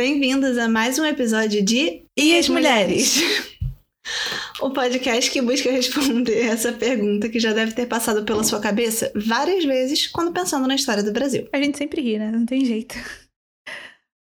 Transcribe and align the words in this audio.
Bem-vindos 0.00 0.56
a 0.56 0.66
mais 0.66 0.98
um 0.98 1.04
episódio 1.04 1.62
de 1.62 2.06
E 2.16 2.38
as 2.38 2.48
Mulheres? 2.48 3.20
o 4.58 4.70
podcast 4.70 5.30
que 5.30 5.42
busca 5.42 5.70
responder 5.70 6.46
essa 6.46 6.72
pergunta 6.72 7.28
que 7.28 7.38
já 7.38 7.52
deve 7.52 7.72
ter 7.72 7.84
passado 7.84 8.24
pela 8.24 8.42
sua 8.42 8.60
cabeça 8.60 9.12
várias 9.14 9.62
vezes 9.62 10.06
quando 10.06 10.32
pensando 10.32 10.66
na 10.66 10.74
história 10.74 11.02
do 11.02 11.12
Brasil. 11.12 11.46
A 11.52 11.60
gente 11.60 11.76
sempre 11.76 12.00
ri, 12.00 12.18
né? 12.18 12.30
Não 12.30 12.46
tem 12.46 12.64
jeito. 12.64 12.94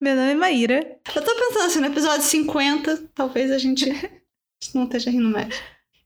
Meu 0.03 0.17
nome 0.17 0.31
é 0.31 0.35
Maíra. 0.35 0.99
Eu 1.15 1.23
tô 1.23 1.33
pensando 1.33 1.65
assim, 1.65 1.79
no 1.79 1.87
episódio 1.87 2.23
50, 2.23 3.11
talvez 3.15 3.49
a 3.49 3.57
gente 3.57 3.85
não 4.75 4.83
esteja 4.83 5.09
rindo 5.09 5.29
mais. 5.29 5.55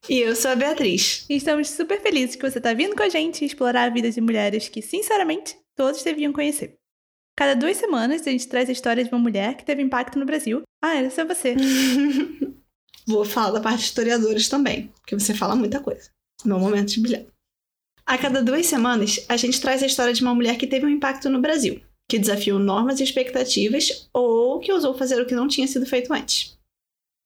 E 0.08 0.20
eu 0.20 0.36
sou 0.36 0.52
a 0.52 0.56
Beatriz. 0.56 1.26
E 1.28 1.38
estamos 1.38 1.68
super 1.72 2.00
felizes 2.00 2.36
que 2.36 2.48
você 2.48 2.62
tá 2.62 2.76
vindo 2.76 2.96
com 2.96 3.02
a 3.02 3.10
gente 3.10 3.44
explorar 3.44 3.86
a 3.86 3.90
vida 3.90 4.12
de 4.12 4.22
mulheres 4.22 4.70
que, 4.70 4.84
sinceramente, 4.84 5.58
todos 5.76 6.04
deviam 6.04 6.32
conhecer. 6.32 6.78
Cada 7.36 7.56
duas 7.56 7.78
semanas 7.78 8.26
a 8.28 8.32
gente 8.32 8.48
traz 8.48 8.70
a 8.70 8.72
história 8.72 9.04
de 9.04 9.10
uma 9.10 9.20
mulher 9.20 9.58
que 9.58 9.66
teve 9.66 9.82
impacto 9.82 10.20
no 10.20 10.26
Brasil. 10.26 10.62
Ah, 10.84 10.96
essa 10.96 11.22
é 11.22 11.26
você. 11.26 11.56
Vou 13.08 13.26
falar 13.26 13.52
da 13.52 13.60
parte 13.60 13.80
de 13.80 13.86
historiadores 13.86 14.48
também, 14.48 14.88
porque 15.02 15.18
você 15.18 15.34
fala 15.34 15.56
muita 15.56 15.80
coisa. 15.80 16.10
Meu 16.46 16.60
momento 16.60 16.90
de 16.90 17.02
brilhar. 17.02 17.26
A 18.06 18.18
cada 18.18 18.44
duas 18.44 18.66
semanas, 18.66 19.26
a 19.28 19.38
gente 19.38 19.60
traz 19.60 19.82
a 19.82 19.86
história 19.86 20.14
de 20.14 20.22
uma 20.22 20.36
mulher 20.36 20.58
que 20.58 20.68
teve 20.68 20.86
um 20.86 20.90
impacto 20.90 21.30
no 21.30 21.42
Brasil, 21.42 21.82
que 22.10 22.20
desafiou 22.20 22.60
normas 22.60 23.00
e 23.00 23.04
expectativas 23.04 24.10
ou 24.14 24.60
que 24.60 24.72
ousou 24.72 24.94
fazer 24.94 25.22
o 25.22 25.26
que 25.26 25.36
não 25.36 25.48
tinha 25.48 25.68
sido 25.68 25.86
feito 25.86 26.14
antes. 26.14 26.58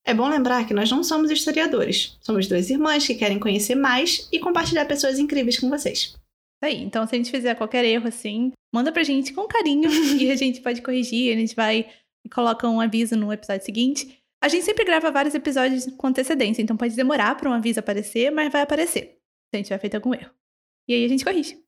É 0.06 0.14
bom 0.14 0.30
lembrar 0.30 0.66
que 0.66 0.74
nós 0.74 0.90
não 0.90 1.04
somos 1.04 1.30
historiadores, 1.30 2.18
somos 2.22 2.48
duas 2.48 2.70
irmãs 2.70 3.06
que 3.06 3.16
querem 3.16 3.40
conhecer 3.40 3.76
mais 3.76 4.28
e 4.31 4.40
compartilhar 4.40 4.86
pessoas 4.86 5.20
incríveis 5.20 5.59
com 5.59 5.70
vocês. 5.70 6.16
Aí, 6.61 6.81
então 6.81 7.05
se 7.05 7.16
a 7.16 7.17
gente 7.17 7.31
fizer 7.31 7.55
qualquer 7.55 7.86
erro 7.86 8.08
assim, 8.08 8.52
manda 8.73 8.91
pra 8.91 9.03
gente 9.03 9.33
com 9.33 9.47
carinho 9.47 9.89
e 10.19 10.31
a 10.31 10.36
gente 10.38 10.61
pode 10.61 10.81
corrigir, 10.81 11.33
a 11.36 11.39
gente 11.39 11.55
vai 11.55 11.88
e 12.25 12.30
coloca 12.30 12.67
um 12.67 12.81
aviso 12.81 13.16
no 13.16 13.31
episódio 13.31 13.66
seguinte. 13.66 14.22
A 14.44 14.47
gente 14.47 14.66
sempre 14.66 14.85
grava 14.85 15.11
vários 15.11 15.33
episódios 15.33 15.88
com 15.97 16.08
antecedência, 16.08 16.61
então 16.61 16.78
pode 16.78 16.95
demorar 16.95 17.35
para 17.35 17.50
um 17.50 17.53
aviso 17.53 17.80
aparecer, 17.80 18.31
mas 18.31 18.52
vai 18.52 18.61
aparecer 18.61 19.17
se 19.50 19.55
a 19.55 19.58
gente 19.58 19.67
tiver 19.67 19.80
feito 19.80 19.95
algum 19.95 20.13
erro. 20.13 20.31
E 20.88 20.94
aí 20.94 21.05
a 21.05 21.08
gente 21.08 21.23
corrige. 21.23 21.61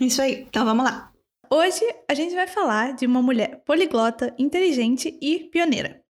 Isso 0.00 0.20
aí, 0.20 0.42
então 0.42 0.64
vamos 0.64 0.84
lá. 0.84 1.12
Hoje 1.50 1.82
a 2.08 2.14
gente 2.14 2.34
vai 2.34 2.46
falar 2.46 2.94
de 2.94 3.06
uma 3.06 3.22
mulher 3.22 3.62
poliglota, 3.64 4.34
inteligente 4.38 5.16
e 5.20 5.40
pioneira. 5.44 6.02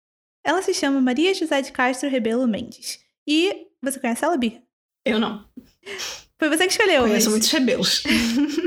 Ela 0.44 0.62
se 0.62 0.74
chama 0.74 1.02
Maria 1.02 1.34
José 1.34 1.62
de 1.62 1.72
Castro 1.72 2.10
Rebelo 2.10 2.48
Mendes. 2.48 3.04
E 3.28 3.68
você 3.82 4.00
conhece 4.00 4.24
ela, 4.24 4.38
Bi? 4.38 4.64
Eu 5.04 5.20
não. 5.20 5.46
Foi 6.40 6.50
você 6.50 6.66
que 6.66 6.72
escolheu. 6.72 7.04
Conheço 7.04 7.30
muitos 7.30 7.50
rebelos. 7.52 8.04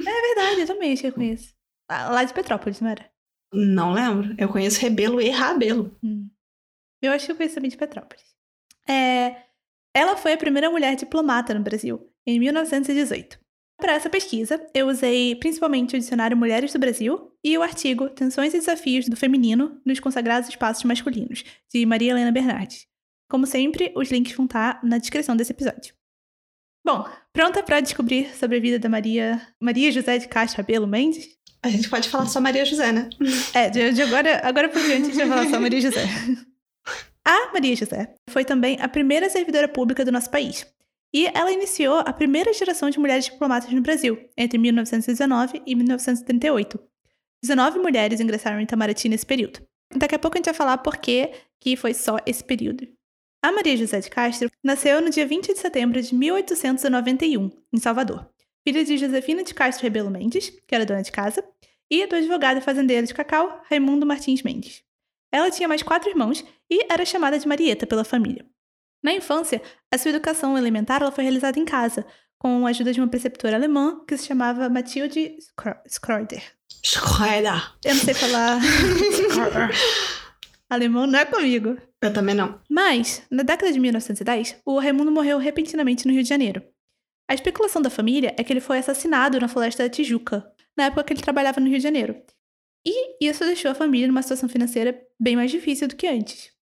É 0.08 0.34
verdade, 0.34 0.60
eu 0.62 0.66
também 0.66 0.92
acho 0.92 1.02
que 1.02 1.08
eu 1.08 1.12
conheço. 1.12 1.54
Ah, 1.88 2.10
Lá 2.10 2.24
de 2.24 2.32
Petrópolis, 2.32 2.80
não 2.80 2.88
era? 2.88 3.10
Não 3.52 3.92
lembro. 3.92 4.34
Eu 4.38 4.48
conheço 4.48 4.80
rebelo 4.80 5.20
e 5.20 5.28
rabelo. 5.28 5.96
Hum. 6.02 6.28
Eu 7.02 7.12
acho 7.12 7.26
que 7.26 7.32
eu 7.32 7.36
conheço 7.36 7.54
também 7.54 7.70
de 7.70 7.76
Petrópolis. 7.76 8.24
É... 8.88 9.36
Ela 9.94 10.16
foi 10.16 10.32
a 10.32 10.38
primeira 10.38 10.70
mulher 10.70 10.96
diplomata 10.96 11.54
no 11.54 11.60
Brasil, 11.62 12.10
em 12.26 12.38
1918. 12.38 13.38
Para 13.78 13.92
essa 13.92 14.10
pesquisa, 14.10 14.64
eu 14.74 14.88
usei 14.88 15.36
principalmente 15.36 15.94
o 15.94 15.98
dicionário 15.98 16.36
Mulheres 16.36 16.72
do 16.72 16.78
Brasil 16.78 17.32
e 17.44 17.56
o 17.56 17.62
artigo 17.62 18.08
Tensões 18.10 18.52
e 18.52 18.58
Desafios 18.58 19.08
do 19.08 19.16
Feminino 19.16 19.80
nos 19.84 20.00
Consagrados 20.00 20.48
Espaços 20.48 20.84
Masculinos, 20.84 21.44
de 21.72 21.86
Maria 21.86 22.10
Helena 22.10 22.32
Bernardes. 22.32 22.86
Como 23.30 23.46
sempre, 23.46 23.92
os 23.94 24.10
links 24.10 24.32
vão 24.34 24.46
estar 24.46 24.82
na 24.82 24.98
descrição 24.98 25.36
desse 25.36 25.52
episódio. 25.52 25.94
Bom, 26.88 27.06
pronta 27.34 27.62
para 27.62 27.80
descobrir 27.80 28.34
sobre 28.34 28.56
a 28.56 28.60
vida 28.60 28.78
da 28.78 28.88
Maria 28.88 29.38
Maria 29.60 29.92
José 29.92 30.16
de 30.16 30.26
Castro 30.26 30.62
Abelo 30.62 30.86
Mendes? 30.86 31.28
A 31.62 31.68
gente 31.68 31.86
pode 31.86 32.08
falar 32.08 32.24
só 32.24 32.40
Maria 32.40 32.64
José, 32.64 32.90
né? 32.90 33.10
É, 33.52 33.68
de, 33.68 33.92
de 33.92 34.00
agora, 34.00 34.40
agora 34.42 34.70
por 34.70 34.80
diante 34.80 35.02
a 35.02 35.04
gente 35.04 35.16
vai 35.18 35.28
falar 35.28 35.50
só 35.50 35.60
Maria 35.60 35.82
José. 35.82 36.06
A 37.26 37.52
Maria 37.52 37.76
José 37.76 38.14
foi 38.30 38.42
também 38.42 38.78
a 38.80 38.88
primeira 38.88 39.28
servidora 39.28 39.68
pública 39.68 40.02
do 40.02 40.10
nosso 40.10 40.30
país. 40.30 40.66
E 41.12 41.26
ela 41.26 41.52
iniciou 41.52 41.98
a 41.98 42.10
primeira 42.10 42.54
geração 42.54 42.88
de 42.88 42.98
mulheres 42.98 43.26
diplomatas 43.26 43.70
no 43.70 43.82
Brasil, 43.82 44.18
entre 44.34 44.56
1919 44.56 45.60
e 45.66 45.74
1938. 45.74 46.80
19 47.42 47.80
mulheres 47.80 48.18
ingressaram 48.18 48.58
em 48.60 48.62
Itamaraty 48.62 49.10
nesse 49.10 49.26
período. 49.26 49.60
Daqui 49.94 50.14
a 50.14 50.18
pouco 50.18 50.36
a 50.36 50.38
gente 50.38 50.46
vai 50.46 50.54
falar 50.54 50.78
por 50.78 50.96
que 50.96 51.32
que 51.60 51.76
foi 51.76 51.92
só 51.92 52.16
esse 52.24 52.42
período. 52.42 52.88
A 53.40 53.52
Maria 53.52 53.76
José 53.76 54.00
de 54.00 54.10
Castro 54.10 54.50
nasceu 54.64 55.00
no 55.00 55.10
dia 55.10 55.24
20 55.24 55.52
de 55.52 55.58
setembro 55.60 56.02
de 56.02 56.12
1891, 56.12 57.50
em 57.72 57.78
Salvador. 57.78 58.28
Filha 58.66 58.84
de 58.84 58.98
Josefina 58.98 59.44
de 59.44 59.54
Castro 59.54 59.84
Rebelo 59.84 60.10
Mendes, 60.10 60.50
que 60.66 60.74
era 60.74 60.84
dona 60.84 61.02
de 61.02 61.12
casa, 61.12 61.44
e 61.88 62.04
do 62.06 62.16
advogado 62.16 62.58
e 62.58 62.60
fazendeiro 62.60 63.06
de 63.06 63.14
cacau, 63.14 63.62
Raimundo 63.70 64.04
Martins 64.04 64.42
Mendes. 64.42 64.82
Ela 65.32 65.52
tinha 65.52 65.68
mais 65.68 65.84
quatro 65.84 66.10
irmãos 66.10 66.44
e 66.68 66.92
era 66.92 67.04
chamada 67.04 67.38
de 67.38 67.46
Marieta 67.46 67.86
pela 67.86 68.02
família. 68.02 68.44
Na 69.02 69.12
infância, 69.12 69.62
a 69.92 69.96
sua 69.96 70.10
educação 70.10 70.58
elementar 70.58 71.00
ela 71.00 71.12
foi 71.12 71.22
realizada 71.22 71.60
em 71.60 71.64
casa, 71.64 72.04
com 72.38 72.66
a 72.66 72.70
ajuda 72.70 72.92
de 72.92 73.00
uma 73.00 73.08
preceptora 73.08 73.56
alemã 73.56 74.04
que 74.04 74.16
se 74.16 74.26
chamava 74.26 74.68
Mathilde 74.68 75.36
Skroeder. 75.86 76.42
Schroeder. 76.84 77.72
Eu 77.84 77.94
não 77.94 78.02
sei 78.02 78.14
falar 78.14 78.58
alemão, 80.68 81.06
não 81.06 81.18
é 81.20 81.24
comigo. 81.24 81.78
Eu 82.02 82.12
também 82.12 82.34
não. 82.34 82.60
Mas, 82.70 83.26
na 83.30 83.42
década 83.42 83.72
de 83.72 83.80
1910, 83.80 84.60
o 84.64 84.78
Raimundo 84.78 85.10
morreu 85.10 85.38
repentinamente 85.38 86.06
no 86.06 86.12
Rio 86.12 86.22
de 86.22 86.28
Janeiro. 86.28 86.62
A 87.28 87.34
especulação 87.34 87.82
da 87.82 87.90
família 87.90 88.34
é 88.38 88.44
que 88.44 88.52
ele 88.52 88.60
foi 88.60 88.78
assassinado 88.78 89.38
na 89.40 89.48
floresta 89.48 89.82
da 89.82 89.90
Tijuca, 89.90 90.50
na 90.76 90.84
época 90.84 91.04
que 91.04 91.12
ele 91.12 91.22
trabalhava 91.22 91.60
no 91.60 91.66
Rio 91.66 91.76
de 91.76 91.82
Janeiro. 91.82 92.22
E 92.86 93.28
isso 93.28 93.44
deixou 93.44 93.70
a 93.70 93.74
família 93.74 94.06
numa 94.06 94.22
situação 94.22 94.48
financeira 94.48 94.98
bem 95.20 95.36
mais 95.36 95.50
difícil 95.50 95.88
do 95.88 95.96
que 95.96 96.06
antes. 96.06 96.52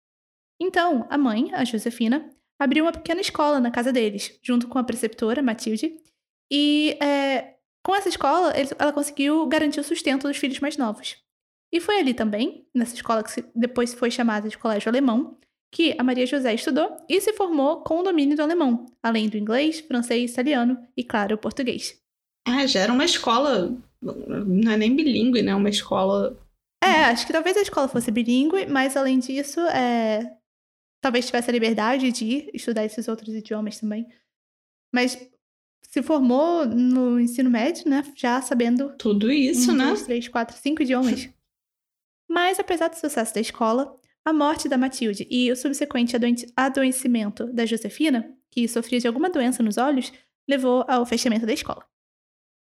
Então, 0.61 1.07
a 1.11 1.19
mãe, 1.19 1.53
a 1.55 1.65
Josefina, 1.65 2.31
abriu 2.59 2.85
uma 2.85 2.93
pequena 2.93 3.21
escola 3.21 3.61
na 3.61 3.71
casa 3.71 3.93
deles, 3.93 4.39
junto 4.43 4.67
com 4.67 4.79
a 4.79 4.85
preceptora, 4.85 5.43
Matilde, 5.43 5.95
e 6.51 6.97
é, 7.01 7.57
com 7.85 7.95
essa 7.95 8.09
escola 8.09 8.53
ela 8.79 8.93
conseguiu 8.93 9.47
garantir 9.47 9.81
o 9.81 9.85
sustento 9.85 10.27
dos 10.27 10.37
filhos 10.37 10.61
mais 10.61 10.77
novos. 10.77 11.17
E 11.73 11.81
foi 11.81 11.99
ali 11.99 12.15
também, 12.15 12.67
nessa 12.75 12.95
escola 12.95 13.23
que 13.23 13.45
depois 13.55 13.93
foi 13.95 14.11
chamada 14.11 14.49
de 14.49 14.57
Colégio 14.57 14.89
Alemão, 14.89 15.37
que 15.73 15.95
a 15.99 16.03
Maria 16.03 16.27
José 16.27 16.55
estudou 16.55 16.97
e 17.09 17.21
se 17.21 17.33
formou 17.33 17.83
com 17.83 17.99
o 17.99 18.03
domínio 18.03 18.37
do 18.37 18.43
alemão, 18.43 18.87
além 19.03 19.29
do 19.29 19.37
inglês, 19.37 19.81
francês, 19.81 20.31
italiano 20.31 20.79
e, 20.97 21.05
claro, 21.05 21.35
o 21.35 21.39
português. 21.39 22.01
Ah, 22.47 22.67
já 22.67 22.81
era 22.81 22.93
uma 22.93 23.05
escola. 23.05 23.77
Não 24.01 24.73
é 24.73 24.77
nem 24.77 24.95
bilíngue, 24.95 25.43
né? 25.43 25.55
Uma 25.55 25.69
escola. 25.69 26.39
É, 26.83 27.07
acho 27.07 27.27
que 27.27 27.33
talvez 27.33 27.57
a 27.57 27.63
escola 27.63 27.89
fosse 27.89 28.11
bilíngue, 28.11 28.67
mas 28.67 28.97
além 28.97 29.19
disso, 29.19 29.61
é... 29.61 30.37
talvez 31.03 31.27
tivesse 31.27 31.51
a 31.51 31.53
liberdade 31.53 32.13
de 32.13 32.49
estudar 32.55 32.85
esses 32.85 33.09
outros 33.09 33.35
idiomas 33.35 33.81
também. 33.81 34.07
Mas 34.95 35.29
se 35.83 36.03
formou 36.03 36.65
no 36.65 37.19
ensino 37.19 37.51
médio, 37.51 37.89
né? 37.89 38.05
Já 38.15 38.41
sabendo 38.41 38.95
Tudo 38.97 39.31
isso, 39.31 39.73
um, 39.73 39.75
né? 39.75 39.87
dois, 39.87 40.03
três, 40.03 40.29
quatro, 40.29 40.57
cinco 40.57 40.83
idiomas. 40.83 41.29
Mas, 42.29 42.59
apesar 42.59 42.89
do 42.89 42.97
sucesso 42.97 43.35
da 43.35 43.41
escola, 43.41 43.99
a 44.25 44.33
morte 44.33 44.69
da 44.69 44.77
Matilde 44.77 45.27
e 45.31 45.51
o 45.53 45.57
subsequente 45.57 46.17
adoecimento 46.57 47.47
da 47.53 47.65
Josefina, 47.65 48.35
que 48.51 48.67
sofria 48.67 48.99
de 48.99 49.07
alguma 49.07 49.31
doença 49.31 49.63
nos 49.63 49.79
olhos, 49.79 50.13
levou 50.49 50.85
ao 50.89 51.07
fechamento 51.07 51.47
da 51.47 51.53
escola. 51.53 51.87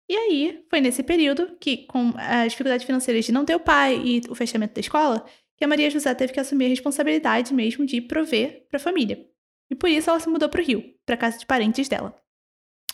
E 0.10 0.16
aí, 0.16 0.66
foi 0.70 0.82
nesse 0.82 1.04
período 1.04 1.56
que, 1.60 1.86
com 1.86 2.14
as 2.18 2.52
dificuldades 2.52 2.86
financeiras 2.86 3.26
de 3.26 3.32
não 3.32 3.46
ter 3.46 3.56
o 3.56 3.60
pai 3.60 4.02
e 4.04 4.22
o 4.30 4.34
fechamento 4.34 4.74
da 4.74 4.80
escola, 4.80 5.24
que 5.56 5.64
a 5.64 5.68
Maria 5.68 5.90
José 5.90 6.16
teve 6.16 6.34
que 6.34 6.40
assumir 6.40 6.66
a 6.66 6.70
responsabilidade 6.70 7.54
mesmo 7.54 7.86
de 7.86 8.02
prover 8.02 8.66
para 8.70 8.78
a 8.78 8.82
família. 8.82 9.28
E 9.70 9.76
por 9.76 9.90
isso 9.90 10.10
ela 10.10 10.20
se 10.20 10.30
mudou 10.30 10.50
para 10.50 10.62
o 10.62 10.64
Rio, 10.64 10.84
para 11.06 11.18
casa 11.18 11.38
de 11.38 11.46
parentes 11.46 11.88
dela. 11.88 12.16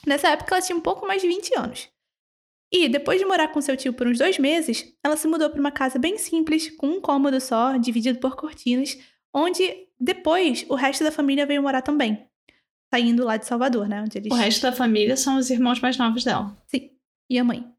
Nessa 0.06 0.30
época 0.30 0.56
ela 0.56 0.66
tinha 0.66 0.76
um 0.76 0.82
pouco 0.82 1.08
mais 1.08 1.22
de 1.22 1.28
20 1.28 1.58
anos. 1.58 1.90
E 2.72 2.90
depois 2.90 3.20
de 3.20 3.26
morar 3.26 3.50
com 3.50 3.62
seu 3.62 3.78
tio 3.78 3.94
por 3.94 4.08
uns 4.08 4.18
dois 4.18 4.38
meses, 4.38 4.94
ela 5.04 5.16
se 5.16 5.28
mudou 5.28 5.50
para 5.50 5.60
uma 5.60 5.72
casa 5.72 6.00
bem 6.00 6.18
simples, 6.18 6.70
com 6.76 6.88
um 6.88 7.02
cômodo 7.02 7.40
só, 7.40 7.78
dividido 7.78 8.20
por 8.20 8.36
cortinas, 8.36 8.98
onde 9.34 9.88
depois 10.00 10.66
o 10.70 10.76
resto 10.76 11.04
da 11.04 11.12
família 11.12 11.46
veio 11.46 11.62
morar 11.62 11.82
também. 11.82 12.28
Saindo 12.94 13.24
lá 13.24 13.38
de 13.38 13.46
Salvador, 13.46 13.88
né? 13.88 14.02
Onde 14.02 14.18
eles... 14.18 14.32
O 14.32 14.36
resto 14.36 14.62
da 14.62 14.72
família 14.72 15.16
são 15.18 15.38
os 15.38 15.50
irmãos 15.50 15.80
mais 15.80 15.98
novos 15.98 16.24
dela. 16.24 16.58
Sim, 16.68 16.92
e 17.30 17.38
a 17.38 17.44
mãe. 17.44 17.70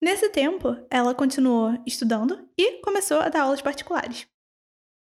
Nesse 0.00 0.28
tempo, 0.28 0.76
ela 0.90 1.14
continuou 1.14 1.76
estudando 1.86 2.48
e 2.56 2.80
começou 2.82 3.18
a 3.18 3.28
dar 3.28 3.42
aulas 3.42 3.60
particulares. 3.60 4.26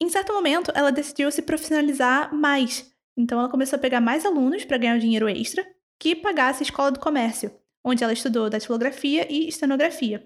Em 0.01 0.09
certo 0.09 0.33
momento, 0.33 0.71
ela 0.75 0.91
decidiu 0.91 1.31
se 1.31 1.41
profissionalizar 1.41 2.33
mais. 2.33 2.93
Então, 3.17 3.39
ela 3.39 3.49
começou 3.49 3.77
a 3.77 3.79
pegar 3.79 4.01
mais 4.01 4.25
alunos 4.25 4.65
para 4.65 4.77
ganhar 4.77 4.95
um 4.95 4.99
dinheiro 4.99 5.27
extra 5.29 5.65
que 5.99 6.15
pagasse 6.15 6.61
a 6.61 6.65
escola 6.65 6.91
do 6.91 6.99
comércio, 6.99 7.51
onde 7.83 8.03
ela 8.03 8.13
estudou 8.13 8.49
datilografia 8.49 9.27
e 9.31 9.47
estenografia. 9.47 10.25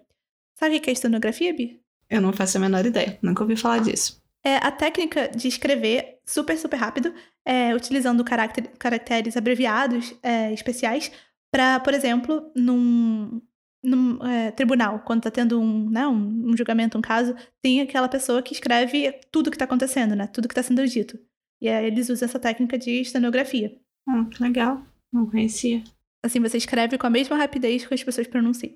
Sabe 0.57 0.77
o 0.77 0.81
que 0.81 0.89
é 0.89 0.93
estenografia, 0.93 1.53
Bi? 1.53 1.79
Eu 2.09 2.21
não 2.21 2.33
faço 2.33 2.57
a 2.57 2.61
menor 2.61 2.85
ideia. 2.85 3.17
Nunca 3.21 3.43
ouvi 3.43 3.55
falar 3.55 3.79
disso. 3.79 4.21
É 4.43 4.57
a 4.57 4.71
técnica 4.71 5.27
de 5.27 5.47
escrever 5.47 6.19
super, 6.25 6.57
super 6.57 6.77
rápido, 6.77 7.13
é, 7.45 7.75
utilizando 7.75 8.23
caracter- 8.23 8.71
caracteres 8.77 9.35
abreviados 9.35 10.13
é, 10.23 10.53
especiais 10.53 11.11
para, 11.51 11.79
por 11.79 11.93
exemplo, 11.93 12.51
num, 12.55 13.41
num 13.83 14.23
é, 14.25 14.51
tribunal, 14.51 14.99
quando 14.99 15.23
tá 15.23 15.31
tendo 15.31 15.59
um, 15.59 15.89
né, 15.89 16.07
um, 16.07 16.49
um, 16.49 16.57
julgamento, 16.57 16.97
um 16.97 17.01
caso, 17.01 17.35
tem 17.61 17.81
aquela 17.81 18.07
pessoa 18.07 18.41
que 18.41 18.53
escreve 18.53 19.19
tudo 19.31 19.51
que 19.51 19.57
tá 19.57 19.65
acontecendo, 19.65 20.15
né? 20.15 20.27
Tudo 20.27 20.47
que 20.47 20.55
tá 20.55 20.63
sendo 20.63 20.85
dito. 20.87 21.19
E 21.61 21.67
aí 21.67 21.85
eles 21.85 22.09
usam 22.09 22.27
essa 22.27 22.39
técnica 22.39 22.77
de 22.77 23.01
estenografia. 23.01 23.75
Ah, 24.07 24.25
que 24.25 24.41
legal. 24.41 24.83
Não 25.11 25.25
conhecia. 25.25 25.83
Assim, 26.27 26.39
você 26.39 26.57
escreve 26.57 26.97
com 26.97 27.07
a 27.07 27.09
mesma 27.09 27.37
rapidez 27.37 27.85
que 27.85 27.93
as 27.93 28.03
pessoas 28.03 28.27
pronunciam. 28.27 28.75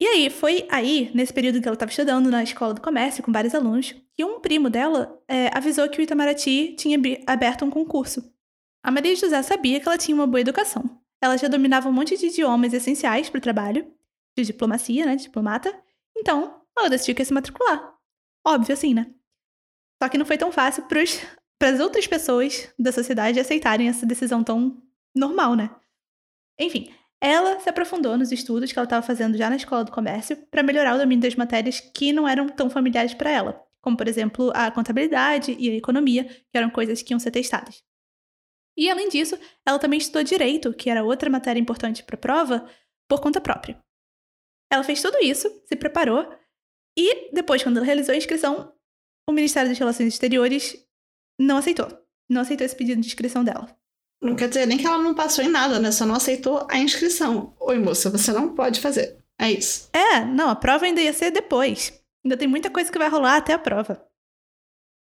E 0.00 0.06
aí, 0.06 0.30
foi 0.30 0.66
aí, 0.70 1.10
nesse 1.14 1.32
período 1.32 1.60
que 1.60 1.66
ela 1.68 1.74
estava 1.74 1.90
estudando 1.90 2.30
na 2.30 2.42
escola 2.42 2.74
do 2.74 2.80
comércio 2.80 3.22
com 3.22 3.32
vários 3.32 3.54
alunos, 3.54 3.94
que 4.14 4.24
um 4.24 4.40
primo 4.40 4.68
dela 4.68 5.18
é, 5.28 5.48
avisou 5.56 5.88
que 5.88 6.00
o 6.00 6.02
Itamaraty 6.02 6.74
tinha 6.76 6.98
aberto 7.26 7.64
um 7.64 7.70
concurso. 7.70 8.22
A 8.82 8.90
Maria 8.90 9.14
José 9.14 9.40
sabia 9.42 9.80
que 9.80 9.88
ela 9.88 9.96
tinha 9.96 10.14
uma 10.14 10.26
boa 10.26 10.40
educação. 10.40 11.00
Ela 11.22 11.36
já 11.36 11.46
dominava 11.46 11.88
um 11.88 11.92
monte 11.92 12.18
de 12.18 12.26
idiomas 12.26 12.74
essenciais 12.74 13.30
para 13.30 13.38
o 13.38 13.40
trabalho, 13.40 13.86
de 14.36 14.44
diplomacia, 14.44 15.06
né, 15.06 15.14
de 15.14 15.22
diplomata. 15.22 15.72
Então, 16.16 16.62
ela 16.76 16.90
decidiu 16.90 17.14
que 17.14 17.22
ia 17.22 17.26
se 17.26 17.32
matricular. 17.32 17.96
Óbvio 18.44 18.74
assim, 18.74 18.92
né? 18.92 19.06
Só 20.02 20.08
que 20.08 20.18
não 20.18 20.26
foi 20.26 20.36
tão 20.36 20.50
fácil 20.50 20.84
para 20.84 21.00
as 21.70 21.78
outras 21.78 22.08
pessoas 22.08 22.74
da 22.76 22.90
sociedade 22.90 23.38
aceitarem 23.38 23.88
essa 23.88 24.04
decisão 24.04 24.42
tão 24.42 24.82
normal, 25.14 25.54
né? 25.54 25.70
Enfim, 26.58 26.92
ela 27.20 27.60
se 27.60 27.68
aprofundou 27.68 28.16
nos 28.16 28.32
estudos 28.32 28.72
que 28.72 28.78
ela 28.78 28.84
estava 28.84 29.04
fazendo 29.06 29.36
já 29.36 29.48
na 29.48 29.56
escola 29.56 29.84
do 29.84 29.92
comércio 29.92 30.36
para 30.50 30.62
melhorar 30.62 30.94
o 30.94 30.98
domínio 30.98 31.22
das 31.22 31.34
matérias 31.34 31.80
que 31.80 32.12
não 32.12 32.26
eram 32.26 32.48
tão 32.48 32.68
familiares 32.68 33.14
para 33.14 33.30
ela, 33.30 33.64
como 33.80 33.96
por 33.96 34.08
exemplo 34.08 34.50
a 34.54 34.70
contabilidade 34.70 35.56
e 35.58 35.70
a 35.70 35.74
economia, 35.74 36.24
que 36.24 36.56
eram 36.58 36.70
coisas 36.70 37.02
que 37.02 37.12
iam 37.12 37.20
ser 37.20 37.30
testadas. 37.30 37.82
E 38.76 38.90
além 38.90 39.08
disso, 39.08 39.38
ela 39.66 39.78
também 39.78 39.98
estudou 39.98 40.22
direito, 40.24 40.72
que 40.72 40.88
era 40.88 41.04
outra 41.04 41.28
matéria 41.28 41.60
importante 41.60 42.02
para 42.02 42.16
a 42.16 42.18
prova, 42.18 42.68
por 43.08 43.20
conta 43.20 43.40
própria. 43.40 43.78
Ela 44.72 44.82
fez 44.82 45.02
tudo 45.02 45.18
isso, 45.22 45.48
se 45.66 45.76
preparou 45.76 46.26
e 46.98 47.32
depois, 47.32 47.62
quando 47.62 47.78
ela 47.78 47.86
realizou 47.86 48.14
a 48.14 48.18
inscrição, 48.18 48.74
o 49.28 49.32
Ministério 49.32 49.68
das 49.68 49.78
Relações 49.78 50.08
Exteriores 50.08 50.76
não 51.38 51.56
aceitou. 51.56 51.88
Não 52.28 52.42
aceitou 52.42 52.64
esse 52.64 52.76
pedido 52.76 53.00
de 53.00 53.06
inscrição 53.06 53.44
dela. 53.44 53.76
Não 54.22 54.36
quer 54.36 54.48
dizer 54.48 54.66
nem 54.66 54.78
que 54.78 54.86
ela 54.86 54.98
não 54.98 55.14
passou 55.14 55.44
em 55.44 55.48
nada, 55.48 55.80
né? 55.80 55.90
Só 55.90 56.06
não 56.06 56.14
aceitou 56.14 56.64
a 56.70 56.78
inscrição. 56.78 57.54
Oi, 57.58 57.78
moça, 57.78 58.08
você 58.08 58.32
não 58.32 58.54
pode 58.54 58.80
fazer. 58.80 59.18
É 59.38 59.50
isso. 59.50 59.88
É, 59.92 60.24
não, 60.24 60.48
a 60.48 60.54
prova 60.54 60.84
ainda 60.84 61.00
ia 61.00 61.12
ser 61.12 61.32
depois. 61.32 61.92
Ainda 62.24 62.36
tem 62.36 62.46
muita 62.46 62.70
coisa 62.70 62.90
que 62.90 62.98
vai 62.98 63.08
rolar 63.08 63.36
até 63.36 63.52
a 63.52 63.58
prova. 63.58 64.00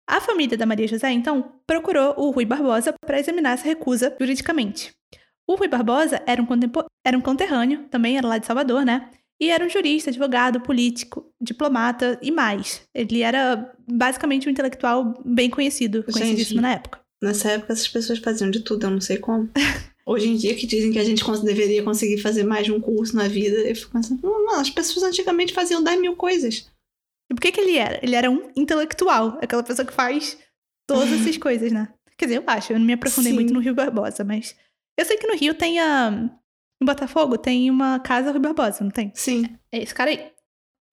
A 0.07 0.19
família 0.19 0.57
da 0.57 0.65
Maria 0.65 0.87
José, 0.87 1.09
então, 1.11 1.53
procurou 1.65 2.13
o 2.17 2.29
Rui 2.29 2.45
Barbosa 2.45 2.93
para 3.05 3.19
examinar 3.19 3.53
essa 3.53 3.63
recusa 3.63 4.15
juridicamente. 4.19 4.93
O 5.47 5.55
Rui 5.55 5.69
Barbosa 5.69 6.21
era 6.27 6.41
um, 6.41 6.47
era 7.05 7.17
um 7.17 7.21
conterrâneo, 7.21 7.87
também 7.89 8.17
era 8.17 8.27
lá 8.27 8.37
de 8.37 8.45
Salvador, 8.45 8.83
né? 8.83 9.09
E 9.39 9.49
era 9.49 9.65
um 9.65 9.69
jurista, 9.69 10.09
advogado, 10.09 10.61
político, 10.61 11.33
diplomata 11.41 12.19
e 12.21 12.31
mais. 12.31 12.81
Ele 12.93 13.21
era 13.21 13.73
basicamente 13.87 14.47
um 14.47 14.51
intelectual 14.51 15.13
bem 15.25 15.49
conhecido, 15.49 16.03
conhecidíssimo 16.03 16.61
na 16.61 16.73
época. 16.73 17.04
Nessa 17.21 17.51
época, 17.51 17.73
essas 17.73 17.87
pessoas 17.87 18.19
faziam 18.19 18.51
de 18.51 18.59
tudo, 18.61 18.85
eu 18.85 18.91
não 18.91 19.01
sei 19.01 19.17
como. 19.17 19.49
Hoje 20.05 20.27
em 20.27 20.35
dia, 20.35 20.55
que 20.55 20.67
dizem 20.67 20.91
que 20.91 20.99
a 20.99 21.03
gente 21.03 21.23
deveria 21.41 21.83
conseguir 21.83 22.19
fazer 22.19 22.43
mais 22.43 22.65
de 22.65 22.71
um 22.71 22.79
curso 22.79 23.15
na 23.15 23.27
vida, 23.27 23.57
eu 23.57 23.75
fico 23.75 23.91
pensando, 23.91 24.21
não, 24.21 24.59
as 24.59 24.69
pessoas 24.69 25.03
antigamente 25.03 25.53
faziam 25.53 25.83
10 25.83 25.99
mil 25.99 26.15
coisas. 26.15 26.71
E 27.31 27.33
por 27.33 27.41
que, 27.41 27.51
que 27.51 27.59
ele 27.59 27.77
era? 27.77 27.99
Ele 28.03 28.15
era 28.15 28.29
um 28.29 28.51
intelectual, 28.55 29.39
aquela 29.41 29.63
pessoa 29.63 29.85
que 29.85 29.93
faz 29.93 30.37
todas 30.87 31.11
essas 31.11 31.37
coisas, 31.39 31.71
né? 31.71 31.91
Quer 32.17 32.25
dizer, 32.25 32.37
eu 32.37 32.43
acho, 32.45 32.73
eu 32.73 32.79
não 32.79 32.85
me 32.85 32.93
aprofundei 32.93 33.31
Sim. 33.31 33.35
muito 33.35 33.53
no 33.53 33.59
Rio 33.59 33.73
Barbosa, 33.73 34.23
mas. 34.23 34.55
Eu 34.97 35.05
sei 35.05 35.17
que 35.17 35.27
no 35.27 35.35
Rio 35.35 35.55
tem 35.55 35.79
a. 35.79 36.29
Em 36.81 36.85
Botafogo 36.85 37.37
tem 37.37 37.71
uma 37.71 37.99
casa 37.99 38.31
Rui 38.31 38.39
Barbosa, 38.39 38.83
não 38.83 38.91
tem? 38.91 39.11
Sim. 39.15 39.57
É 39.71 39.81
esse 39.81 39.93
cara 39.93 40.11
aí. 40.11 40.31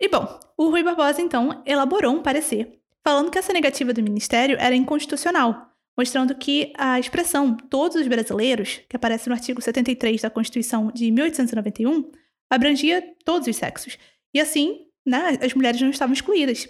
E 0.00 0.08
bom, 0.08 0.40
o 0.56 0.70
Rui 0.70 0.82
Barbosa, 0.82 1.20
então, 1.20 1.62
elaborou 1.66 2.14
um 2.14 2.22
parecer 2.22 2.80
falando 3.04 3.30
que 3.30 3.38
essa 3.38 3.52
negativa 3.52 3.92
do 3.92 4.02
Ministério 4.02 4.56
era 4.58 4.74
inconstitucional 4.74 5.71
mostrando 5.96 6.34
que 6.34 6.72
a 6.76 6.98
expressão 6.98 7.56
todos 7.56 7.96
os 7.96 8.08
brasileiros, 8.08 8.80
que 8.88 8.96
aparece 8.96 9.28
no 9.28 9.34
artigo 9.34 9.60
73 9.60 10.22
da 10.22 10.30
Constituição 10.30 10.90
de 10.90 11.10
1891, 11.10 12.10
abrangia 12.50 13.14
todos 13.24 13.48
os 13.48 13.56
sexos. 13.56 13.98
E 14.34 14.40
assim, 14.40 14.86
né, 15.06 15.38
as 15.42 15.54
mulheres 15.54 15.80
não 15.80 15.90
estavam 15.90 16.12
excluídas. 16.12 16.68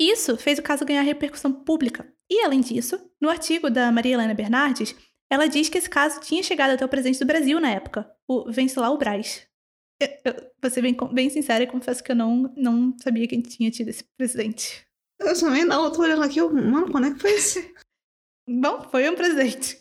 Isso 0.00 0.36
fez 0.36 0.58
o 0.58 0.62
caso 0.62 0.84
ganhar 0.84 1.02
repercussão 1.02 1.52
pública. 1.52 2.10
E, 2.30 2.44
além 2.44 2.60
disso, 2.60 2.98
no 3.20 3.28
artigo 3.28 3.70
da 3.70 3.90
Maria 3.90 4.14
Helena 4.14 4.34
Bernardes, 4.34 4.94
ela 5.30 5.46
diz 5.46 5.68
que 5.68 5.78
esse 5.78 5.88
caso 5.88 6.20
tinha 6.20 6.42
chegado 6.42 6.70
até 6.70 6.84
o 6.84 6.88
presidente 6.88 7.18
do 7.18 7.26
Brasil 7.26 7.60
na 7.60 7.70
época, 7.70 8.10
o 8.26 8.50
Venceslau 8.50 8.96
Braz. 8.96 9.46
Eu, 10.00 10.08
eu, 10.24 10.50
vou 10.62 10.70
ser 10.70 10.80
bem, 10.80 10.96
bem 11.12 11.28
sincera 11.28 11.64
e 11.64 11.66
confesso 11.66 12.04
que 12.04 12.12
eu 12.12 12.16
não, 12.16 12.54
não 12.56 12.96
sabia 13.02 13.26
quem 13.26 13.40
tinha 13.40 13.70
tido 13.70 13.88
esse 13.88 14.04
presidente. 14.16 14.86
Eu 15.18 15.38
também 15.38 15.64
não, 15.64 15.84
eu 15.84 15.90
tô 15.90 16.02
olhando 16.02 16.22
aqui, 16.22 16.40
mano, 16.40 16.90
quando 16.90 17.08
é 17.08 17.14
que 17.14 17.18
foi 17.18 17.34
isso? 17.34 17.58
Bom, 18.48 18.88
foi 18.90 19.08
um 19.10 19.14
presente. 19.14 19.78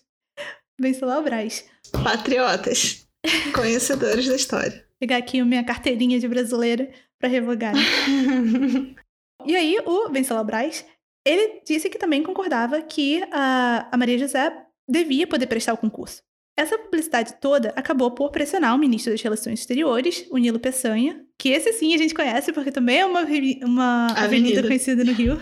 Venceslau 0.80 1.24
Braz. 1.24 1.66
Patriotas. 2.04 3.08
Conhecedores 3.56 4.28
da 4.28 4.36
história. 4.36 4.72
Vou 4.72 5.00
pegar 5.00 5.18
aqui 5.18 5.40
a 5.40 5.46
minha 5.46 5.64
carteirinha 5.64 6.20
de 6.20 6.28
brasileira 6.28 6.92
para 7.18 7.30
revogar. 7.30 7.74
e 9.46 9.56
aí, 9.56 9.80
o 9.86 10.10
Venceslau 10.10 10.44
Braz, 10.44 10.86
ele 11.26 11.62
disse 11.66 11.90
que 11.90 11.98
também 11.98 12.22
concordava 12.22 12.82
que 12.82 13.24
a, 13.32 13.88
a 13.92 13.98
Maria 13.98 14.18
José 14.18 14.52
devia 14.88 15.26
poder 15.26 15.48
prestar 15.48 15.74
o 15.74 15.78
concurso. 15.78 16.22
Essa 16.58 16.78
publicidade 16.78 17.36
toda 17.40 17.70
acabou 17.76 18.12
por 18.12 18.32
pressionar 18.32 18.76
o 18.76 18.80
ministro 18.80 19.12
das 19.12 19.22
Relações 19.22 19.60
Exteriores, 19.60 20.28
o 20.32 20.38
Nilo 20.38 20.60
Peçanha, 20.60 21.24
que 21.38 21.50
esse 21.50 21.72
sim 21.72 21.94
a 21.94 21.98
gente 21.98 22.16
conhece 22.16 22.52
porque 22.52 22.72
também 22.72 23.00
é 23.00 23.06
uma, 23.06 23.22
uma 23.22 24.08
avenida. 24.08 24.24
avenida 24.24 24.64
conhecida 24.64 25.04
no 25.04 25.14
Rio. 25.14 25.40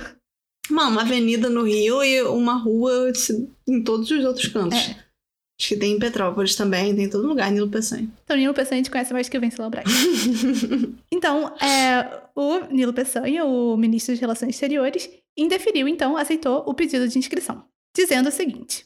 Mano, 0.69 0.91
uma 0.91 1.01
avenida 1.01 1.50
no 1.50 1.63
Rio 1.63 2.03
e 2.03 2.21
uma 2.23 2.56
rua 2.56 3.12
em 3.67 3.83
todos 3.83 4.09
os 4.09 4.25
outros 4.25 4.47
cantos. 4.47 4.77
É. 4.77 5.06
Acho 5.57 5.69
que 5.69 5.77
tem 5.77 5.94
em 5.94 6.00
Petrópolis 6.00 6.56
também, 6.56 6.94
tem 6.94 7.06
em 7.06 7.09
todo 7.09 7.27
lugar, 7.27 7.50
Nilo 7.50 7.69
Peçanha. 7.69 8.09
Então, 8.25 8.35
Nilo 8.35 8.53
Peçanha 8.53 8.81
a 8.81 8.83
gente 8.83 8.91
conhece 8.91 9.13
mais 9.13 9.29
que 9.29 9.38
o 9.38 9.41
Venceslau 9.41 9.69
Braz. 9.69 9.88
então, 11.09 11.56
é, 11.57 12.21
o 12.35 12.59
Nilo 12.73 12.91
Peçanha, 12.91 13.45
o 13.45 13.77
ministro 13.77 14.13
das 14.13 14.19
Relações 14.19 14.50
Exteriores, 14.50 15.09
indeferiu, 15.38 15.88
então, 15.88 16.17
aceitou 16.17 16.63
o 16.67 16.73
pedido 16.73 17.07
de 17.07 17.17
inscrição, 17.17 17.63
dizendo 17.95 18.27
o 18.27 18.31
seguinte. 18.31 18.85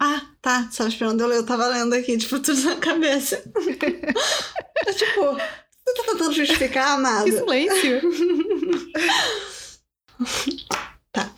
Ah, 0.00 0.30
tá. 0.40 0.68
Só 0.72 0.86
esperando 0.86 1.20
eu 1.20 1.26
ler, 1.26 1.36
eu 1.36 1.46
tava 1.46 1.66
lendo 1.68 1.94
aqui, 1.94 2.16
tipo, 2.16 2.40
tudo 2.40 2.62
na 2.62 2.76
cabeça. 2.76 3.36
é, 3.36 4.92
tipo, 4.92 5.20
você 5.20 5.94
tá 5.94 6.02
tentando 6.06 6.32
justificar 6.32 6.98
nada. 6.98 7.24
Que 7.24 7.32
silêncio. 7.32 8.00
tá. 11.12 11.34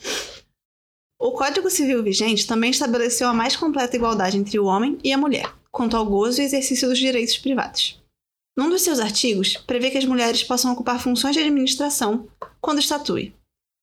O 1.19 1.31
Código 1.33 1.69
Civil 1.69 2.01
vigente 2.01 2.47
também 2.47 2.71
estabeleceu 2.71 3.27
a 3.27 3.33
mais 3.33 3.55
completa 3.55 3.95
igualdade 3.95 4.37
entre 4.37 4.57
o 4.57 4.65
homem 4.65 4.97
e 5.03 5.11
a 5.11 5.17
mulher, 5.17 5.53
quanto 5.71 5.97
ao 5.97 6.05
gozo 6.05 6.41
e 6.41 6.45
exercício 6.45 6.87
dos 6.87 6.97
direitos 6.97 7.37
privados. 7.37 8.01
Num 8.57 8.69
dos 8.69 8.81
seus 8.81 8.99
artigos, 8.99 9.57
prevê 9.57 9.89
que 9.89 9.97
as 9.97 10.05
mulheres 10.05 10.43
possam 10.43 10.73
ocupar 10.73 11.01
funções 11.01 11.35
de 11.35 11.41
administração 11.41 12.27
quando 12.61 12.79
estatue. 12.79 13.33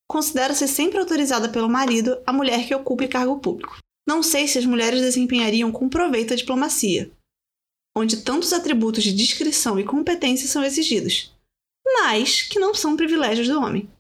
Considera-se 0.09 0.69
sempre 0.69 0.99
autorizada 0.99 1.49
pelo 1.49 1.69
marido 1.69 2.19
a 2.27 2.33
mulher 2.33 2.67
que 2.67 2.75
ocupe 2.75 3.09
cargo 3.09 3.39
público. 3.39 3.79
Não 4.07 4.23
sei 4.23 4.47
se 4.47 4.59
as 4.59 4.65
mulheres 4.65 5.01
desempenhariam 5.01 5.73
com 5.73 5.89
proveito 5.89 6.33
a 6.33 6.37
diplomacia, 6.37 7.11
onde 7.97 8.19
tantos 8.19 8.53
atributos 8.53 9.03
de 9.03 9.13
discrição 9.13 9.81
e 9.81 9.85
competência 9.85 10.47
são 10.47 10.63
exigidos, 10.63 11.35
mas 11.85 12.43
que 12.43 12.59
não 12.59 12.75
são 12.75 12.97
privilégios 12.97 13.49
do 13.49 13.61
homem. 13.61 13.91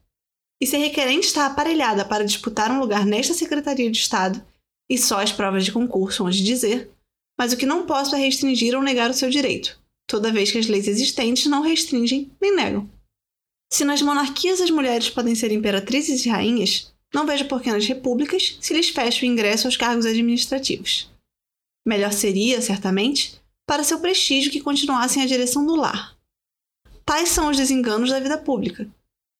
E 0.60 0.66
se 0.66 0.76
a 0.76 0.78
requerente 0.78 1.26
está 1.26 1.46
aparelhada 1.46 2.04
para 2.04 2.24
disputar 2.24 2.70
um 2.70 2.80
lugar 2.80 3.04
nesta 3.04 3.34
Secretaria 3.34 3.90
de 3.90 3.98
Estado, 3.98 4.44
e 4.88 4.96
só 4.96 5.20
as 5.20 5.32
provas 5.32 5.64
de 5.64 5.72
concurso 5.72 6.24
onde 6.24 6.42
dizer, 6.42 6.90
mas 7.38 7.52
o 7.52 7.56
que 7.56 7.66
não 7.66 7.86
posso 7.86 8.14
é 8.14 8.18
restringir 8.18 8.74
ou 8.74 8.82
negar 8.82 9.10
o 9.10 9.14
seu 9.14 9.28
direito, 9.28 9.78
toda 10.06 10.32
vez 10.32 10.50
que 10.50 10.58
as 10.58 10.66
leis 10.66 10.88
existentes 10.88 11.46
não 11.46 11.60
restringem 11.62 12.30
nem 12.40 12.54
negam. 12.54 12.88
Se 13.70 13.84
nas 13.84 14.00
monarquias 14.00 14.60
as 14.60 14.70
mulheres 14.70 15.10
podem 15.10 15.34
ser 15.34 15.52
imperatrizes 15.52 16.24
e 16.24 16.28
rainhas, 16.28 16.92
não 17.12 17.26
vejo 17.26 17.46
por 17.46 17.60
que 17.60 17.70
nas 17.70 17.86
repúblicas 17.86 18.56
se 18.60 18.72
lhes 18.72 18.88
fecha 18.88 19.24
o 19.24 19.28
ingresso 19.28 19.66
aos 19.66 19.76
cargos 19.76 20.06
administrativos. 20.06 21.10
Melhor 21.86 22.12
seria, 22.12 22.60
certamente, 22.60 23.40
para 23.66 23.84
seu 23.84 24.00
prestígio 24.00 24.50
que 24.50 24.60
continuassem 24.60 25.22
a 25.22 25.26
direção 25.26 25.66
do 25.66 25.76
lar. 25.76 26.16
Tais 27.04 27.28
são 27.28 27.48
os 27.48 27.56
desenganos 27.56 28.10
da 28.10 28.20
vida 28.20 28.38
pública, 28.38 28.88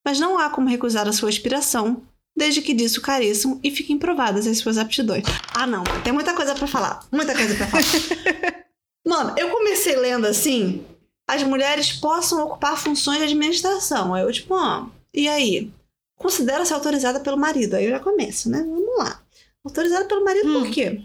mas 0.06 0.20
não 0.20 0.38
há 0.38 0.48
como 0.48 0.68
recusar 0.68 1.08
a 1.08 1.12
sua 1.12 1.28
aspiração, 1.28 2.00
desde 2.36 2.62
que 2.62 2.72
disso 2.72 3.02
careçam 3.02 3.58
e 3.60 3.72
fiquem 3.72 3.98
provadas 3.98 4.46
as 4.46 4.58
suas 4.58 4.78
aptidões. 4.78 5.24
Ah, 5.52 5.66
não, 5.66 5.82
tem 6.04 6.12
muita 6.12 6.32
coisa 6.32 6.54
para 6.54 6.68
falar, 6.68 7.04
muita 7.10 7.34
coisa 7.34 7.56
para 7.56 7.66
falar. 7.66 8.64
Mano, 9.04 9.34
eu 9.36 9.50
comecei 9.50 9.96
lendo 9.96 10.24
assim, 10.24 10.86
as 11.28 11.42
mulheres 11.42 11.90
possam 11.90 12.44
ocupar 12.44 12.78
funções 12.78 13.18
de 13.18 13.24
administração. 13.24 14.14
Aí 14.14 14.22
eu, 14.22 14.30
tipo, 14.30 14.54
ó, 14.54 14.86
e 15.12 15.26
aí? 15.26 15.72
Considera-se 16.16 16.72
autorizada 16.72 17.18
pelo 17.18 17.36
marido. 17.36 17.74
Aí 17.74 17.86
eu 17.86 17.90
já 17.90 17.98
começo, 17.98 18.48
né? 18.48 18.58
Vamos 18.58 18.96
lá. 18.98 19.20
Autorizada 19.64 20.04
pelo 20.04 20.24
marido 20.24 20.48
hum. 20.50 20.62
por 20.62 20.70
quê? 20.70 21.02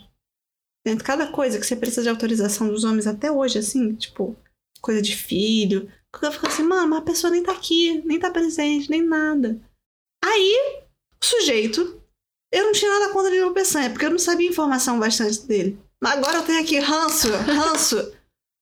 Dentro 0.85 0.99
de 0.99 1.05
cada 1.05 1.25
coisa 1.25 1.59
que 1.59 1.65
você 1.65 1.75
precisa 1.75 2.03
de 2.03 2.09
autorização 2.09 2.67
dos 2.67 2.83
homens 2.83 3.07
até 3.07 3.31
hoje, 3.31 3.57
assim, 3.57 3.95
tipo, 3.95 4.35
coisa 4.79 5.01
de 5.01 5.15
filho. 5.15 5.91
Eu 6.21 6.31
fico 6.31 6.47
assim, 6.47 6.63
mano, 6.63 6.87
mas 6.89 6.99
a 6.99 7.03
pessoa 7.05 7.31
nem 7.31 7.41
tá 7.43 7.51
aqui, 7.51 8.01
nem 8.05 8.19
tá 8.19 8.29
presente, 8.29 8.89
nem 8.89 9.01
nada. 9.01 9.59
Aí, 10.23 10.81
o 11.21 11.25
sujeito, 11.25 12.01
eu 12.53 12.65
não 12.65 12.71
tinha 12.73 12.91
nada 12.99 13.11
contra 13.13 13.31
de 13.31 13.37
Nilo 13.37 13.53
Peçanha, 13.53 13.89
porque 13.89 14.05
eu 14.05 14.09
não 14.11 14.19
sabia 14.19 14.47
informação 14.49 14.99
bastante 14.99 15.41
dele. 15.47 15.79
Mas 16.03 16.13
agora 16.13 16.37
eu 16.37 16.43
tenho 16.45 16.61
aqui 16.61 16.79
ranço, 16.79 17.29
ranço, 17.31 17.95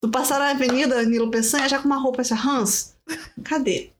do 0.03 0.11
passar 0.11 0.39
na 0.39 0.51
avenida 0.51 1.03
Nilo 1.03 1.31
Peçanha 1.31 1.67
já 1.67 1.79
com 1.79 1.85
uma 1.85 1.97
roupa 1.97 2.21
essa 2.21 2.35
ranço. 2.35 2.95
Cadê? 3.43 3.91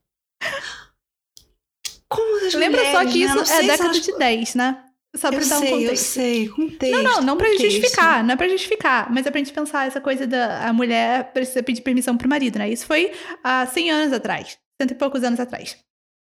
Como 2.08 2.46
as 2.46 2.54
Lembra 2.54 2.82
mulheres, 2.84 2.92
só 3.00 3.06
que 3.12 3.20
né? 3.20 3.26
Isso 3.26 3.36
não 3.36 3.44
é 3.44 3.62
década 3.64 3.84
elas- 3.90 4.02
de 4.02 4.18
10, 4.18 4.56
né? 4.56 4.89
Só 5.16 5.30
pra 5.32 5.42
Eu 5.42 5.50
dar 5.50 5.58
um 5.58 5.60
sei, 5.62 5.70
eu 5.74 5.80
contexto. 5.80 6.04
sei, 6.04 6.50
com 6.50 6.70
texto. 6.70 6.92
Não, 6.94 7.04
não, 7.04 7.22
não 7.22 7.38
pra 7.38 7.48
com 7.48 7.58
texto. 7.58 7.66
justificar, 7.72 8.24
não 8.24 8.34
é 8.34 8.38
pra 8.38 8.48
justificar, 8.48 9.12
mas 9.12 9.26
é 9.26 9.32
pra 9.32 9.40
gente 9.40 9.52
pensar 9.54 9.88
essa 9.88 10.00
coisa 10.00 10.28
da 10.28 10.68
a 10.68 10.74
mulher 10.74 11.34
precisa 11.34 11.64
pedir 11.64 11.82
permissão 11.82 12.16
pro 12.16 12.30
marido, 12.30 12.60
né? 12.60 12.70
Isso 12.70 12.86
foi 12.86 13.12
há 13.44 13.66
100 13.66 13.90
anos 13.92 14.14
atrás, 14.14 14.58
cento 14.80 14.92
e 14.92 14.96
poucos 14.96 15.24
anos 15.24 15.40
atrás. 15.40 15.78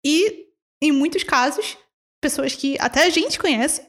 E, 0.05 0.47
em 0.81 0.91
muitos 0.91 1.23
casos, 1.23 1.77
pessoas 2.21 2.53
que 2.53 2.75
até 2.79 3.03
a 3.05 3.09
gente 3.09 3.39
conhece 3.39 3.81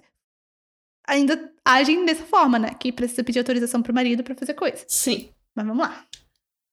ainda 1.07 1.53
agem 1.65 2.05
dessa 2.05 2.25
forma, 2.25 2.59
né? 2.59 2.71
Que 2.79 2.93
precisa 2.93 3.25
pedir 3.25 3.41
autorização 3.41 3.83
pro 3.83 3.93
marido 3.95 4.23
pra 4.23 4.35
fazer 4.37 4.55
coisa. 4.55 4.85
Sim. 4.87 5.31
Mas 5.55 5.67
vamos 5.67 5.83
lá. 5.87 6.05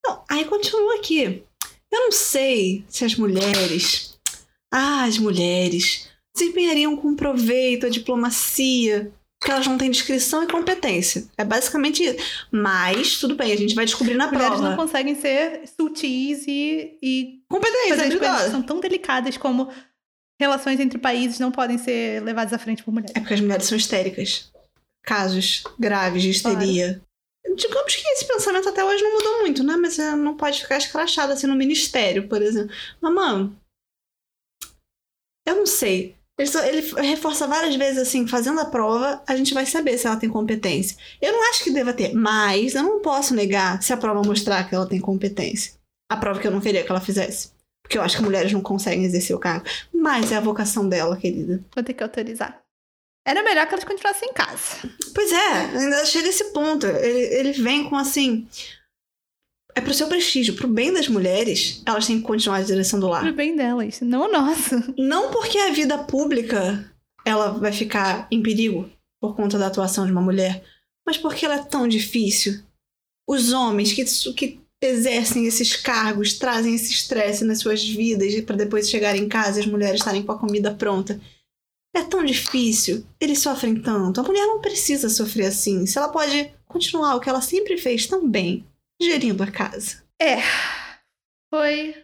Não, 0.06 0.24
aí 0.30 0.44
continua 0.44 0.96
aqui. 0.96 1.44
Eu 1.90 2.00
não 2.00 2.12
sei 2.12 2.84
se 2.88 3.04
as 3.04 3.16
mulheres. 3.16 4.18
Ah, 4.72 5.04
as 5.04 5.18
mulheres 5.18 6.08
desempenhariam 6.34 6.96
com 6.96 7.14
proveito 7.14 7.86
a 7.86 7.88
diplomacia, 7.88 9.12
porque 9.38 9.52
elas 9.52 9.66
não 9.66 9.78
têm 9.78 9.90
descrição 9.90 10.42
e 10.42 10.46
competência. 10.48 11.26
É 11.36 11.44
basicamente 11.44 12.02
isso. 12.02 12.16
Mas, 12.50 13.18
tudo 13.18 13.34
bem, 13.36 13.52
a 13.52 13.56
gente 13.56 13.74
vai 13.74 13.84
descobrir 13.84 14.14
na 14.14 14.26
Mulheres 14.26 14.48
prova. 14.48 14.70
não 14.70 14.76
conseguem 14.76 15.14
ser 15.14 15.62
sutis 15.68 16.44
e, 16.46 16.98
e 17.02 17.42
Competência, 17.48 17.96
fazer 17.96 18.14
as 18.14 18.18
coisas 18.18 18.50
são 18.50 18.62
tão 18.62 18.80
delicadas 18.80 19.36
como 19.36 19.70
relações 20.40 20.80
entre 20.80 20.98
países 20.98 21.38
não 21.38 21.52
podem 21.52 21.78
ser 21.78 22.22
levadas 22.22 22.52
à 22.52 22.58
frente 22.58 22.82
por 22.82 22.92
mulheres. 22.92 23.14
É 23.14 23.20
porque 23.20 23.34
as 23.34 23.40
mulheres 23.40 23.66
são 23.66 23.76
histéricas. 23.76 24.50
Casos 25.02 25.62
graves 25.78 26.22
de 26.22 26.30
histeria. 26.30 27.00
Digamos 27.56 27.94
que 27.94 28.08
esse 28.08 28.26
pensamento 28.26 28.68
até 28.68 28.82
hoje 28.82 29.04
não 29.04 29.12
mudou 29.12 29.40
muito, 29.40 29.62
né? 29.62 29.76
Mas 29.76 29.98
é, 29.98 30.16
não 30.16 30.36
pode 30.36 30.62
ficar 30.62 30.78
escrachado 30.78 31.32
assim 31.32 31.46
no 31.46 31.54
ministério, 31.54 32.26
por 32.26 32.40
exemplo. 32.42 32.74
Mano, 33.00 33.56
eu 35.46 35.54
não 35.56 35.66
sei. 35.66 36.16
Ele, 36.36 36.80
reforça 36.96 37.46
várias 37.46 37.76
vezes 37.76 37.98
assim, 37.98 38.26
fazendo 38.26 38.60
a 38.60 38.64
prova, 38.64 39.22
a 39.26 39.36
gente 39.36 39.54
vai 39.54 39.64
saber 39.64 39.96
se 39.96 40.06
ela 40.06 40.16
tem 40.16 40.28
competência. 40.28 40.96
Eu 41.22 41.32
não 41.32 41.48
acho 41.50 41.62
que 41.62 41.70
deva 41.70 41.92
ter, 41.92 42.12
mas 42.12 42.74
eu 42.74 42.82
não 42.82 43.00
posso 43.00 43.34
negar 43.34 43.80
se 43.80 43.92
a 43.92 43.96
prova 43.96 44.22
mostrar 44.26 44.68
que 44.68 44.74
ela 44.74 44.88
tem 44.88 45.00
competência. 45.00 45.74
A 46.10 46.16
prova 46.16 46.40
que 46.40 46.46
eu 46.46 46.50
não 46.50 46.60
queria 46.60 46.82
que 46.82 46.90
ela 46.90 47.00
fizesse. 47.00 47.52
Porque 47.82 47.98
eu 47.98 48.02
acho 48.02 48.16
que 48.16 48.22
mulheres 48.22 48.52
não 48.52 48.60
conseguem 48.60 49.04
exercer 49.04 49.36
o 49.36 49.38
cargo. 49.38 49.66
Mas 49.92 50.32
é 50.32 50.36
a 50.36 50.40
vocação 50.40 50.88
dela, 50.88 51.16
querida. 51.16 51.62
Vou 51.74 51.84
ter 51.84 51.92
que 51.92 52.02
autorizar. 52.02 52.60
Era 53.26 53.42
melhor 53.42 53.66
que 53.66 53.74
elas 53.74 53.84
continuassem 53.84 54.28
em 54.28 54.32
casa. 54.32 54.90
Pois 55.14 55.32
é, 55.32 55.52
ainda 55.78 56.04
chega 56.04 56.28
esse 56.28 56.52
ponto. 56.52 56.86
Ele, 56.86 57.34
ele 57.34 57.52
vem 57.52 57.88
com 57.88 57.96
assim. 57.96 58.48
É 59.76 59.80
pro 59.80 59.92
seu 59.92 60.06
prestígio, 60.06 60.54
pro 60.54 60.68
bem 60.68 60.92
das 60.92 61.08
mulheres, 61.08 61.82
elas 61.84 62.06
têm 62.06 62.20
que 62.20 62.26
continuar 62.26 62.58
a 62.58 62.62
direção 62.62 63.00
do 63.00 63.08
lar. 63.08 63.22
Pro 63.22 63.34
bem 63.34 63.56
delas, 63.56 64.00
não 64.00 64.28
o 64.28 64.32
nosso. 64.32 64.94
Não 64.96 65.32
porque 65.32 65.58
a 65.58 65.72
vida 65.72 65.98
pública 65.98 66.90
ela 67.24 67.50
vai 67.50 67.72
ficar 67.72 68.28
em 68.30 68.42
perigo 68.42 68.88
por 69.20 69.34
conta 69.34 69.58
da 69.58 69.66
atuação 69.66 70.06
de 70.06 70.12
uma 70.12 70.20
mulher, 70.20 70.62
mas 71.04 71.16
porque 71.16 71.44
ela 71.44 71.56
é 71.56 71.64
tão 71.64 71.88
difícil. 71.88 72.62
Os 73.26 73.52
homens 73.52 73.92
que, 73.92 74.04
que 74.34 74.60
exercem 74.80 75.46
esses 75.46 75.74
cargos 75.74 76.34
trazem 76.34 76.74
esse 76.74 76.92
estresse 76.92 77.44
nas 77.44 77.58
suas 77.58 77.82
vidas 77.82 78.38
para 78.42 78.56
depois 78.56 78.88
chegarem 78.88 79.22
em 79.22 79.28
casa 79.28 79.58
e 79.58 79.62
as 79.62 79.66
mulheres 79.66 80.00
estarem 80.00 80.22
com 80.22 80.32
a 80.32 80.38
comida 80.38 80.74
pronta. 80.74 81.20
É 81.96 82.02
tão 82.02 82.24
difícil, 82.24 83.04
eles 83.20 83.38
sofrem 83.38 83.80
tanto. 83.80 84.20
A 84.20 84.24
mulher 84.24 84.46
não 84.46 84.60
precisa 84.60 85.08
sofrer 85.08 85.46
assim. 85.46 85.86
Se 85.86 85.96
ela 85.96 86.08
pode 86.08 86.52
continuar 86.66 87.14
o 87.14 87.20
que 87.20 87.28
ela 87.28 87.40
sempre 87.40 87.78
fez 87.78 88.06
tão 88.06 88.28
bem, 88.28 88.64
gerindo 89.00 89.42
a 89.42 89.50
casa. 89.50 90.02
É. 90.20 90.36
Foi. 91.52 91.94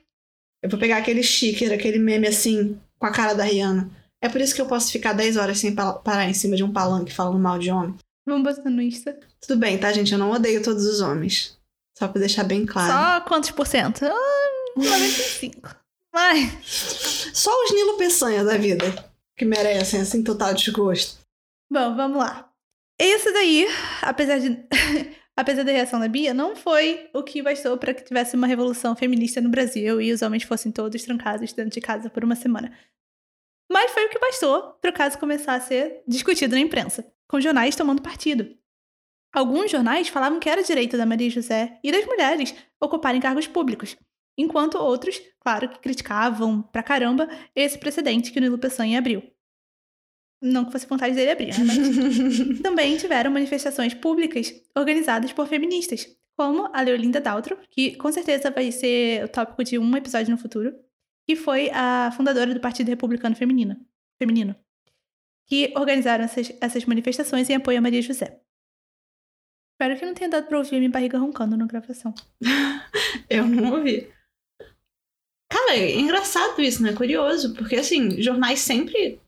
Eu 0.62 0.68
vou 0.70 0.78
pegar 0.78 0.98
aquele 0.98 1.22
sticker, 1.22 1.72
aquele 1.72 1.98
meme 1.98 2.26
assim, 2.28 2.80
com 2.98 3.06
a 3.06 3.12
cara 3.12 3.34
da 3.34 3.44
Rihanna. 3.44 3.90
É 4.22 4.28
por 4.28 4.40
isso 4.40 4.54
que 4.54 4.60
eu 4.60 4.66
posso 4.66 4.92
ficar 4.92 5.14
10 5.14 5.36
horas 5.36 5.58
sem 5.58 5.74
pa- 5.74 5.94
parar 5.94 6.26
em 6.28 6.34
cima 6.34 6.54
de 6.54 6.62
um 6.62 6.72
palanque 6.72 7.12
falando 7.12 7.38
mal 7.38 7.58
de 7.58 7.70
homem. 7.70 7.96
Vamos 8.26 8.56
botar 8.56 8.68
no 8.68 8.82
Insta. 8.82 9.18
Tudo 9.40 9.58
bem, 9.58 9.78
tá, 9.78 9.90
gente? 9.92 10.12
Eu 10.12 10.18
não 10.18 10.30
odeio 10.30 10.62
todos 10.62 10.84
os 10.84 11.00
homens. 11.00 11.58
Só 11.98 12.06
pra 12.06 12.20
deixar 12.20 12.44
bem 12.44 12.66
claro. 12.66 12.92
Só 12.92 13.26
quantos 13.26 13.50
por 13.50 13.66
cento? 13.66 14.04
Ah, 14.04 14.72
95. 14.76 15.74
Mas. 16.12 16.50
Só, 17.32 17.50
os 17.64 17.72
Nilo 17.72 17.96
Peçanha 17.96 18.44
da 18.44 18.56
vida 18.58 18.84
que 19.36 19.44
merecem, 19.46 20.00
assim, 20.02 20.22
total 20.22 20.52
desgosto. 20.52 21.18
Bom, 21.72 21.96
vamos 21.96 22.18
lá. 22.18 22.50
Esse 22.98 23.32
daí, 23.32 23.66
apesar 24.02 24.38
de. 24.38 24.50
Apesar 25.40 25.64
da 25.64 25.72
reação 25.72 25.98
da 25.98 26.08
Bia, 26.08 26.34
não 26.34 26.54
foi 26.54 27.08
o 27.14 27.22
que 27.22 27.42
bastou 27.42 27.76
para 27.78 27.94
que 27.94 28.04
tivesse 28.04 28.36
uma 28.36 28.46
revolução 28.46 28.94
feminista 28.94 29.40
no 29.40 29.48
Brasil 29.48 30.00
e 30.00 30.12
os 30.12 30.22
homens 30.22 30.42
fossem 30.42 30.70
todos 30.70 31.02
trancados 31.02 31.52
dentro 31.52 31.72
de 31.72 31.80
casa 31.80 32.10
por 32.10 32.22
uma 32.22 32.36
semana. 32.36 32.76
Mas 33.70 33.90
foi 33.92 34.06
o 34.06 34.10
que 34.10 34.18
bastou 34.18 34.74
para 34.80 34.90
o 34.90 34.94
caso 34.94 35.18
começar 35.18 35.54
a 35.54 35.60
ser 35.60 36.02
discutido 36.06 36.54
na 36.54 36.60
imprensa, 36.60 37.10
com 37.28 37.40
jornais 37.40 37.74
tomando 37.74 38.02
partido. 38.02 38.54
Alguns 39.32 39.70
jornais 39.70 40.08
falavam 40.08 40.40
que 40.40 40.48
era 40.48 40.62
direito 40.62 40.96
da 40.96 41.06
Maria 41.06 41.30
José 41.30 41.78
e 41.82 41.92
das 41.92 42.04
mulheres 42.04 42.54
ocuparem 42.80 43.20
cargos 43.20 43.46
públicos, 43.46 43.96
enquanto 44.36 44.74
outros, 44.74 45.22
claro, 45.38 45.68
que 45.68 45.78
criticavam 45.78 46.62
pra 46.62 46.82
caramba 46.82 47.28
esse 47.54 47.78
precedente 47.78 48.32
que 48.32 48.38
o 48.38 48.42
Nilo 48.42 48.58
Peçanha 48.58 48.98
abriu. 48.98 49.22
Não 50.42 50.64
que 50.64 50.72
fosse 50.72 50.86
vontade 50.86 51.14
dele 51.14 51.30
abrir, 51.30 51.58
né? 51.58 51.64
Mas 51.64 52.60
também 52.62 52.96
tiveram 52.96 53.30
manifestações 53.30 53.92
públicas 53.92 54.52
organizadas 54.74 55.32
por 55.32 55.46
feministas, 55.46 56.06
como 56.36 56.70
a 56.72 56.80
Leolinda 56.80 57.20
Daltro, 57.20 57.58
que 57.70 57.96
com 57.96 58.10
certeza 58.10 58.50
vai 58.50 58.72
ser 58.72 59.24
o 59.24 59.28
tópico 59.28 59.62
de 59.62 59.78
um 59.78 59.96
episódio 59.96 60.30
no 60.30 60.38
futuro, 60.38 60.74
que 61.28 61.36
foi 61.36 61.70
a 61.70 62.10
fundadora 62.16 62.54
do 62.54 62.60
Partido 62.60 62.88
Republicano 62.88 63.36
Feminino, 63.36 63.76
feminino 64.18 64.56
que 65.50 65.72
organizaram 65.76 66.24
essas, 66.24 66.52
essas 66.60 66.84
manifestações 66.84 67.50
em 67.50 67.56
apoio 67.56 67.78
a 67.78 67.80
Maria 67.80 68.00
José. 68.00 68.40
Espero 69.72 69.98
que 69.98 70.06
não 70.06 70.14
tenha 70.14 70.30
dado 70.30 70.46
pra 70.46 70.58
ouvir 70.58 70.78
minha 70.78 70.88
barriga 70.88 71.18
roncando 71.18 71.56
na 71.56 71.66
gravação. 71.66 72.14
Eu 73.28 73.46
não 73.48 73.72
ouvi. 73.72 74.08
Cara, 75.50 75.74
é 75.76 75.98
engraçado 75.98 76.60
isso, 76.62 76.80
né? 76.82 76.92
Curioso, 76.92 77.54
porque 77.54 77.74
assim, 77.76 78.22
jornais 78.22 78.60
sempre 78.60 79.20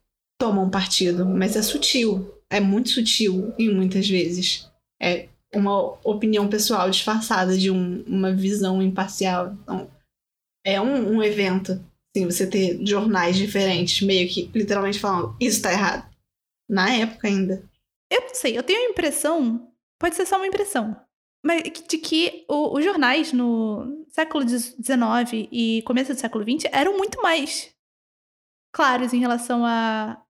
tomam 0.43 0.69
partido, 0.69 1.25
mas 1.25 1.55
é 1.55 1.63
sutil. 1.63 2.35
É 2.51 2.59
muito 2.59 2.89
sutil 2.91 3.55
em 3.57 3.73
muitas 3.73 4.09
vezes. 4.09 4.69
É 5.01 5.29
uma 5.55 5.99
opinião 6.05 6.49
pessoal 6.49 6.91
disfarçada 6.91 7.57
de 7.57 7.71
um- 7.71 8.03
uma 8.07 8.33
visão 8.33 8.83
imparcial. 8.83 9.53
Então, 9.63 9.89
é 10.67 10.81
um, 10.81 11.17
um 11.17 11.23
evento, 11.23 11.73
assim, 12.15 12.25
você 12.25 12.45
ter 12.45 12.85
jornais 12.85 13.37
diferentes, 13.37 14.03
meio 14.03 14.29
que 14.29 14.51
literalmente 14.53 14.99
falando, 14.99 15.37
isso 15.41 15.63
tá 15.63 15.71
errado. 15.73 16.11
Na 16.69 16.91
época 16.93 17.29
ainda. 17.29 17.63
Eu 18.11 18.23
não 18.23 18.35
sei, 18.35 18.59
eu 18.59 18.63
tenho 18.65 18.81
a 18.89 18.91
impressão, 18.91 19.71
pode 20.01 20.17
ser 20.17 20.27
só 20.27 20.37
uma 20.39 20.47
impressão, 20.47 20.97
mas 21.45 21.63
de 21.63 21.99
que 21.99 22.45
o- 22.49 22.77
os 22.77 22.85
jornais 22.85 23.33
no 23.33 24.05
século 24.09 24.45
XIX 24.49 25.49
e 25.53 25.83
começo 25.83 26.13
do 26.13 26.19
século 26.19 26.45
XX 26.45 26.69
eram 26.73 26.97
muito 26.97 27.23
mais 27.23 27.71
claros 28.75 29.13
em 29.13 29.19
relação 29.21 29.65
a, 29.67 30.23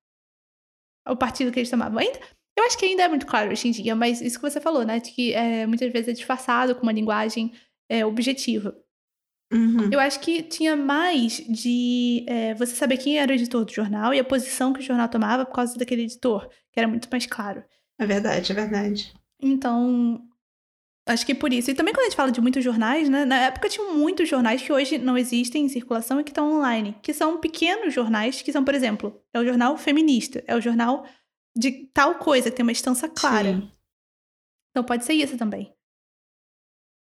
ao 1.05 1.17
partido 1.17 1.51
que 1.51 1.59
eles 1.59 1.71
tomavam. 1.71 1.99
Ainda, 1.99 2.19
eu 2.57 2.65
acho 2.65 2.79
que 2.79 2.85
ainda 2.85 3.03
é 3.03 3.09
muito 3.09 3.27
claro 3.27 3.51
hoje 3.51 3.69
em 3.69 3.71
dia, 3.71 3.95
mas 3.95 4.21
isso 4.21 4.39
que 4.39 4.51
você 4.51 4.61
falou, 4.61 4.85
né? 4.85 5.01
De 5.01 5.11
que 5.11 5.33
é, 5.33 5.67
muitas 5.67 5.91
vezes 5.93 6.09
é 6.09 6.13
disfarçado 6.13 6.75
com 6.75 6.83
uma 6.83 6.93
linguagem 6.93 7.53
é, 7.89 8.05
objetiva. 8.05 8.77
Uhum. 9.53 9.91
Eu 9.93 10.01
acho 10.01 10.19
que 10.21 10.43
tinha 10.43 10.75
mais 10.75 11.37
de 11.47 12.25
é, 12.27 12.55
você 12.55 12.75
saber 12.75 12.97
quem 12.97 13.19
era 13.19 13.31
o 13.31 13.35
editor 13.35 13.65
do 13.65 13.73
jornal 13.73 14.15
e 14.15 14.19
a 14.19 14.25
posição 14.25 14.73
que 14.73 14.81
o 14.81 14.83
jornal 14.83 15.09
tomava 15.09 15.45
por 15.45 15.55
causa 15.55 15.79
daquele 15.79 16.03
editor, 16.03 16.49
que 16.73 16.81
era 16.81 16.89
muito 16.89 17.09
mais 17.11 17.27
claro. 17.27 17.63
É 17.99 18.07
verdade, 18.07 18.51
é 18.51 18.55
verdade. 18.55 19.13
Então, 19.41 20.27
acho 21.07 21.27
que 21.27 21.35
por 21.35 21.53
isso. 21.53 21.71
E 21.71 21.75
também 21.75 21.93
quando 21.93 22.07
a 22.07 22.09
gente 22.09 22.17
fala 22.17 22.33
de 22.33 22.41
muitos 22.41 22.63
jornais, 22.63 23.09
né? 23.09 23.25
Na 23.25 23.37
época 23.37 23.69
tinha 23.69 23.87
muitos 23.93 24.29
jornais 24.29 24.63
que 24.63 24.73
hoje 24.73 24.99
não 24.99 25.19
existem 25.19 25.65
em 25.65 25.69
circulação 25.69 26.21
e 26.21 26.25
que 26.25 26.31
estão 26.31 26.53
online. 26.53 26.97
Que 27.03 27.13
são 27.13 27.39
pequenos 27.39 27.93
jornais, 27.93 28.43
que 28.43 28.53
são, 28.53 28.65
por 28.65 28.75
exemplo, 28.75 29.21
é 29.33 29.41
o 29.41 29.45
jornal 29.45 29.77
feminista, 29.77 30.43
é 30.47 30.57
o 30.57 30.61
jornal 30.61 31.07
de 31.57 31.87
tal 31.93 32.17
coisa, 32.17 32.51
que 32.51 32.57
tem 32.57 32.63
uma 32.63 32.73
estança 32.73 33.09
clara. 33.09 33.55
Sim. 33.55 33.71
Então 34.71 34.85
pode 34.85 35.05
ser 35.05 35.15
isso 35.15 35.37
também. 35.37 35.73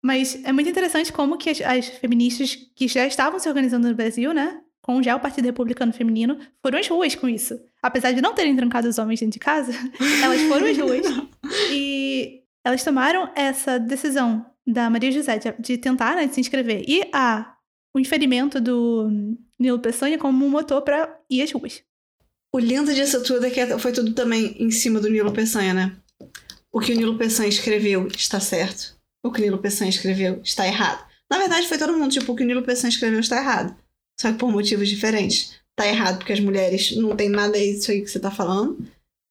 Mas 0.05 0.45
é 0.45 0.53
muito 0.53 0.71
interessante 0.71 1.13
como 1.13 1.37
que 1.37 1.51
as, 1.51 1.61
as 1.63 1.89
feministas 1.89 2.55
que 2.55 2.87
já 2.87 3.07
estavam 3.07 3.41
se 3.41 3.49
organizando 3.49 3.89
no 3.89 3.95
Brasil, 3.95 4.33
né? 4.33 4.63
Com 4.81 5.03
já 5.03 5.17
o 5.17 5.21
Partido 5.21 5.47
Republicano 5.47 5.93
Feminino, 5.93 6.39
foram 6.63 6.79
às 6.79 6.87
ruas 6.87 7.17
com 7.17 7.29
isso. 7.29 7.59
Apesar 7.83 8.13
de 8.13 8.23
não 8.23 8.33
terem 8.33 8.55
trancado 8.55 8.89
os 8.89 8.99
homens 8.99 9.19
dentro 9.19 9.33
de 9.33 9.41
casa, 9.41 9.73
elas 10.23 10.43
foram 10.43 10.67
às 10.67 10.79
ruas 10.79 11.07
e 11.73 12.46
elas 12.67 12.83
tomaram 12.83 13.31
essa 13.37 13.79
decisão 13.79 14.45
da 14.67 14.91
Maria 14.91 15.13
José 15.13 15.39
de, 15.39 15.55
de 15.61 15.79
tentar 15.79 16.17
né, 16.17 16.27
de 16.27 16.35
se 16.35 16.41
inscrever 16.41 16.83
e 16.89 17.09
a, 17.13 17.55
o 17.95 18.01
inferimento 18.01 18.61
do 18.61 19.09
Nilo 19.57 19.79
Peçanha 19.79 20.19
como 20.19 20.45
um 20.45 20.51
motor 20.51 20.83
para 20.83 21.17
ir 21.31 21.43
às 21.43 21.53
ruas. 21.53 21.85
O 22.53 22.59
lindo 22.59 22.93
disso 22.93 23.23
tudo 23.23 23.47
é 23.47 23.51
que 23.51 23.79
foi 23.79 23.93
tudo 23.93 24.13
também 24.15 24.57
em 24.59 24.73
cima 24.73 24.99
do 24.99 25.09
Nilo 25.09 25.33
Peçanha, 25.33 25.73
né? 25.73 25.97
O 26.73 26.81
que 26.81 26.93
o 26.93 26.97
Nilo 26.97 27.17
Peçanha 27.17 27.49
escreveu 27.49 28.09
está 28.09 28.41
certo. 28.41 28.99
O 29.25 29.31
que 29.31 29.41
o 29.41 29.45
Nilo 29.45 29.59
Peçanha 29.59 29.89
escreveu 29.89 30.41
está 30.43 30.67
errado. 30.67 31.07
Na 31.31 31.39
verdade, 31.39 31.69
foi 31.69 31.79
todo 31.79 31.97
mundo, 31.97 32.11
tipo, 32.11 32.33
o 32.33 32.35
que 32.35 32.43
o 32.43 32.47
Nilo 32.47 32.63
Peçanha 32.63 32.91
escreveu 32.91 33.21
está 33.21 33.37
errado. 33.37 33.77
Só 34.21 34.33
que 34.33 34.39
por 34.39 34.51
motivos 34.51 34.89
diferentes. 34.89 35.55
Tá 35.77 35.87
errado 35.87 36.19
porque 36.19 36.33
as 36.33 36.41
mulheres 36.41 36.97
não 36.97 37.15
tem 37.15 37.29
nada 37.29 37.57
disso 37.57 37.93
aí 37.93 38.03
que 38.03 38.09
você 38.09 38.19
tá 38.19 38.31
falando. 38.31 38.77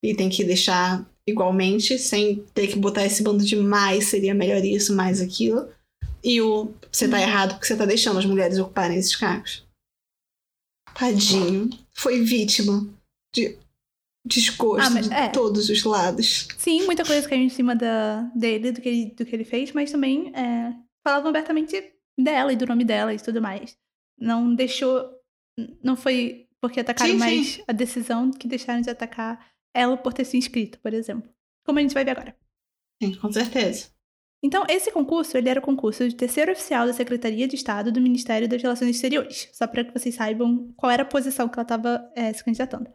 E 0.01 0.15
tem 0.15 0.29
que 0.29 0.43
deixar 0.43 1.05
igualmente, 1.27 1.97
sem 1.97 2.43
ter 2.53 2.67
que 2.67 2.77
botar 2.77 3.05
esse 3.05 3.23
bando 3.23 3.43
de 3.43 3.55
mais, 3.55 4.07
seria 4.07 4.33
melhor 4.33 4.63
isso, 4.63 4.95
mais 4.95 5.21
aquilo. 5.21 5.67
E 6.23 6.41
o 6.41 6.73
você 6.91 7.07
tá 7.07 7.21
errado 7.21 7.53
porque 7.53 7.67
você 7.67 7.75
tá 7.75 7.85
deixando 7.85 8.17
as 8.19 8.25
mulheres 8.25 8.57
ocuparem 8.57 8.97
esses 8.97 9.15
cargos. 9.15 9.63
Tadinho. 10.93 11.69
Foi 11.93 12.21
vítima 12.21 12.87
de 13.33 13.57
desgosto 14.25 14.85
Ah, 14.87 14.89
mas- 14.89 15.07
de 15.07 15.13
é. 15.13 15.29
todos 15.29 15.69
os 15.69 15.83
lados. 15.83 16.47
Sim, 16.57 16.85
muita 16.85 17.05
coisa 17.05 17.27
caiu 17.27 17.43
em 17.43 17.49
cima 17.49 17.75
da, 17.75 18.21
dele, 18.35 18.71
do 18.71 18.81
que 18.81 18.89
ele, 18.89 19.05
do 19.11 19.25
que 19.25 19.35
ele 19.35 19.43
fez, 19.45 19.71
mas 19.71 19.91
também 19.91 20.31
é, 20.35 20.73
falavam 21.05 21.29
abertamente 21.29 21.91
dela 22.19 22.51
e 22.51 22.55
do 22.55 22.65
nome 22.65 22.83
dela 22.83 23.13
e 23.13 23.19
tudo 23.19 23.41
mais. 23.41 23.77
Não 24.19 24.53
deixou. 24.55 25.09
Não 25.83 25.95
foi 25.95 26.47
porque 26.61 26.79
atacaram 26.79 27.13
Sim, 27.13 27.19
mais 27.19 27.47
sim. 27.47 27.63
a 27.67 27.71
decisão 27.73 28.31
que 28.31 28.47
deixaram 28.47 28.81
de 28.81 28.89
atacar 28.89 29.45
ela 29.75 29.97
por 29.97 30.13
ter 30.13 30.25
se 30.25 30.37
inscrito, 30.37 30.79
por 30.79 30.93
exemplo. 30.93 31.29
Como 31.65 31.77
a 31.77 31.81
gente 31.81 31.93
vai 31.93 32.05
ver 32.05 32.11
agora. 32.11 32.35
Sim, 33.01 33.13
com 33.15 33.31
certeza. 33.31 33.89
Então, 34.43 34.63
esse 34.69 34.91
concurso, 34.91 35.37
ele 35.37 35.49
era 35.49 35.59
o 35.59 35.63
concurso 35.63 36.07
de 36.07 36.15
terceiro 36.15 36.51
oficial 36.51 36.85
da 36.85 36.93
Secretaria 36.93 37.47
de 37.47 37.55
Estado 37.55 37.91
do 37.91 37.99
Ministério 37.99 38.47
das 38.47 38.61
Relações 38.61 38.91
Exteriores. 38.91 39.49
Só 39.51 39.65
para 39.65 39.83
que 39.83 39.91
vocês 39.91 40.13
saibam 40.15 40.71
qual 40.77 40.91
era 40.91 41.03
a 41.03 41.05
posição 41.05 41.49
que 41.49 41.55
ela 41.55 41.63
estava 41.63 42.11
se 42.33 42.43
candidatando. 42.43 42.89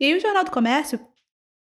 E 0.00 0.04
aí 0.04 0.16
o 0.16 0.20
Jornal 0.20 0.44
do 0.44 0.50
Comércio, 0.50 0.98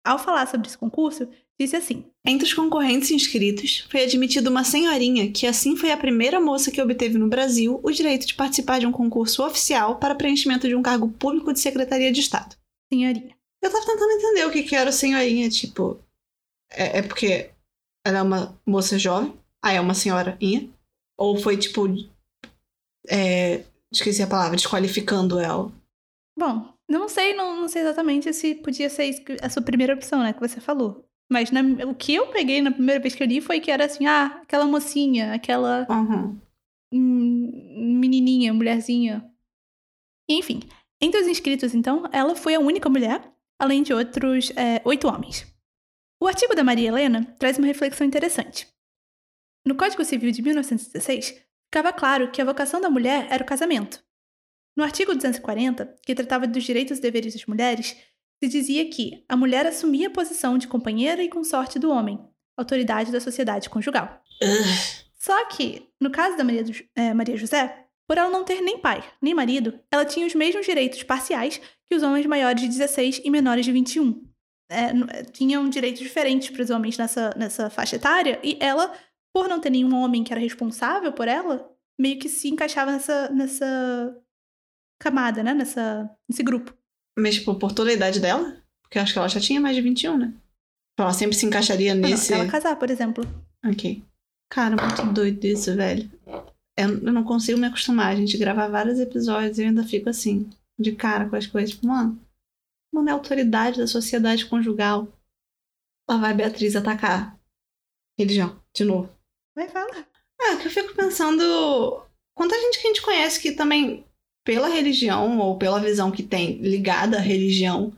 ao 0.04 0.18
falar 0.18 0.48
sobre 0.48 0.68
esse 0.68 0.78
concurso, 0.78 1.30
disse 1.60 1.76
assim: 1.76 2.06
Entre 2.26 2.48
os 2.48 2.54
concorrentes 2.54 3.12
inscritos, 3.12 3.86
foi 3.92 4.04
admitida 4.04 4.50
uma 4.50 4.64
senhorinha 4.64 5.32
que 5.32 5.46
assim 5.46 5.78
foi 5.78 5.92
a 5.92 5.98
primeira 5.98 6.40
moça 6.40 6.72
que 6.72 6.82
obteve 6.82 7.18
no 7.18 7.30
Brasil 7.30 7.80
o 7.84 7.92
direito 7.92 8.26
de 8.26 8.34
participar 8.34 8.80
de 8.80 8.88
um 8.88 8.92
concurso 8.92 9.46
oficial 9.46 10.00
para 10.00 10.16
preenchimento 10.16 10.68
de 10.68 10.76
um 10.76 10.82
cargo 10.82 11.10
público 11.10 11.54
de 11.54 11.60
Secretaria 11.60 12.12
de 12.12 12.20
Estado. 12.20 12.56
senhorinha. 12.92 13.36
Eu 13.64 13.72
tava 13.72 13.86
tentando 13.86 14.12
entender 14.12 14.46
o 14.46 14.52
que, 14.52 14.64
que 14.64 14.76
era 14.76 14.90
o 14.90 14.94
senhorinha, 14.94 15.50
tipo. 15.50 16.00
É, 16.72 17.00
é 17.00 17.02
porque 17.02 17.52
ela 18.06 18.20
é 18.20 18.22
uma 18.22 18.60
moça 18.66 19.00
jovem, 19.00 19.34
aí 19.64 19.78
é 19.78 19.82
uma 19.82 19.94
senhorinha? 19.94 20.70
Ou 21.18 21.38
foi 21.38 21.58
tipo. 21.58 21.88
É, 23.10 23.64
esqueci 23.92 24.22
a 24.22 24.28
palavra, 24.28 24.56
desqualificando 24.56 25.40
ela. 25.40 25.72
Bom, 26.38 26.74
não 26.90 27.08
sei, 27.08 27.34
não, 27.34 27.62
não 27.62 27.68
sei 27.68 27.82
exatamente 27.84 28.34
se 28.34 28.56
podia 28.56 28.90
ser 28.90 29.24
a 29.42 29.50
sua 29.50 29.62
primeira 29.62 29.94
opção, 29.94 30.20
né, 30.24 30.34
que 30.34 30.40
você 30.40 30.60
falou. 30.60 31.06
Mas 31.32 31.52
na- 31.52 31.62
o 31.86 31.96
que 31.96 32.14
eu 32.14 32.28
peguei 32.28 32.62
na 32.62 32.72
primeira 32.72 33.00
vez 33.02 33.16
que 33.16 33.24
eu 33.24 33.28
li 33.28 33.40
foi 33.42 33.60
que 33.60 33.72
era 33.72 33.86
assim, 33.86 34.06
ah, 34.06 34.40
aquela 34.42 34.66
mocinha, 34.66 35.34
aquela 35.34 35.86
Uhum. 35.90 36.40
hum, 36.92 38.00
menininha, 38.00 38.54
mulherzinha. 38.54 39.30
Enfim, 40.30 40.62
entre 41.02 41.20
os 41.22 41.28
inscritos, 41.28 41.74
então, 41.76 42.04
ela 42.12 42.36
foi 42.36 42.56
a 42.56 42.60
única 42.60 42.90
mulher, 42.90 43.32
além 43.64 43.82
de 43.82 43.94
outros 43.94 44.52
é, 44.56 44.82
oito 44.86 45.08
homens. 45.08 45.46
O 46.22 46.28
artigo 46.28 46.56
da 46.56 46.64
Maria 46.64 46.90
Helena 46.90 47.26
traz 47.40 47.58
uma 47.58 47.68
reflexão 47.68 48.06
interessante. 48.06 48.68
No 49.66 49.76
Código 49.76 50.04
Civil 50.04 50.32
de 50.32 50.42
1916, 50.42 51.42
ficava 51.66 51.92
claro 51.94 52.32
que 52.32 52.42
a 52.42 52.46
vocação 52.46 52.80
da 52.82 52.90
mulher 52.90 53.28
era 53.30 53.44
o 53.44 53.48
casamento. 53.48 54.04
No 54.76 54.84
artigo 54.84 55.14
240, 55.14 55.96
que 56.06 56.16
tratava 56.16 56.48
dos 56.48 56.64
direitos 56.64 56.98
e 56.98 57.02
deveres 57.02 57.34
das 57.34 57.46
mulheres, 57.46 57.96
se 58.44 58.50
dizia 58.50 58.90
que 58.90 59.24
a 59.30 59.38
mulher 59.38 59.66
assumia 59.66 60.08
a 60.08 60.12
posição 60.12 60.58
de 60.58 60.68
companheira 60.68 61.24
e 61.24 61.30
consorte 61.30 61.80
do 61.80 61.90
homem, 61.92 62.20
autoridade 62.58 63.12
da 63.12 63.22
sociedade 63.22 63.70
conjugal. 63.70 64.22
Só 65.18 65.46
que, 65.46 65.88
no 66.02 66.10
caso 66.12 66.36
da 66.36 66.44
Maria, 66.44 66.64
do- 66.64 66.74
eh, 66.96 67.14
Maria 67.14 67.38
José, 67.38 67.86
por 68.06 68.18
ela 68.18 68.30
não 68.30 68.44
ter 68.44 68.60
nem 68.62 68.78
pai, 68.78 69.02
nem 69.22 69.34
marido, 69.34 69.80
ela 69.90 70.04
tinha 70.04 70.28
os 70.28 70.36
mesmos 70.36 70.66
direitos 70.66 71.02
parciais 71.04 71.62
os 71.96 72.04
homens 72.04 72.26
maiores 72.26 72.62
de 72.62 72.68
16 72.68 73.22
e 73.24 73.30
menores 73.30 73.66
de 73.66 73.72
21. 73.72 74.24
É, 74.70 74.86
eh, 74.86 75.24
tinham 75.32 75.70
direitos 75.70 76.02
diferentes 76.02 76.50
para 76.50 76.64
os 76.64 76.70
homens 76.70 76.98
nessa, 76.98 77.34
nessa 77.38 77.70
faixa 77.70 77.96
etária, 77.96 78.40
e 78.44 78.58
ela, 78.60 78.94
por 79.34 79.48
não 79.48 79.60
ter 79.60 79.70
nenhum 79.70 79.94
homem 79.96 80.24
que 80.24 80.34
era 80.34 80.42
responsável 80.42 81.12
por 81.12 81.28
ela, 81.28 81.70
meio 82.00 82.20
que 82.20 82.28
se 82.28 82.50
encaixava 82.50 82.92
nessa, 82.92 83.30
nessa 83.30 84.18
camada, 85.00 85.44
né? 85.44 85.54
Nessa, 85.54 86.10
nesse 86.30 86.44
grupo. 86.44 86.74
Mas, 87.18 87.36
tipo, 87.36 87.56
por 87.56 87.72
toda 87.72 87.92
a 87.92 87.94
idade 87.94 88.20
dela? 88.20 88.58
Porque 88.82 88.98
eu 88.98 89.04
acho 89.04 89.14
que 89.14 89.20
ela 89.20 89.28
já 89.28 89.40
tinha 89.40 89.62
mais 89.62 89.76
de 89.76 89.82
21, 89.82 90.18
né? 90.18 90.34
Ela 90.98 91.14
sempre 91.14 91.36
se 91.36 91.46
encaixaria 91.46 91.96
Não, 91.96 92.08
nesse. 92.08 92.34
ela 92.34 92.48
casar, 92.48 92.76
por 92.78 92.90
exemplo. 92.90 93.24
Ok. 93.66 94.04
Cara, 94.50 94.76
muito 94.76 95.14
doido 95.14 95.44
isso, 95.46 95.76
velho. 95.76 96.10
Eu, 96.78 97.02
não 97.02 97.24
consigo 97.24 97.60
me 97.60 97.68
acostumar. 97.68 98.12
A 98.12 98.16
gente 98.16 98.38
gravar 98.38 98.68
vários 98.68 99.00
episódios 99.00 99.58
e 99.58 99.64
eu 99.64 99.68
ainda 99.68 99.84
fico 99.84 100.10
assim, 100.10 100.48
de 100.80 100.96
cara 100.96 101.30
com 101.30 101.36
as 101.36 101.48
coisas. 101.48 101.72
Tipo, 101.72 101.88
mano, 101.88 102.20
mano, 102.94 103.10
é 103.10 103.12
a 103.12 103.16
autoridade 103.16 103.78
da 103.78 103.88
sociedade 103.88 104.46
conjugal. 104.46 105.08
Lá 106.10 106.18
vai 106.18 106.34
Beatriz 106.34 106.76
atacar. 106.76 107.40
Religião, 108.18 108.62
de 108.76 108.84
novo. 108.84 109.10
Vai 109.56 109.68
falar. 109.70 110.08
É, 110.42 110.58
que 110.58 110.68
eu 110.68 110.72
fico 110.72 110.94
pensando. 110.96 112.06
Quanta 112.36 112.60
gente 112.60 112.80
que 112.80 112.88
a 112.88 112.90
gente 112.90 113.02
conhece 113.02 113.42
que 113.42 113.52
também, 113.52 114.06
pela 114.46 114.68
religião 114.68 115.40
ou 115.40 115.58
pela 115.58 115.80
visão 115.80 116.12
que 116.12 116.24
tem 116.24 116.58
ligada 116.62 117.18
à 117.18 117.22
religião, 117.22 117.96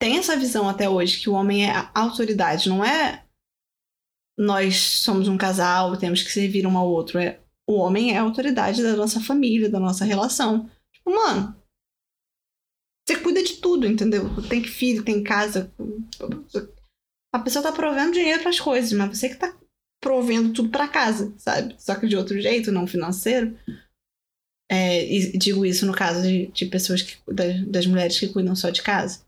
tem 0.00 0.18
essa 0.18 0.36
visão 0.36 0.68
até 0.68 0.88
hoje 0.88 1.20
que 1.20 1.30
o 1.30 1.34
homem 1.34 1.64
é 1.64 1.70
a 1.70 1.90
autoridade, 1.94 2.68
não 2.68 2.84
é 2.84 3.24
nós 4.36 4.76
somos 4.76 5.28
um 5.28 5.36
casal, 5.36 5.96
temos 5.96 6.22
que 6.22 6.32
servir 6.32 6.66
um 6.66 6.76
ao 6.76 6.88
outro. 6.88 7.18
É, 7.18 7.38
o 7.66 7.74
homem 7.74 8.12
é 8.12 8.18
a 8.18 8.22
autoridade 8.22 8.82
da 8.82 8.96
nossa 8.96 9.20
família, 9.20 9.70
da 9.70 9.78
nossa 9.78 10.04
relação. 10.04 10.68
Tipo, 10.92 11.14
mano, 11.14 11.54
você 13.06 13.18
cuida 13.18 13.42
de 13.42 13.54
tudo, 13.54 13.86
entendeu? 13.86 14.24
Tem 14.48 14.62
filho, 14.62 15.04
tem 15.04 15.22
casa. 15.22 15.72
A 17.34 17.38
pessoa 17.38 17.62
tá 17.62 17.72
provendo 17.72 18.12
dinheiro 18.12 18.42
pras 18.42 18.60
coisas, 18.60 18.92
mas 18.92 19.18
você 19.18 19.28
que 19.28 19.36
tá 19.36 19.56
provendo 20.02 20.52
tudo 20.52 20.68
pra 20.68 20.88
casa, 20.88 21.32
sabe? 21.38 21.74
Só 21.78 21.94
que 21.94 22.06
de 22.06 22.16
outro 22.16 22.40
jeito, 22.40 22.72
não 22.72 22.86
financeiro. 22.86 23.56
É, 24.70 25.04
e 25.04 25.36
digo 25.36 25.66
isso 25.66 25.84
no 25.84 25.92
caso 25.92 26.22
de, 26.22 26.46
de 26.46 26.66
pessoas 26.66 27.02
que 27.02 27.18
das, 27.32 27.64
das 27.66 27.86
mulheres 27.86 28.18
que 28.18 28.28
cuidam 28.28 28.56
só 28.56 28.70
de 28.70 28.82
casa. 28.82 29.24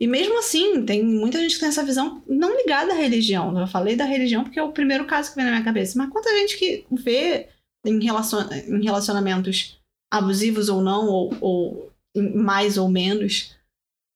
E 0.00 0.06
mesmo 0.06 0.38
assim, 0.38 0.84
tem 0.84 1.04
muita 1.04 1.38
gente 1.38 1.54
que 1.54 1.60
tem 1.60 1.68
essa 1.68 1.84
visão 1.84 2.22
não 2.26 2.56
ligada 2.56 2.92
à 2.92 2.96
religião. 2.96 3.56
Eu 3.58 3.66
falei 3.68 3.94
da 3.94 4.04
religião 4.04 4.42
porque 4.42 4.58
é 4.58 4.62
o 4.62 4.72
primeiro 4.72 5.06
caso 5.06 5.30
que 5.30 5.36
vem 5.36 5.44
na 5.44 5.52
minha 5.52 5.64
cabeça. 5.64 5.96
Mas 5.96 6.10
quanta 6.10 6.30
gente 6.38 6.58
que 6.58 6.84
vê 6.90 7.48
em, 7.84 8.02
relacion, 8.02 8.48
em 8.50 8.82
relacionamentos 8.82 9.80
abusivos 10.12 10.68
ou 10.68 10.82
não, 10.82 11.06
ou, 11.06 11.36
ou 11.40 11.91
mais 12.16 12.76
ou 12.76 12.88
menos, 12.88 13.56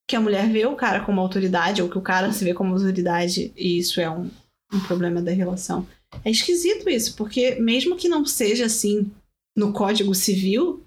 que 0.08 0.16
a 0.16 0.20
mulher 0.20 0.48
vê 0.50 0.66
o 0.66 0.76
cara 0.76 1.04
como 1.04 1.20
autoridade, 1.20 1.82
ou 1.82 1.88
que 1.88 1.98
o 1.98 2.02
cara 2.02 2.32
se 2.32 2.44
vê 2.44 2.54
como 2.54 2.74
autoridade, 2.74 3.52
e 3.56 3.78
isso 3.78 4.00
é 4.00 4.10
um, 4.10 4.30
um 4.72 4.80
problema 4.86 5.20
da 5.20 5.32
relação. 5.32 5.86
É 6.24 6.30
esquisito 6.30 6.88
isso, 6.88 7.16
porque 7.16 7.56
mesmo 7.56 7.96
que 7.96 8.08
não 8.08 8.24
seja 8.24 8.66
assim 8.66 9.10
no 9.56 9.72
Código 9.72 10.14
Civil, 10.14 10.84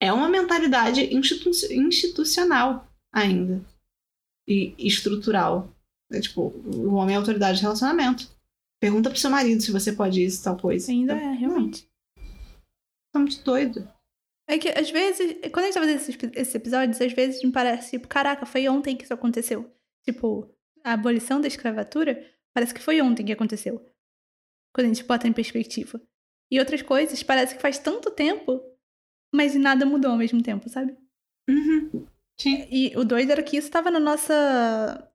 é 0.00 0.12
uma 0.12 0.28
mentalidade 0.28 1.14
institu 1.14 1.50
institucional 1.70 2.88
ainda. 3.12 3.62
E 4.48 4.74
estrutural. 4.78 5.72
É 6.10 6.20
tipo, 6.20 6.48
o 6.66 6.94
homem 6.94 7.14
é 7.14 7.18
autoridade 7.18 7.58
de 7.58 7.62
relacionamento. 7.62 8.28
Pergunta 8.80 9.10
pro 9.10 9.18
seu 9.18 9.30
marido 9.30 9.60
se 9.60 9.70
você 9.70 9.92
pode 9.92 10.24
isso, 10.24 10.42
tal 10.42 10.56
coisa. 10.56 10.90
Ainda 10.90 11.12
é, 11.12 11.32
realmente. 11.34 11.86
Tá 13.12 13.20
muito 13.20 13.44
doido. 13.44 13.86
É 14.52 14.58
que, 14.58 14.68
às 14.68 14.90
vezes, 14.90 15.36
quando 15.52 15.58
a 15.60 15.62
gente 15.66 15.74
tá 15.74 15.80
fazendo 15.80 15.96
esses, 15.96 16.16
esses 16.34 16.54
episódios, 16.54 17.00
às 17.00 17.12
vezes 17.12 17.42
me 17.42 17.52
parece, 17.52 17.90
tipo, 17.92 18.08
caraca, 18.08 18.44
foi 18.46 18.68
ontem 18.68 18.96
que 18.96 19.04
isso 19.04 19.14
aconteceu. 19.14 19.70
Tipo, 20.04 20.52
a 20.84 20.92
abolição 20.94 21.40
da 21.40 21.46
escravatura 21.48 22.24
parece 22.54 22.74
que 22.74 22.80
foi 22.80 23.00
ontem 23.00 23.24
que 23.24 23.32
aconteceu. 23.32 23.76
Quando 24.74 24.86
a 24.86 24.88
gente 24.92 25.04
bota 25.04 25.28
em 25.28 25.32
perspectiva. 25.32 26.00
E 26.50 26.58
outras 26.58 26.82
coisas 26.82 27.22
parece 27.22 27.54
que 27.54 27.62
faz 27.62 27.78
tanto 27.78 28.10
tempo, 28.10 28.60
mas 29.34 29.54
nada 29.54 29.86
mudou 29.86 30.10
ao 30.10 30.16
mesmo 30.16 30.42
tempo, 30.42 30.68
sabe? 30.68 30.96
Uhum. 31.48 32.06
Sim. 32.40 32.66
E 32.70 32.96
o 32.96 33.04
doido 33.04 33.30
era 33.32 33.42
que 33.42 33.56
isso 33.56 33.68
estava 33.68 33.90
na 33.90 34.00
nossa. 34.00 35.12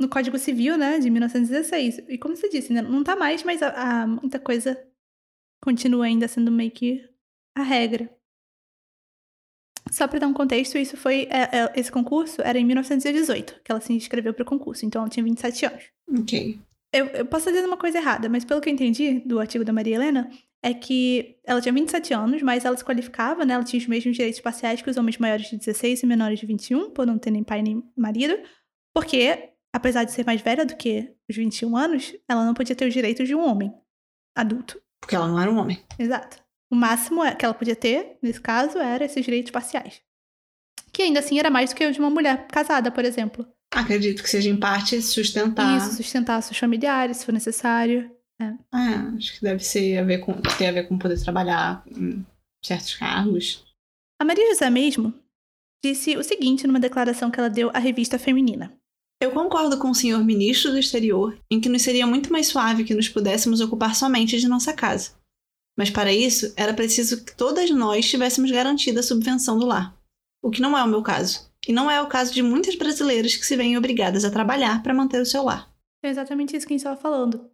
no 0.00 0.08
Código 0.08 0.38
Civil, 0.38 0.76
né, 0.78 0.98
de 0.98 1.10
1916. 1.10 1.98
E 2.08 2.18
como 2.18 2.36
você 2.36 2.48
disse, 2.48 2.72
né, 2.72 2.82
não 2.82 3.02
tá 3.02 3.16
mais, 3.16 3.42
mas 3.42 3.62
a, 3.62 4.02
a- 4.02 4.06
muita 4.06 4.38
coisa 4.38 4.80
continua 5.62 6.04
ainda 6.06 6.28
sendo 6.28 6.52
meio 6.52 6.70
que 6.70 7.08
a 7.56 7.62
regra. 7.62 8.14
Só 9.90 10.06
para 10.06 10.20
dar 10.20 10.26
um 10.26 10.32
contexto, 10.32 10.76
isso 10.78 10.96
foi. 10.96 11.28
é, 11.30 11.58
é, 11.58 11.72
esse 11.76 11.90
concurso 11.90 12.42
era 12.42 12.58
em 12.58 12.64
1918, 12.64 13.60
que 13.64 13.70
ela 13.70 13.80
se 13.80 13.92
inscreveu 13.92 14.34
para 14.34 14.42
o 14.42 14.46
concurso, 14.46 14.84
então 14.84 15.02
ela 15.02 15.08
tinha 15.08 15.24
27 15.24 15.66
anos. 15.66 15.84
Ok. 16.20 16.58
Eu, 16.92 17.06
eu 17.06 17.26
posso 17.26 17.50
dizendo 17.50 17.66
uma 17.66 17.76
coisa 17.76 17.98
errada, 17.98 18.28
mas 18.28 18.44
pelo 18.44 18.60
que 18.60 18.68
eu 18.68 18.72
entendi 18.72 19.20
do 19.20 19.38
artigo 19.38 19.64
da 19.64 19.72
Maria 19.72 19.96
Helena, 19.96 20.30
é 20.62 20.74
que 20.74 21.36
ela 21.44 21.60
tinha 21.60 21.72
27 21.72 22.14
anos, 22.14 22.42
mas 22.42 22.64
ela 22.64 22.76
se 22.76 22.84
qualificava, 22.84 23.44
né? 23.44 23.54
Ela 23.54 23.64
tinha 23.64 23.80
os 23.80 23.86
mesmos 23.86 24.16
direitos 24.16 24.40
parciais 24.40 24.82
que 24.82 24.90
os 24.90 24.96
homens 24.96 25.18
maiores 25.18 25.48
de 25.48 25.56
16 25.56 26.02
e 26.02 26.06
menores 26.06 26.40
de 26.40 26.46
21, 26.46 26.90
por 26.90 27.06
não 27.06 27.18
ter 27.18 27.30
nem 27.30 27.44
pai 27.44 27.62
nem 27.62 27.82
marido, 27.96 28.38
porque, 28.94 29.50
apesar 29.72 30.04
de 30.04 30.12
ser 30.12 30.24
mais 30.24 30.40
velha 30.40 30.64
do 30.64 30.76
que 30.76 31.12
os 31.28 31.36
21 31.36 31.76
anos, 31.76 32.16
ela 32.26 32.44
não 32.44 32.54
podia 32.54 32.74
ter 32.74 32.86
os 32.86 32.94
direitos 32.94 33.28
de 33.28 33.34
um 33.34 33.46
homem 33.46 33.72
adulto. 34.34 34.80
Porque 35.00 35.14
ela 35.14 35.28
não 35.28 35.40
era 35.40 35.50
um 35.50 35.58
homem. 35.58 35.78
Exato. 35.98 36.42
O 36.70 36.76
máximo 36.76 37.24
é- 37.24 37.34
que 37.34 37.44
ela 37.44 37.54
podia 37.54 37.76
ter, 37.76 38.18
nesse 38.22 38.40
caso, 38.40 38.78
era 38.78 39.04
esses 39.04 39.24
direitos 39.24 39.50
parciais. 39.50 40.00
Que 40.92 41.02
ainda 41.02 41.20
assim 41.20 41.38
era 41.38 41.50
mais 41.50 41.70
do 41.70 41.76
que 41.76 41.86
o 41.86 41.92
de 41.92 41.98
uma 41.98 42.10
mulher 42.10 42.46
casada, 42.48 42.90
por 42.90 43.04
exemplo. 43.04 43.46
Acredito 43.72 44.22
que 44.22 44.30
seja 44.30 44.48
em 44.48 44.56
parte 44.56 45.00
sustentar. 45.02 45.78
Isso, 45.78 45.96
sustentar 45.96 46.42
seus 46.42 46.58
familiares, 46.58 47.18
se 47.18 47.26
for 47.26 47.32
necessário. 47.32 48.10
É, 48.40 48.54
acho 49.16 49.34
que 49.34 49.42
deve 49.42 49.62
ser 49.64 49.98
a 49.98 50.04
ver 50.04 50.18
com, 50.18 50.32
ter 50.56 50.66
a 50.68 50.72
ver 50.72 50.86
com 50.88 50.96
poder 50.98 51.20
trabalhar 51.20 51.82
em 51.90 52.24
certos 52.64 52.94
cargos. 52.94 53.64
A 54.20 54.24
Maria 54.24 54.48
José 54.50 54.70
mesmo 54.70 55.12
disse 55.84 56.16
o 56.16 56.22
seguinte 56.22 56.66
numa 56.66 56.80
declaração 56.80 57.30
que 57.30 57.38
ela 57.38 57.50
deu 57.50 57.70
à 57.74 57.78
revista 57.78 58.18
Feminina. 58.18 58.72
Eu 59.20 59.32
concordo 59.32 59.78
com 59.78 59.90
o 59.90 59.94
senhor 59.94 60.24
ministro 60.24 60.70
do 60.70 60.78
exterior 60.78 61.36
em 61.50 61.60
que 61.60 61.68
nos 61.68 61.82
seria 61.82 62.06
muito 62.06 62.30
mais 62.32 62.46
suave 62.46 62.84
que 62.84 62.94
nos 62.94 63.08
pudéssemos 63.08 63.60
ocupar 63.60 63.96
somente 63.96 64.38
de 64.38 64.46
nossa 64.46 64.72
casa. 64.72 65.17
Mas 65.78 65.90
para 65.90 66.12
isso, 66.12 66.52
era 66.56 66.74
preciso 66.74 67.24
que 67.24 67.36
todas 67.36 67.70
nós 67.70 68.10
tivéssemos 68.10 68.50
garantida 68.50 68.98
a 68.98 69.02
subvenção 69.02 69.56
do 69.58 69.66
lar. 69.66 69.96
O 70.42 70.50
que 70.50 70.60
não 70.60 70.76
é 70.76 70.82
o 70.82 70.88
meu 70.88 71.02
caso. 71.02 71.48
E 71.68 71.72
não 71.72 71.88
é 71.90 72.02
o 72.02 72.08
caso 72.08 72.34
de 72.34 72.42
muitas 72.42 72.74
brasileiras 72.74 73.36
que 73.36 73.46
se 73.46 73.56
veem 73.56 73.78
obrigadas 73.78 74.24
a 74.24 74.30
trabalhar 74.30 74.82
para 74.82 74.92
manter 74.94 75.20
o 75.20 75.26
seu 75.26 75.44
lar. 75.44 75.72
É 76.02 76.08
exatamente 76.08 76.56
isso 76.56 76.66
que 76.66 76.72
a 76.72 76.76
gente 76.76 76.80
estava 76.86 77.00
falando. 77.00 77.48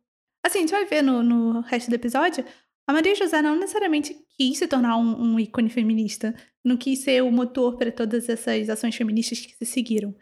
Assim, 0.45 0.59
a 0.59 0.61
gente 0.63 0.71
vai 0.71 0.85
ver 0.87 1.03
no, 1.03 1.23
no 1.23 1.61
resto 1.61 1.89
do 1.91 1.95
episódio, 1.97 2.45
a 2.89 2.93
Maria 2.93 3.15
José 3.15 3.41
não 3.43 3.57
necessariamente 3.59 4.15
quis 4.39 4.59
se 4.59 4.67
tornar 4.67 4.97
um, 4.99 5.21
um 5.35 5.41
ícone 5.41 5.71
feminista, 5.71 6.35
não 6.65 6.77
quis 6.77 7.01
ser 7.01 7.23
o 7.23 7.31
motor 7.33 7.77
para 7.77 7.91
todas 7.91 8.29
essas 8.29 8.69
ações 8.69 8.95
feministas 8.95 9.41
que 9.41 9.55
se 9.57 9.65
seguiram. 9.67 10.15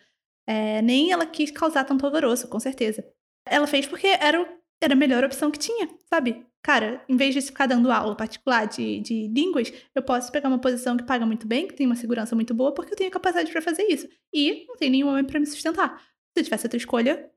É, 0.46 0.80
nem 0.82 1.12
ela 1.12 1.26
quis 1.26 1.50
causar 1.50 1.84
tanto 1.84 2.04
alvoroço, 2.06 2.48
com 2.48 2.58
certeza. 2.60 3.04
Ela 3.46 3.66
fez 3.66 3.86
porque 3.86 4.06
era, 4.06 4.40
o- 4.40 4.46
era 4.84 4.94
a 4.94 4.96
melhor 4.96 5.24
opção 5.24 5.50
que 5.50 5.58
tinha, 5.58 5.88
sabe? 6.08 6.44
Cara, 6.62 7.04
em 7.08 7.16
vez 7.16 7.34
de 7.34 7.40
ficar 7.40 7.66
dando 7.66 7.90
aula 7.90 8.16
particular 8.16 8.66
de, 8.66 9.00
de 9.00 9.28
línguas, 9.28 9.72
eu 9.94 10.02
posso 10.02 10.30
pegar 10.30 10.48
uma 10.48 10.60
posição 10.60 10.96
que 10.96 11.04
paga 11.04 11.26
muito 11.26 11.46
bem, 11.46 11.66
que 11.66 11.74
tem 11.74 11.86
uma 11.86 11.96
segurança 11.96 12.34
muito 12.34 12.54
boa, 12.54 12.72
porque 12.72 12.92
eu 12.92 12.96
tenho 12.96 13.10
capacidade 13.10 13.50
para 13.50 13.60
fazer 13.60 13.84
isso. 13.84 14.08
E 14.32 14.64
não 14.68 14.76
tem 14.76 14.88
nenhum 14.88 15.08
homem 15.08 15.24
para 15.24 15.40
me 15.40 15.46
sustentar. 15.46 16.00
Se 16.32 16.40
eu 16.40 16.44
tivesse 16.44 16.66
outra 16.66 16.76
escolha, 16.76 17.30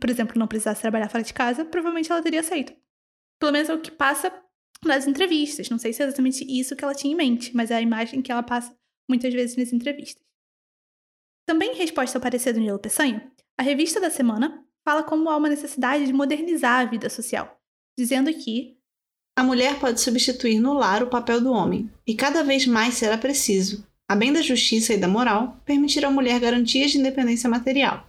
por 0.00 0.08
exemplo, 0.08 0.38
não 0.38 0.46
precisasse 0.46 0.80
trabalhar 0.80 1.08
fora 1.08 1.24
de 1.24 1.34
casa, 1.34 1.64
provavelmente 1.64 2.10
ela 2.10 2.22
teria 2.22 2.40
aceito. 2.40 2.72
Pelo 3.40 3.52
menos 3.52 3.68
é 3.68 3.74
o 3.74 3.80
que 3.80 3.90
passa 3.90 4.32
nas 4.84 5.06
entrevistas. 5.06 5.68
Não 5.68 5.78
sei 5.78 5.92
se 5.92 6.02
é 6.02 6.06
exatamente 6.06 6.44
isso 6.48 6.76
que 6.76 6.84
ela 6.84 6.94
tinha 6.94 7.12
em 7.12 7.16
mente, 7.16 7.54
mas 7.56 7.70
é 7.70 7.76
a 7.76 7.82
imagem 7.82 8.22
que 8.22 8.30
ela 8.30 8.42
passa 8.42 8.76
muitas 9.08 9.32
vezes 9.32 9.56
nas 9.56 9.72
entrevistas. 9.72 10.22
Também 11.46 11.72
em 11.72 11.76
resposta 11.76 12.18
ao 12.18 12.22
parecer 12.22 12.52
do 12.52 12.60
Nilo 12.60 12.78
Peçanha, 12.78 13.32
a 13.56 13.62
revista 13.62 14.00
da 14.00 14.10
semana 14.10 14.64
fala 14.88 15.02
como 15.02 15.28
há 15.28 15.36
uma 15.36 15.50
necessidade 15.50 16.06
de 16.06 16.14
modernizar 16.14 16.80
a 16.80 16.84
vida 16.86 17.10
social, 17.10 17.60
dizendo 17.98 18.32
que 18.32 18.78
A 19.38 19.42
mulher 19.42 19.78
pode 19.78 20.00
substituir 20.00 20.58
no 20.58 20.72
lar 20.72 21.02
o 21.02 21.10
papel 21.10 21.42
do 21.42 21.52
homem, 21.52 21.92
e 22.06 22.14
cada 22.14 22.42
vez 22.42 22.66
mais 22.66 22.94
será 22.94 23.18
preciso, 23.18 23.86
a 24.10 24.16
bem 24.16 24.32
da 24.32 24.40
justiça 24.40 24.94
e 24.94 24.96
da 24.96 25.06
moral, 25.06 25.60
permitir 25.66 26.06
à 26.06 26.10
mulher 26.10 26.40
garantias 26.40 26.90
de 26.90 26.98
independência 26.98 27.50
material. 27.50 28.08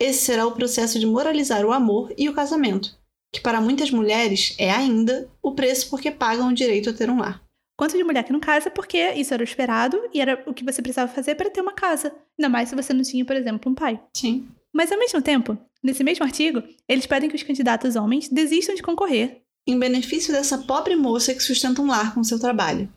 Esse 0.00 0.26
será 0.26 0.46
o 0.46 0.52
processo 0.52 0.96
de 1.00 1.06
moralizar 1.06 1.66
o 1.66 1.72
amor 1.72 2.14
e 2.16 2.28
o 2.28 2.34
casamento, 2.34 2.96
que 3.34 3.40
para 3.40 3.60
muitas 3.60 3.90
mulheres 3.90 4.54
é 4.60 4.70
ainda 4.70 5.28
o 5.42 5.56
preço 5.56 5.90
porque 5.90 6.08
pagam 6.08 6.50
o 6.50 6.54
direito 6.54 6.90
a 6.90 6.92
ter 6.92 7.10
um 7.10 7.18
lar. 7.18 7.42
quanto 7.76 7.96
de 7.96 8.04
mulher 8.04 8.22
que 8.22 8.32
não 8.32 8.38
casa 8.38 8.70
porque 8.70 9.10
isso 9.14 9.34
era 9.34 9.42
o 9.42 9.44
esperado 9.44 10.00
e 10.14 10.20
era 10.20 10.40
o 10.46 10.54
que 10.54 10.64
você 10.64 10.80
precisava 10.80 11.12
fazer 11.12 11.34
para 11.34 11.50
ter 11.50 11.60
uma 11.60 11.72
casa. 11.72 12.14
Ainda 12.38 12.48
mais 12.48 12.68
se 12.68 12.76
você 12.76 12.94
não 12.94 13.02
tinha, 13.02 13.24
por 13.24 13.34
exemplo, 13.34 13.72
um 13.72 13.74
pai. 13.74 14.00
Sim. 14.16 14.48
Mas 14.74 14.90
ao 14.90 14.98
mesmo 14.98 15.22
tempo, 15.22 15.56
nesse 15.82 16.02
mesmo 16.02 16.24
artigo, 16.24 16.62
eles 16.88 17.06
pedem 17.06 17.30
que 17.30 17.36
os 17.36 17.42
candidatos 17.42 17.94
homens 17.94 18.28
desistam 18.28 18.74
de 18.74 18.82
concorrer 18.82 19.42
Em 19.66 19.78
benefício 19.78 20.32
dessa 20.32 20.58
pobre 20.58 20.96
moça 20.96 21.32
que 21.32 21.42
sustenta 21.42 21.80
um 21.80 21.86
lar 21.86 22.12
com 22.12 22.24
seu 22.24 22.40
trabalho. 22.40 22.92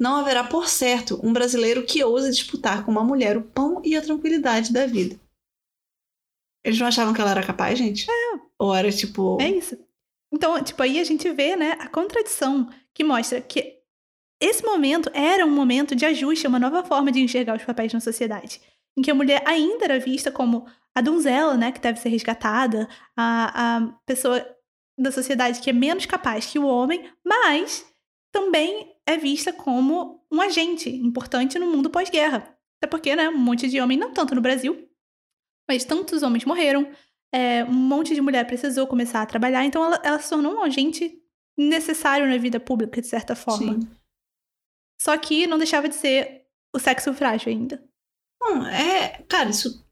Não 0.00 0.16
haverá, 0.16 0.44
por 0.44 0.68
certo, 0.68 1.20
um 1.22 1.32
brasileiro 1.32 1.84
que 1.84 2.02
ouse 2.02 2.30
disputar 2.30 2.84
com 2.84 2.90
uma 2.90 3.04
mulher 3.04 3.36
o 3.36 3.42
pão 3.42 3.82
e 3.84 3.94
a 3.96 4.00
tranquilidade 4.00 4.72
da 4.72 4.86
vida. 4.86 5.20
Eles 6.64 6.78
não 6.78 6.86
achavam 6.86 7.12
que 7.12 7.20
ela 7.20 7.32
era 7.32 7.46
capaz, 7.46 7.78
gente? 7.78 8.06
Ou 8.58 8.74
era 8.74 8.90
tipo. 8.90 9.36
É 9.40 9.50
isso. 9.50 9.76
Então, 10.32 10.62
tipo, 10.62 10.82
aí 10.82 11.00
a 11.00 11.04
gente 11.04 11.28
vê, 11.32 11.56
né, 11.56 11.72
a 11.72 11.88
contradição 11.88 12.70
que 12.94 13.02
mostra 13.02 13.40
que 13.40 13.80
esse 14.40 14.64
momento 14.64 15.10
era 15.12 15.44
um 15.44 15.50
momento 15.50 15.94
de 15.94 16.06
ajuste, 16.06 16.46
uma 16.46 16.58
nova 16.58 16.82
forma 16.84 17.12
de 17.12 17.20
enxergar 17.20 17.56
os 17.56 17.64
papéis 17.64 17.92
na 17.92 18.00
sociedade. 18.00 18.60
Em 18.96 19.02
que 19.02 19.10
a 19.10 19.14
mulher 19.14 19.42
ainda 19.46 19.84
era 19.84 20.00
vista 20.00 20.30
como 20.30 20.66
a 21.00 21.02
donzela, 21.02 21.56
né, 21.56 21.72
que 21.72 21.80
deve 21.80 21.98
ser 21.98 22.10
resgatada, 22.10 22.88
a, 23.16 23.76
a 23.76 23.86
pessoa 24.06 24.46
da 24.98 25.10
sociedade 25.10 25.60
que 25.60 25.70
é 25.70 25.72
menos 25.72 26.06
capaz 26.06 26.46
que 26.46 26.58
o 26.58 26.66
homem, 26.66 27.10
mas 27.24 27.86
também 28.32 28.94
é 29.06 29.16
vista 29.16 29.52
como 29.52 30.24
um 30.30 30.40
agente 30.40 30.88
importante 30.88 31.58
no 31.58 31.66
mundo 31.66 31.90
pós-guerra. 31.90 32.56
Até 32.78 32.88
porque, 32.88 33.16
né, 33.16 33.28
um 33.28 33.38
monte 33.38 33.68
de 33.68 33.80
homem, 33.80 33.98
não 33.98 34.12
tanto 34.12 34.34
no 34.34 34.40
Brasil, 34.40 34.88
mas 35.68 35.84
tantos 35.84 36.22
homens 36.22 36.44
morreram, 36.44 36.90
é, 37.32 37.64
um 37.64 37.72
monte 37.72 38.14
de 38.14 38.20
mulher 38.20 38.46
precisou 38.46 38.86
começar 38.86 39.22
a 39.22 39.26
trabalhar, 39.26 39.64
então 39.64 39.84
ela, 39.84 40.00
ela 40.04 40.18
se 40.18 40.28
tornou 40.28 40.54
um 40.54 40.62
agente 40.62 41.18
necessário 41.56 42.28
na 42.28 42.36
vida 42.36 42.60
pública, 42.60 43.00
de 43.00 43.06
certa 43.06 43.34
forma. 43.34 43.74
Sim. 43.74 43.88
Só 45.00 45.16
que 45.16 45.46
não 45.46 45.58
deixava 45.58 45.88
de 45.88 45.94
ser 45.94 46.46
o 46.74 46.78
sexo 46.78 47.12
frágil 47.14 47.50
ainda. 47.50 47.82
Não, 48.40 48.66
é. 48.66 49.22
Cara, 49.28 49.48
isso. 49.48 49.86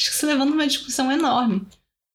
Acho 0.00 0.08
que 0.08 0.16
isso 0.16 0.26
levanta 0.26 0.54
uma 0.54 0.66
discussão 0.66 1.12
enorme. 1.12 1.66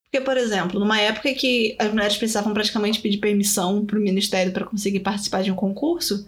Porque, 0.06 0.20
por 0.20 0.38
exemplo, 0.38 0.80
numa 0.80 1.00
época 1.00 1.32
que 1.36 1.76
as 1.80 1.92
mulheres 1.92 2.18
precisavam 2.18 2.52
praticamente 2.52 3.00
pedir 3.00 3.20
permissão 3.20 3.86
pro 3.86 4.02
ministério 4.02 4.52
para 4.52 4.66
conseguir 4.66 5.02
participar 5.02 5.44
de 5.44 5.52
um 5.52 5.56
concurso, 5.56 6.28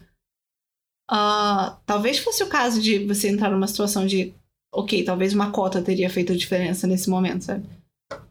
ah, 1.10 1.80
talvez 1.84 2.20
fosse 2.20 2.44
o 2.44 2.48
caso 2.48 2.80
de 2.80 3.00
você 3.06 3.28
entrar 3.28 3.50
numa 3.50 3.68
situação 3.68 4.06
de. 4.06 4.36
Ok, 4.72 5.04
talvez 5.04 5.34
uma 5.34 5.52
cota 5.52 5.82
teria 5.82 6.10
feito 6.12 6.36
diferença 6.36 6.86
nesse 6.86 7.10
momento, 7.10 7.46
sabe? 7.46 7.68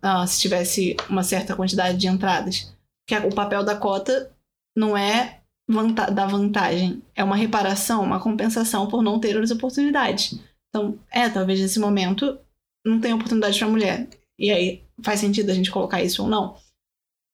Ah, 0.01 0.25
se 0.25 0.41
tivesse 0.41 0.97
uma 1.11 1.25
certa 1.25 1.57
quantidade 1.57 1.99
de 1.99 2.07
entradas. 2.07 2.73
Porque 3.09 3.27
o 3.27 3.35
papel 3.35 3.65
da 3.65 3.75
cota 3.75 4.31
não 4.77 4.97
é 4.97 5.41
vanta 5.69 6.11
dar 6.12 6.27
vantagem, 6.27 7.03
é 7.12 7.25
uma 7.25 7.35
reparação, 7.35 8.05
uma 8.05 8.21
compensação 8.21 8.87
por 8.87 9.03
não 9.03 9.19
ter 9.19 9.37
as 9.37 9.51
oportunidades. 9.51 10.39
Então, 10.69 10.97
é, 11.11 11.29
talvez 11.29 11.59
nesse 11.59 11.81
momento 11.81 12.39
não 12.87 13.01
tenha 13.01 13.14
oportunidade 13.14 13.59
para 13.59 13.68
mulher. 13.68 14.09
E 14.38 14.51
aí 14.51 14.83
faz 15.03 15.20
sentido 15.20 15.51
a 15.51 15.55
gente 15.55 15.70
colocar 15.70 16.03
isso 16.03 16.22
ou 16.22 16.29
não. 16.29 16.55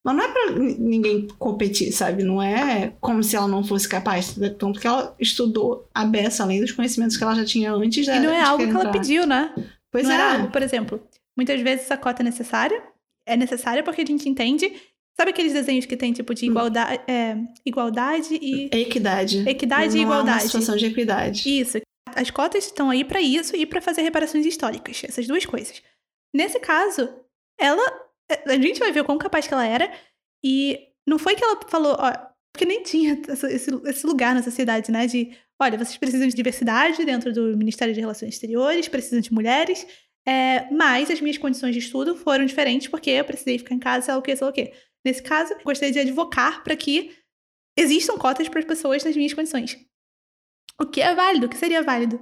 Mas 0.05 0.15
não 0.17 0.23
é 0.23 0.27
pra 0.33 0.51
n- 0.51 0.75
ninguém 0.79 1.27
competir, 1.39 1.91
sabe? 1.93 2.23
Não 2.23 2.41
é 2.41 2.93
como 2.99 3.23
se 3.23 3.35
ela 3.37 3.47
não 3.47 3.63
fosse 3.63 3.87
capaz. 3.87 4.35
Tanto 4.59 4.79
que 4.79 4.87
ela 4.87 5.15
estudou 5.19 5.87
a 5.93 6.03
beça, 6.05 6.43
além 6.43 6.59
dos 6.59 6.71
conhecimentos 6.73 7.15
que 7.15 7.23
ela 7.23 7.35
já 7.35 7.45
tinha 7.45 7.71
antes 7.73 8.05
da 8.05 8.17
E 8.17 8.19
não 8.19 8.29
é 8.31 8.41
algo 8.41 8.65
que 8.65 8.69
ela 8.75 8.91
pediu, 8.91 9.25
né? 9.25 9.53
Pois 9.91 10.03
não 10.05 10.11
é. 10.11 10.15
era 10.15 10.33
algo, 10.35 10.51
por 10.51 10.61
exemplo, 10.61 11.01
muitas 11.37 11.61
vezes 11.61 11.85
essa 11.85 11.95
cota 11.95 12.21
é 12.21 12.25
necessária. 12.25 12.83
É 13.25 13.37
necessária 13.37 13.81
porque 13.83 14.01
a 14.01 14.05
gente 14.05 14.27
entende. 14.27 14.69
Sabe 15.15 15.29
aqueles 15.29 15.53
desenhos 15.53 15.85
que 15.85 15.95
tem 15.95 16.11
tipo 16.11 16.33
de 16.33 16.47
Hum. 16.47 16.51
igualdade, 16.51 17.01
é, 17.07 17.37
igualdade 17.65 18.33
e. 18.41 18.67
É 18.73 18.79
equidade. 18.81 19.47
Equidade 19.47 19.95
e 19.97 20.01
não 20.03 20.11
há 20.11 20.15
uma 20.15 20.21
igualdade. 20.21 20.43
situação 20.45 20.75
de 20.75 20.85
equidade. 20.87 21.43
Isso. 21.47 21.77
As 22.15 22.29
cotas 22.29 22.65
estão 22.65 22.89
aí 22.89 23.03
pra 23.03 23.21
isso 23.21 23.55
e 23.55 23.65
pra 23.65 23.81
fazer 23.81 24.01
reparações 24.01 24.45
históricas, 24.45 25.01
essas 25.03 25.27
duas 25.27 25.45
coisas. 25.45 25.81
Nesse 26.33 26.59
caso, 26.59 27.09
ela, 27.59 27.83
a 28.47 28.55
gente 28.55 28.79
vai 28.79 28.91
ver 28.91 29.01
o 29.01 29.05
quão 29.05 29.17
capaz 29.17 29.47
que 29.47 29.53
ela 29.53 29.65
era 29.65 29.91
e 30.43 30.79
não 31.07 31.19
foi 31.19 31.35
que 31.35 31.43
ela 31.43 31.59
falou, 31.67 31.95
ó, 31.99 32.11
porque 32.51 32.65
nem 32.65 32.83
tinha 32.83 33.19
esse, 33.29 33.69
esse 33.85 34.05
lugar 34.05 34.35
na 34.35 34.43
sociedade, 34.43 34.91
né, 34.91 35.07
de, 35.07 35.35
olha, 35.61 35.77
vocês 35.77 35.97
precisam 35.97 36.27
de 36.27 36.35
diversidade 36.35 37.03
dentro 37.05 37.33
do 37.33 37.57
Ministério 37.57 37.93
de 37.93 37.99
Relações 37.99 38.33
Exteriores, 38.33 38.87
precisam 38.87 39.19
de 39.19 39.33
mulheres, 39.33 39.85
é, 40.25 40.71
mas 40.71 41.09
as 41.11 41.19
minhas 41.19 41.37
condições 41.37 41.73
de 41.73 41.79
estudo 41.79 42.15
foram 42.15 42.45
diferentes 42.45 42.87
porque 42.87 43.09
eu 43.09 43.25
precisei 43.25 43.57
ficar 43.57 43.75
em 43.75 43.79
casa, 43.79 44.05
sei 44.05 44.13
lá 44.13 44.19
o 44.19 44.23
que, 44.23 44.35
sei 44.35 44.45
lá 44.45 44.51
o 44.51 44.53
que. 44.53 44.73
Nesse 45.05 45.21
caso, 45.21 45.53
gostaria 45.65 45.91
de 45.91 45.99
advocar 45.99 46.63
para 46.63 46.75
que 46.75 47.11
existam 47.77 48.17
cotas 48.17 48.47
para 48.47 48.59
as 48.59 48.65
pessoas 48.65 49.03
nas 49.03 49.15
minhas 49.15 49.33
condições. 49.33 49.77
O 50.79 50.85
que 50.85 51.01
é 51.01 51.13
válido, 51.13 51.45
o 51.45 51.49
que 51.49 51.57
seria 51.57 51.83
válido. 51.83 52.19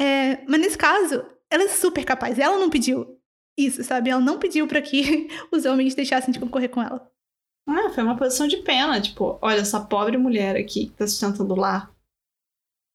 É, 0.00 0.44
mas 0.46 0.60
nesse 0.60 0.78
caso, 0.78 1.24
ela 1.50 1.64
é 1.64 1.68
super 1.68 2.04
capaz. 2.04 2.38
Ela 2.38 2.58
não 2.58 2.70
pediu 2.70 3.20
isso, 3.58 3.84
sabe? 3.84 4.10
Ela 4.10 4.20
não 4.20 4.38
pediu 4.38 4.66
para 4.66 4.80
que 4.80 5.28
os 5.52 5.64
homens 5.64 5.94
deixassem 5.94 6.32
de 6.32 6.40
concorrer 6.40 6.70
com 6.70 6.82
ela. 6.82 7.10
Ah, 7.68 7.90
foi 7.90 8.02
uma 8.02 8.16
posição 8.16 8.48
de 8.48 8.58
pena. 8.58 9.00
Tipo, 9.00 9.38
olha, 9.42 9.60
essa 9.60 9.80
pobre 9.80 10.16
mulher 10.16 10.56
aqui 10.56 10.86
que 10.86 10.96
tá 10.96 11.06
sustentando 11.06 11.54
lar. 11.54 11.94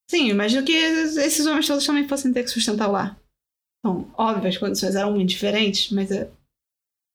Sim, 0.10 0.30
eu 0.30 0.36
imagino 0.36 0.66
que 0.66 0.74
esses 0.74 1.46
homens 1.46 1.68
todos 1.68 1.86
também 1.86 2.08
fossem 2.08 2.32
ter 2.32 2.44
que 2.44 2.50
sustentar 2.50 2.88
lar. 2.88 3.20
Então, 3.80 4.12
óbvio, 4.18 4.50
as 4.50 4.58
condições 4.58 4.96
eram 4.96 5.12
muito 5.14 5.30
diferentes, 5.30 5.92
mas 5.92 6.12
é, 6.12 6.32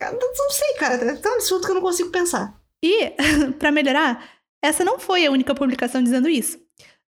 Não 0.00 0.50
sei, 0.50 0.74
cara. 0.74 0.94
É 0.94 1.16
tão 1.16 1.34
absurdo 1.34 1.64
que 1.64 1.70
eu 1.70 1.74
não 1.74 1.82
consigo 1.82 2.10
pensar. 2.10 2.58
E, 2.82 3.10
para 3.58 3.72
melhorar, 3.72 4.40
essa 4.62 4.84
não 4.84 4.98
foi 4.98 5.26
a 5.26 5.30
única 5.30 5.54
publicação 5.54 6.02
dizendo 6.02 6.28
isso. 6.28 6.58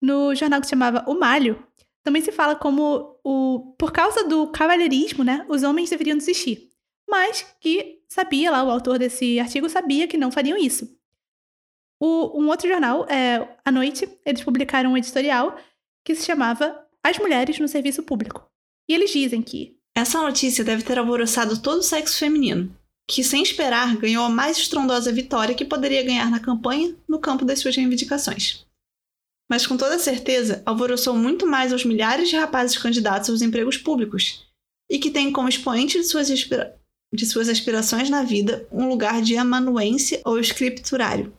No 0.01 0.33
jornal 0.33 0.61
que 0.61 0.67
se 0.67 0.71
chamava 0.71 1.03
O 1.07 1.15
Malho, 1.15 1.63
também 2.03 2.21
se 2.21 2.31
fala 2.31 2.55
como 2.55 3.19
o 3.23 3.75
por 3.77 3.91
causa 3.91 4.23
do 4.23 4.47
cavalheirismo, 4.47 5.23
né, 5.23 5.45
os 5.49 5.63
homens 5.63 5.89
deveriam 5.89 6.17
desistir. 6.17 6.69
Mas 7.07 7.45
que 7.59 7.99
sabia 8.07 8.51
lá, 8.51 8.63
o 8.63 8.71
autor 8.71 8.99
desse 8.99 9.39
artigo 9.39 9.69
sabia 9.69 10.07
que 10.07 10.17
não 10.17 10.31
fariam 10.31 10.57
isso. 10.57 10.87
O, 11.99 12.41
um 12.41 12.47
outro 12.47 12.67
jornal, 12.67 13.05
é, 13.09 13.57
à 13.65 13.71
noite, 13.71 14.07
eles 14.25 14.43
publicaram 14.43 14.93
um 14.93 14.97
editorial 14.97 15.59
que 16.05 16.15
se 16.15 16.25
chamava 16.25 16.79
As 17.03 17.17
Mulheres 17.17 17.59
no 17.59 17.67
Serviço 17.67 18.03
Público. 18.03 18.49
E 18.87 18.93
eles 18.93 19.11
dizem 19.11 19.41
que. 19.41 19.77
Essa 19.95 20.21
notícia 20.21 20.63
deve 20.63 20.83
ter 20.83 20.97
alvoroçado 20.97 21.61
todo 21.61 21.79
o 21.79 21.83
sexo 21.83 22.17
feminino, 22.17 22.73
que, 23.07 23.23
sem 23.23 23.43
esperar, 23.43 23.97
ganhou 23.97 24.23
a 24.23 24.29
mais 24.29 24.57
estrondosa 24.57 25.11
vitória 25.11 25.55
que 25.55 25.65
poderia 25.65 26.03
ganhar 26.03 26.31
na 26.31 26.39
campanha 26.39 26.95
no 27.07 27.19
campo 27.19 27.43
das 27.43 27.59
suas 27.59 27.75
reivindicações. 27.75 28.65
Mas 29.49 29.65
com 29.65 29.75
toda 29.75 29.97
certeza, 29.97 30.61
alvoroçou 30.65 31.15
muito 31.15 31.47
mais 31.47 31.73
aos 31.73 31.83
milhares 31.83 32.29
de 32.29 32.35
rapazes 32.35 32.77
candidatos 32.77 33.29
aos 33.29 33.41
empregos 33.41 33.77
públicos 33.77 34.45
e 34.89 34.99
que 34.99 35.11
têm 35.11 35.31
como 35.31 35.49
expoente 35.49 35.97
de 35.97 36.05
suas, 36.05 36.27
de 36.29 37.25
suas 37.25 37.49
aspirações 37.49 38.09
na 38.09 38.23
vida 38.23 38.67
um 38.71 38.87
lugar 38.87 39.21
de 39.21 39.35
amanuense 39.37 40.21
ou 40.23 40.39
escriturário 40.39 41.33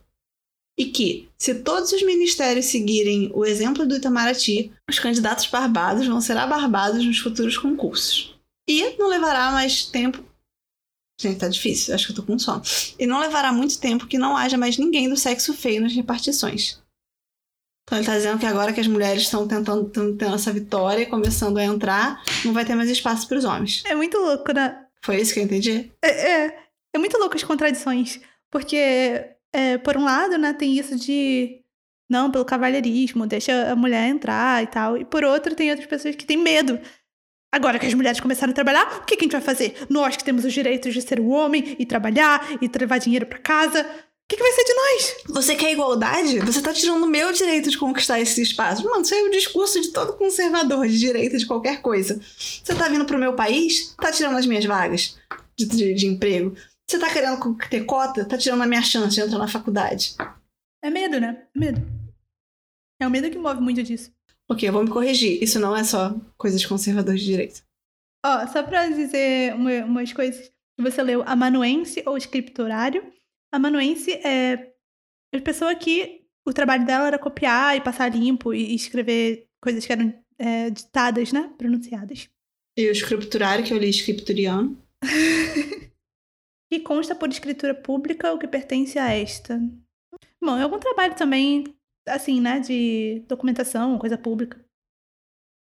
e 0.77 0.85
que, 0.85 1.29
se 1.37 1.55
todos 1.55 1.91
os 1.91 2.01
ministérios 2.01 2.65
seguirem 2.65 3.31
o 3.35 3.45
exemplo 3.45 3.85
do 3.85 3.95
Itamaraty, 3.95 4.71
os 4.89 4.97
candidatos 4.97 5.45
barbados 5.45 6.07
vão 6.07 6.21
ser 6.21 6.37
abarbados 6.37 7.05
nos 7.05 7.19
futuros 7.19 7.57
concursos. 7.57 8.35
E 8.67 8.97
não 8.97 9.07
levará 9.07 9.51
mais 9.51 9.85
tempo. 9.85 10.23
Gente, 11.19 11.39
tá 11.39 11.47
difícil, 11.47 11.93
acho 11.93 12.07
que 12.07 12.11
eu 12.13 12.15
tô 12.15 12.23
com 12.23 12.39
sono. 12.39 12.63
E 12.97 13.05
não 13.05 13.19
levará 13.19 13.53
muito 13.53 13.79
tempo 13.79 14.07
que 14.07 14.17
não 14.17 14.35
haja 14.35 14.57
mais 14.57 14.77
ninguém 14.77 15.07
do 15.07 15.15
sexo 15.15 15.53
feio 15.53 15.81
nas 15.81 15.93
repartições. 15.93 16.81
Então 17.91 17.99
ele 17.99 18.07
tá 18.07 18.15
dizendo 18.15 18.39
que 18.39 18.45
agora 18.45 18.71
que 18.71 18.79
as 18.79 18.87
mulheres 18.87 19.23
estão 19.23 19.45
tentando 19.45 20.15
ter 20.15 20.31
essa 20.31 20.53
vitória, 20.53 21.05
começando 21.07 21.57
a 21.57 21.65
entrar, 21.65 22.23
não 22.45 22.53
vai 22.53 22.63
ter 22.63 22.73
mais 22.73 22.89
espaço 22.89 23.27
para 23.27 23.37
os 23.37 23.43
homens. 23.43 23.83
É 23.85 23.93
muito 23.93 24.17
louco, 24.17 24.53
né? 24.53 24.85
Foi 25.01 25.19
isso 25.19 25.33
que 25.33 25.41
eu 25.41 25.43
entendi? 25.43 25.91
É, 26.01 26.45
é, 26.45 26.57
é 26.95 26.97
muito 26.97 27.17
louco 27.17 27.35
as 27.35 27.43
contradições. 27.43 28.21
Porque 28.49 28.77
é, 29.51 29.77
por 29.79 29.97
um 29.97 30.05
lado, 30.05 30.37
né, 30.37 30.53
tem 30.53 30.79
isso 30.79 30.95
de 30.95 31.59
não, 32.09 32.31
pelo 32.31 32.45
cavalheirismo, 32.45 33.27
deixa 33.27 33.69
a 33.69 33.75
mulher 33.75 34.07
entrar 34.07 34.63
e 34.63 34.67
tal. 34.67 34.95
E 34.95 35.03
por 35.03 35.25
outro, 35.25 35.53
tem 35.53 35.69
outras 35.69 35.89
pessoas 35.89 36.15
que 36.15 36.23
têm 36.23 36.37
medo. 36.37 36.79
Agora 37.53 37.77
que 37.77 37.87
as 37.87 37.93
mulheres 37.93 38.21
começaram 38.21 38.51
a 38.51 38.55
trabalhar, 38.55 39.01
o 39.01 39.05
que, 39.05 39.17
que 39.17 39.23
a 39.23 39.25
gente 39.25 39.33
vai 39.33 39.41
fazer? 39.41 39.75
Nós 39.89 40.15
que 40.15 40.23
temos 40.23 40.45
os 40.45 40.53
direitos 40.53 40.93
de 40.93 41.01
ser 41.01 41.19
o 41.19 41.27
homem 41.27 41.75
e 41.77 41.85
trabalhar 41.85 42.41
e 42.61 42.71
levar 42.79 42.99
dinheiro 42.99 43.25
para 43.25 43.39
casa. 43.39 43.85
O 44.31 44.33
que, 44.33 44.37
que 44.37 44.43
vai 44.43 44.53
ser 44.53 44.63
de 44.63 44.73
nós? 44.73 45.15
Você 45.27 45.55
quer 45.57 45.73
igualdade? 45.73 46.39
Você 46.39 46.61
tá 46.61 46.71
tirando 46.71 47.03
o 47.03 47.07
meu 47.07 47.33
direito 47.33 47.69
de 47.69 47.77
conquistar 47.77 48.17
esse 48.17 48.41
espaço. 48.41 48.81
Mano, 48.85 49.01
isso 49.01 49.13
é 49.13 49.23
o 49.23 49.29
discurso 49.29 49.81
de 49.81 49.91
todo 49.91 50.13
conservador 50.13 50.87
de 50.87 50.97
direito 50.97 51.37
de 51.37 51.45
qualquer 51.45 51.81
coisa. 51.81 52.17
Você 52.37 52.73
tá 52.73 52.87
vindo 52.87 53.03
pro 53.03 53.19
meu 53.19 53.35
país, 53.35 53.93
tá 53.97 54.09
tirando 54.09 54.37
as 54.37 54.45
minhas 54.45 54.63
vagas 54.63 55.19
de, 55.57 55.65
de, 55.65 55.93
de 55.93 56.07
emprego. 56.07 56.55
Você 56.89 56.97
tá 56.97 57.11
querendo 57.11 57.57
ter 57.69 57.83
cota? 57.83 58.23
Tá 58.23 58.37
tirando 58.37 58.61
a 58.61 58.65
minha 58.65 58.81
chance 58.81 59.13
de 59.13 59.19
entrar 59.19 59.37
na 59.37 59.49
faculdade. 59.49 60.15
É 60.81 60.89
medo, 60.89 61.19
né? 61.19 61.45
Medo. 61.53 61.81
É 63.01 63.07
o 63.07 63.11
medo 63.11 63.29
que 63.29 63.37
move 63.37 63.59
muito 63.59 63.83
disso. 63.83 64.13
Ok, 64.49 64.69
eu 64.69 64.71
vou 64.71 64.85
me 64.85 64.89
corrigir. 64.89 65.43
Isso 65.43 65.59
não 65.59 65.75
é 65.75 65.83
só 65.83 66.15
coisa 66.37 66.57
de 66.57 66.69
conservador 66.69 67.15
de 67.15 67.25
direito. 67.25 67.63
Ó, 68.25 68.43
oh, 68.43 68.47
só 68.47 68.63
pra 68.63 68.87
dizer 68.87 69.53
uma, 69.55 69.83
umas 69.83 70.13
coisas 70.13 70.49
você 70.79 71.03
leu, 71.03 71.21
amanuense 71.27 72.01
ou 72.05 72.17
escriturário. 73.51 73.55
Amanuense 73.55 74.11
é 74.13 74.73
a 75.33 75.41
pessoa 75.41 75.75
que 75.75 76.21
o 76.45 76.53
trabalho 76.53 76.85
dela 76.85 77.07
era 77.07 77.19
copiar 77.19 77.75
e 77.75 77.81
passar 77.81 78.09
limpo 78.09 78.53
e 78.53 78.75
escrever 78.75 79.47
coisas 79.61 79.85
que 79.85 79.91
eram 79.91 80.13
é, 80.37 80.69
ditadas, 80.69 81.31
né? 81.31 81.53
Pronunciadas. 81.57 82.29
E 82.77 82.87
o 82.87 82.91
escriturário, 82.91 83.65
que 83.65 83.73
eu 83.73 83.77
li 83.77 83.89
escripturiano. 83.89 84.81
que 86.71 86.79
consta 86.81 87.13
por 87.13 87.29
escritura 87.29 87.75
pública 87.75 88.33
o 88.33 88.39
que 88.39 88.47
pertence 88.47 88.97
a 88.97 89.11
esta. 89.11 89.59
Bom, 90.43 90.57
é 90.57 90.63
algum 90.63 90.79
trabalho 90.79 91.15
também, 91.15 91.63
assim, 92.07 92.41
né, 92.41 92.59
de 92.59 93.23
documentação, 93.27 93.99
coisa 93.99 94.17
pública. 94.17 94.63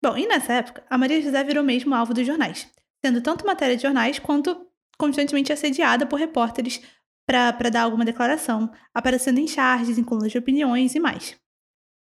Bom, 0.03 0.17
e 0.17 0.27
nessa 0.27 0.53
época, 0.53 0.83
a 0.89 0.97
Maria 0.97 1.21
José 1.21 1.43
virou 1.43 1.63
mesmo 1.63 1.93
alvo 1.93 2.13
dos 2.13 2.25
jornais, 2.25 2.67
sendo 3.05 3.21
tanto 3.21 3.45
matéria 3.45 3.75
de 3.75 3.83
jornais 3.83 4.19
quanto 4.19 4.67
constantemente 4.97 5.53
assediada 5.53 6.05
por 6.05 6.19
repórteres 6.19 6.81
para 7.25 7.69
dar 7.69 7.83
alguma 7.83 8.05
declaração, 8.05 8.71
aparecendo 8.93 9.39
em 9.39 9.47
charges, 9.47 9.97
em 9.97 10.03
colunas 10.03 10.31
de 10.31 10.37
opiniões 10.37 10.95
e 10.95 10.99
mais. 10.99 11.37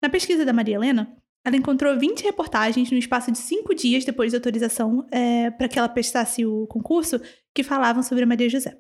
Na 0.01 0.09
pesquisa 0.09 0.45
da 0.45 0.53
Maria 0.53 0.75
Helena, 0.75 1.15
ela 1.45 1.55
encontrou 1.55 1.97
20 1.97 2.23
reportagens 2.23 2.91
no 2.91 2.97
espaço 2.97 3.31
de 3.31 3.37
cinco 3.37 3.73
dias 3.73 4.05
depois 4.05 4.31
da 4.31 4.37
autorização 4.37 5.05
é, 5.11 5.51
para 5.51 5.67
que 5.67 5.79
ela 5.79 5.89
prestasse 5.89 6.45
o 6.45 6.67
concurso 6.67 7.19
que 7.53 7.63
falavam 7.63 8.03
sobre 8.03 8.23
a 8.23 8.27
Maria 8.27 8.49
José. 8.49 8.79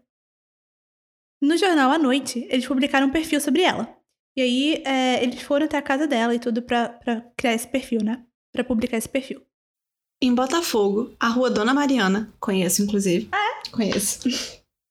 No 1.41 1.57
jornal 1.57 1.91
à 1.91 1.97
noite, 1.97 2.45
eles 2.49 2.67
publicaram 2.67 3.07
um 3.07 3.11
perfil 3.11 3.39
sobre 3.39 3.61
ela. 3.61 3.97
E 4.35 4.41
aí, 4.41 4.83
é, 4.85 5.23
eles 5.23 5.41
foram 5.41 5.65
até 5.65 5.77
a 5.77 5.81
casa 5.81 6.05
dela 6.05 6.35
e 6.35 6.39
tudo 6.39 6.61
pra 6.61 6.99
criar 7.35 7.53
esse 7.53 7.67
perfil, 7.67 8.01
né? 8.03 8.25
Pra 8.53 8.63
publicar 8.63 8.97
esse 8.97 9.09
perfil. 9.09 9.41
Em 10.21 10.35
Botafogo, 10.35 11.15
a 11.17 11.29
rua 11.29 11.49
Dona 11.49 11.73
Mariana, 11.73 12.33
conheço 12.41 12.81
inclusive. 12.81 13.29
Ah, 13.31 13.37
é? 13.37 13.69
Conheço. 13.71 14.27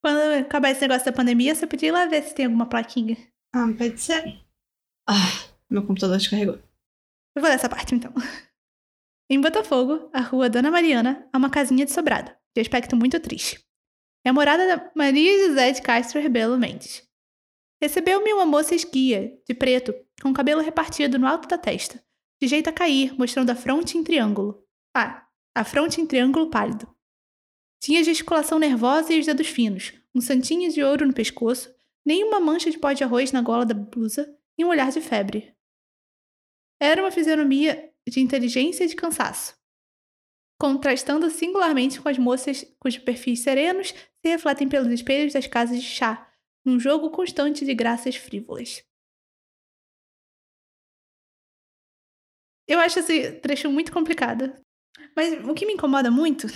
Quando 0.09 0.40
acabar 0.40 0.71
esse 0.71 0.81
negócio 0.81 1.05
da 1.05 1.12
pandemia, 1.12 1.55
você 1.55 1.66
podia 1.66 1.90
ir 1.90 1.92
lá 1.92 2.07
ver 2.07 2.23
se 2.23 2.35
tem 2.35 2.47
alguma 2.47 2.64
plaquinha. 2.64 3.14
Ah, 3.55 3.66
pode 3.77 4.01
ser. 4.01 4.40
Ah, 5.07 5.51
meu 5.68 5.87
computador 5.87 6.16
descarregou. 6.16 6.55
Eu 7.37 7.42
vou 7.42 7.51
ler 7.51 7.57
essa 7.57 7.68
parte 7.68 7.94
então. 7.94 8.11
Em 9.29 9.38
Botafogo, 9.38 10.09
a 10.14 10.23
rua 10.23 10.49
Dona 10.49 10.71
Mariana 10.71 11.29
é 11.31 11.37
uma 11.37 11.51
casinha 11.51 11.85
de 11.85 11.92
sobrado, 11.92 12.31
de 12.57 12.62
aspecto 12.62 12.97
muito 12.97 13.21
triste. 13.21 13.62
É 14.25 14.31
a 14.31 14.33
morada 14.33 14.66
da 14.66 14.90
Maria 14.97 15.47
José 15.47 15.73
de 15.73 15.83
Castro 15.83 16.23
Rebelo 16.23 16.59
Mendes. 16.59 17.07
Recebeu-me 17.79 18.33
uma 18.33 18.47
moça 18.47 18.75
esguia, 18.75 19.38
de 19.47 19.53
preto, 19.53 19.94
com 20.23 20.31
o 20.31 20.35
cabelo 20.35 20.62
repartido 20.62 21.18
no 21.18 21.27
alto 21.27 21.47
da 21.47 21.59
testa, 21.59 22.03
de 22.40 22.49
jeito 22.49 22.71
a 22.71 22.73
cair, 22.73 23.12
mostrando 23.18 23.51
a 23.51 23.55
fronte 23.55 23.99
em 23.99 24.03
triângulo. 24.03 24.64
Ah, 24.97 25.27
a 25.55 25.64
fronte 25.64 26.01
em 26.01 26.07
triângulo 26.07 26.49
pálido. 26.49 26.88
Tinha 27.79 28.03
gesticulação 28.03 28.59
nervosa 28.59 29.12
e 29.12 29.21
os 29.21 29.27
dedos 29.27 29.47
finos, 29.47 29.97
um 30.14 30.21
santinho 30.21 30.71
de 30.73 30.83
ouro 30.83 31.07
no 31.07 31.12
pescoço, 31.12 31.75
nem 32.05 32.25
uma 32.25 32.40
mancha 32.40 32.71
de 32.71 32.79
pó 32.79 32.92
de 32.92 33.05
arroz 33.05 33.33
na 33.33 33.42
gola 33.42 33.66
da 33.66 33.75
blusa 33.75 34.37
e 34.57 34.64
um 34.64 34.68
olhar 34.68 34.90
de 34.90 35.01
febre. 35.01 35.55
Era 36.81 37.03
uma 37.03 37.11
fisionomia 37.11 37.92
de 38.09 38.21
inteligência 38.21 38.85
e 38.85 38.88
de 38.88 38.97
cansaço, 38.97 39.57
contrastando 40.61 41.31
singularmente 41.31 42.01
com 42.01 42.09
as 42.09 42.18
moças 42.18 42.64
cujos 42.79 43.03
perfis 43.03 43.40
serenos 43.40 43.88
se 43.88 44.29
refletem 44.29 44.68
pelos 44.68 44.92
espelhos 44.92 45.33
das 45.33 45.47
casas 45.47 45.81
de 45.81 45.87
chá, 45.87 46.33
num 46.64 46.79
jogo 46.79 47.11
constante 47.11 47.64
de 47.64 47.75
graças 47.75 48.16
frívolas. 48.16 48.85
Eu 52.66 52.79
acho 52.79 52.99
esse 52.99 53.33
trecho 53.40 53.71
muito 53.71 53.90
complicado. 53.90 54.53
Mas 55.16 55.44
o 55.49 55.55
que 55.55 55.64
me 55.64 55.73
incomoda 55.73 56.11
muito 56.11 56.47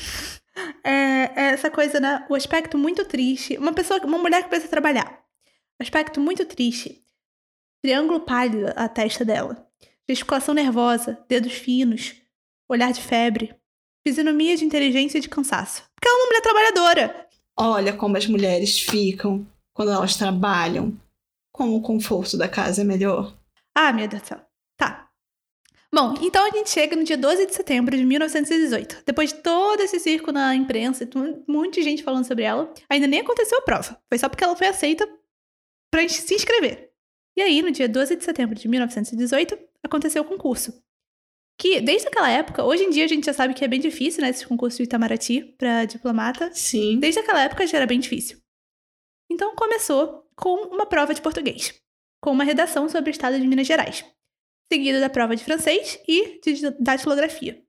é, 0.85 0.91
é 0.91 1.53
essa 1.53 1.71
coisa, 1.71 2.01
né? 2.01 2.27
O 2.29 2.35
aspecto 2.35 2.77
muito 2.79 3.05
triste. 3.05 3.57
Uma 3.57 3.73
pessoa, 3.73 4.01
uma 4.05 4.19
mulher 4.19 4.43
que 4.43 4.49
precisa 4.49 4.71
trabalhar. 4.71 5.23
Aspecto 5.81 6.21
muito 6.21 6.45
triste. 6.45 7.03
Triângulo 7.83 8.21
pálido 8.21 8.73
a 8.77 8.89
testa 8.89 9.25
dela. 9.25 9.67
Gesticulação 10.09 10.55
nervosa, 10.55 11.19
dedos 11.29 11.55
finos, 11.55 12.15
olhar 12.69 12.93
de 12.93 13.01
febre. 13.01 13.55
Fisionomia 14.07 14.57
de 14.57 14.65
inteligência 14.65 15.19
e 15.19 15.21
de 15.21 15.29
cansaço. 15.29 15.83
Porque 15.95 16.09
ela 16.09 16.17
é 16.17 16.21
uma 16.21 16.27
mulher 16.27 16.41
trabalhadora. 16.43 17.29
Olha 17.57 17.93
como 17.93 18.17
as 18.17 18.27
mulheres 18.27 18.81
ficam 18.81 19.47
quando 19.73 19.93
elas 19.93 20.17
trabalham. 20.17 20.99
Como 21.53 21.77
o 21.77 21.83
conforto 21.83 22.37
da 22.37 22.49
casa 22.49 22.81
é 22.81 22.85
melhor. 22.85 23.37
Ah, 23.75 23.93
meu 23.93 24.09
Deus 24.09 24.23
do 24.23 24.29
céu. 24.29 24.52
Bom, 25.95 26.15
então 26.23 26.47
a 26.47 26.51
gente 26.51 26.71
chega 26.71 26.97
no 26.97 27.05
dia 27.05 27.19
12 27.19 27.47
de 27.47 27.55
setembro 27.55 27.97
de 27.97 28.05
1918. 28.05 29.03
Depois 29.05 29.33
de 29.33 29.41
todo 29.41 29.81
esse 29.81 30.01
circo 30.01 30.33
na 30.33 30.55
imprensa, 30.55 31.09
um 31.15 31.45
monte 31.47 31.75
de 31.75 31.83
gente 31.83 32.03
falando 32.03 32.27
sobre 32.27 32.45
ela, 32.45 32.73
ainda 32.89 33.07
nem 33.07 33.21
aconteceu 33.21 33.59
a 33.59 33.63
prova. 33.63 34.01
Foi 34.09 34.19
só 34.19 34.29
porque 34.29 34.43
ela 34.43 34.57
foi 34.57 34.69
aceita 34.69 35.07
pra 35.91 36.01
gente 36.01 36.15
se 36.15 36.35
inscrever. 36.35 36.91
E 37.37 37.43
aí, 37.43 37.61
no 37.61 37.71
dia 37.71 37.89
12 37.89 38.17
de 38.17 38.25
setembro 38.25 38.55
de 38.55 38.69
1918, 38.69 39.59
aconteceu 39.83 40.23
o 40.23 40.27
concurso 40.27 40.83
que 41.63 41.81
desde 41.81 42.09
aquela 42.09 42.29
época, 42.29 42.65
hoje 42.65 42.83
em 42.83 42.91
dia 42.91 43.05
a 43.05 43.09
gente 43.09 43.25
já 43.25 43.33
sabe 43.33 43.55
que 43.55 43.65
é 43.65 43.69
bem 43.69 43.79
difícil, 43.81 44.21
né, 44.21 44.31
esse 44.31 44.45
concurso 44.45 44.79
de 44.79 44.83
Itamaraty 44.83 45.55
para 45.57 45.85
diplomata. 45.85 46.51
Sim. 46.53 46.99
Desde 46.99 47.21
aquela 47.21 47.41
época 47.41 47.65
já 47.67 47.77
era 47.77 47.87
bem 47.87 48.01
difícil. 48.01 48.39
Então 49.31 49.55
começou 49.55 50.27
com 50.35 50.55
uma 50.75 50.87
prova 50.87 51.15
de 51.15 51.23
português, 51.23 51.81
com 52.21 52.33
uma 52.33 52.43
redação 52.43 52.89
sobre 52.89 53.11
o 53.11 53.13
estado 53.13 53.39
de 53.39 53.47
Minas 53.47 53.67
Gerais, 53.67 54.05
seguida 54.73 54.99
da 54.99 55.11
prova 55.11 55.37
de 55.37 55.45
francês 55.45 55.99
e 56.09 56.41
de 56.41 56.71
datilografia. 56.81 57.63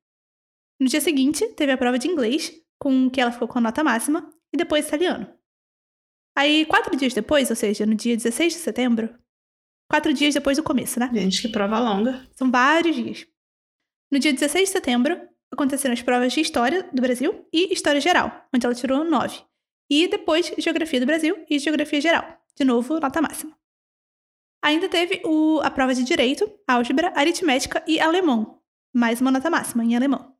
No 0.80 0.88
dia 0.88 1.02
seguinte, 1.02 1.46
teve 1.50 1.74
a 1.74 1.78
prova 1.78 2.00
de 2.00 2.08
inglês, 2.08 2.54
com 2.80 3.10
que 3.10 3.20
ela 3.20 3.32
ficou 3.32 3.46
com 3.46 3.60
a 3.60 3.62
nota 3.62 3.84
máxima, 3.84 4.34
e 4.54 4.58
depois 4.58 4.88
italiano. 4.88 5.28
Aí, 6.34 6.66
quatro 6.66 6.96
dias 6.96 7.14
depois, 7.14 7.50
ou 7.50 7.56
seja, 7.58 7.86
no 7.86 7.94
dia 7.94 8.16
16 8.16 8.54
de 8.54 8.60
setembro, 8.60 9.14
quatro 9.92 10.14
dias 10.14 10.34
depois 10.34 10.56
do 10.56 10.64
começo, 10.64 10.98
né? 10.98 11.12
Gente, 11.14 11.42
que 11.42 11.50
prova 11.50 11.78
longa. 11.78 12.26
São 12.36 12.50
vários 12.50 12.96
dias. 12.96 13.28
No 14.10 14.18
dia 14.18 14.32
16 14.32 14.70
de 14.70 14.72
setembro, 14.72 15.20
aconteceram 15.52 15.94
as 15.94 16.02
provas 16.02 16.32
de 16.32 16.40
História 16.40 16.90
do 16.94 17.02
Brasil 17.02 17.46
e 17.52 17.74
História 17.74 18.00
Geral, 18.00 18.48
onde 18.56 18.66
ela 18.66 18.74
tirou 18.74 19.04
nove. 19.04 19.42
E 19.90 20.08
depois, 20.08 20.54
Geografia 20.58 21.02
do 21.02 21.06
Brasil 21.06 21.46
e 21.50 21.60
Geografia 21.60 22.00
Geral. 22.00 22.40
De 22.56 22.64
novo, 22.64 22.98
nota 23.00 23.22
máxima. 23.22 23.54
Ainda 24.64 24.88
teve 24.88 25.22
o, 25.26 25.60
a 25.62 25.70
prova 25.70 25.94
de 25.94 26.06
Direito, 26.06 26.50
Álgebra, 26.66 27.12
Aritmética 27.14 27.84
e 27.86 28.00
Alemão. 28.00 28.60
Mais 28.94 29.20
uma 29.20 29.30
nota 29.30 29.50
máxima 29.50 29.84
em 29.84 29.94
alemão. 29.94 30.34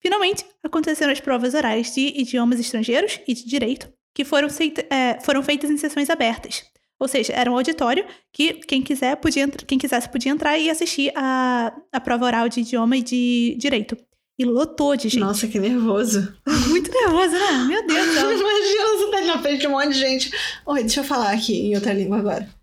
Finalmente, 0.00 0.42
aconteceram 0.64 1.12
as 1.12 1.20
provas 1.20 1.52
orais 1.52 1.94
de 1.94 2.18
idiomas 2.18 2.58
estrangeiros 2.58 3.20
e 3.28 3.34
de 3.34 3.46
direito, 3.46 3.92
que 4.14 4.24
foram, 4.24 4.48
é, 4.88 5.20
foram 5.20 5.42
feitas 5.42 5.70
em 5.70 5.76
sessões 5.76 6.08
abertas. 6.08 6.64
Ou 6.98 7.06
seja, 7.06 7.34
era 7.34 7.50
um 7.50 7.54
auditório 7.54 8.06
que 8.32 8.54
quem, 8.54 8.80
quiser 8.80 9.16
podia, 9.16 9.46
quem 9.48 9.78
quisesse 9.78 10.08
podia 10.08 10.32
entrar 10.32 10.56
e 10.56 10.70
assistir 10.70 11.12
a, 11.14 11.76
a 11.92 12.00
prova 12.00 12.24
oral 12.24 12.48
de 12.48 12.60
idioma 12.60 12.96
e 12.96 13.02
de 13.02 13.54
direito. 13.58 13.98
E 14.38 14.46
lotou 14.46 14.96
de 14.96 15.10
gente. 15.10 15.20
Nossa, 15.20 15.46
que 15.46 15.58
nervoso. 15.58 16.34
Muito 16.68 16.90
nervoso, 16.90 17.32
né? 17.32 17.64
Meu 17.68 17.86
Deus. 17.86 18.06
Imagina 18.16 18.96
você 18.96 19.10
tá 19.10 19.20
na 19.26 19.42
frente 19.42 19.60
de 19.60 19.66
um 19.66 19.72
monte 19.72 19.88
de 19.88 19.98
gente. 19.98 20.30
Oi, 20.64 20.80
deixa 20.80 21.00
eu 21.00 21.04
falar 21.04 21.32
aqui 21.32 21.54
em 21.54 21.74
outra 21.74 21.92
língua 21.92 22.18
agora. 22.18 22.55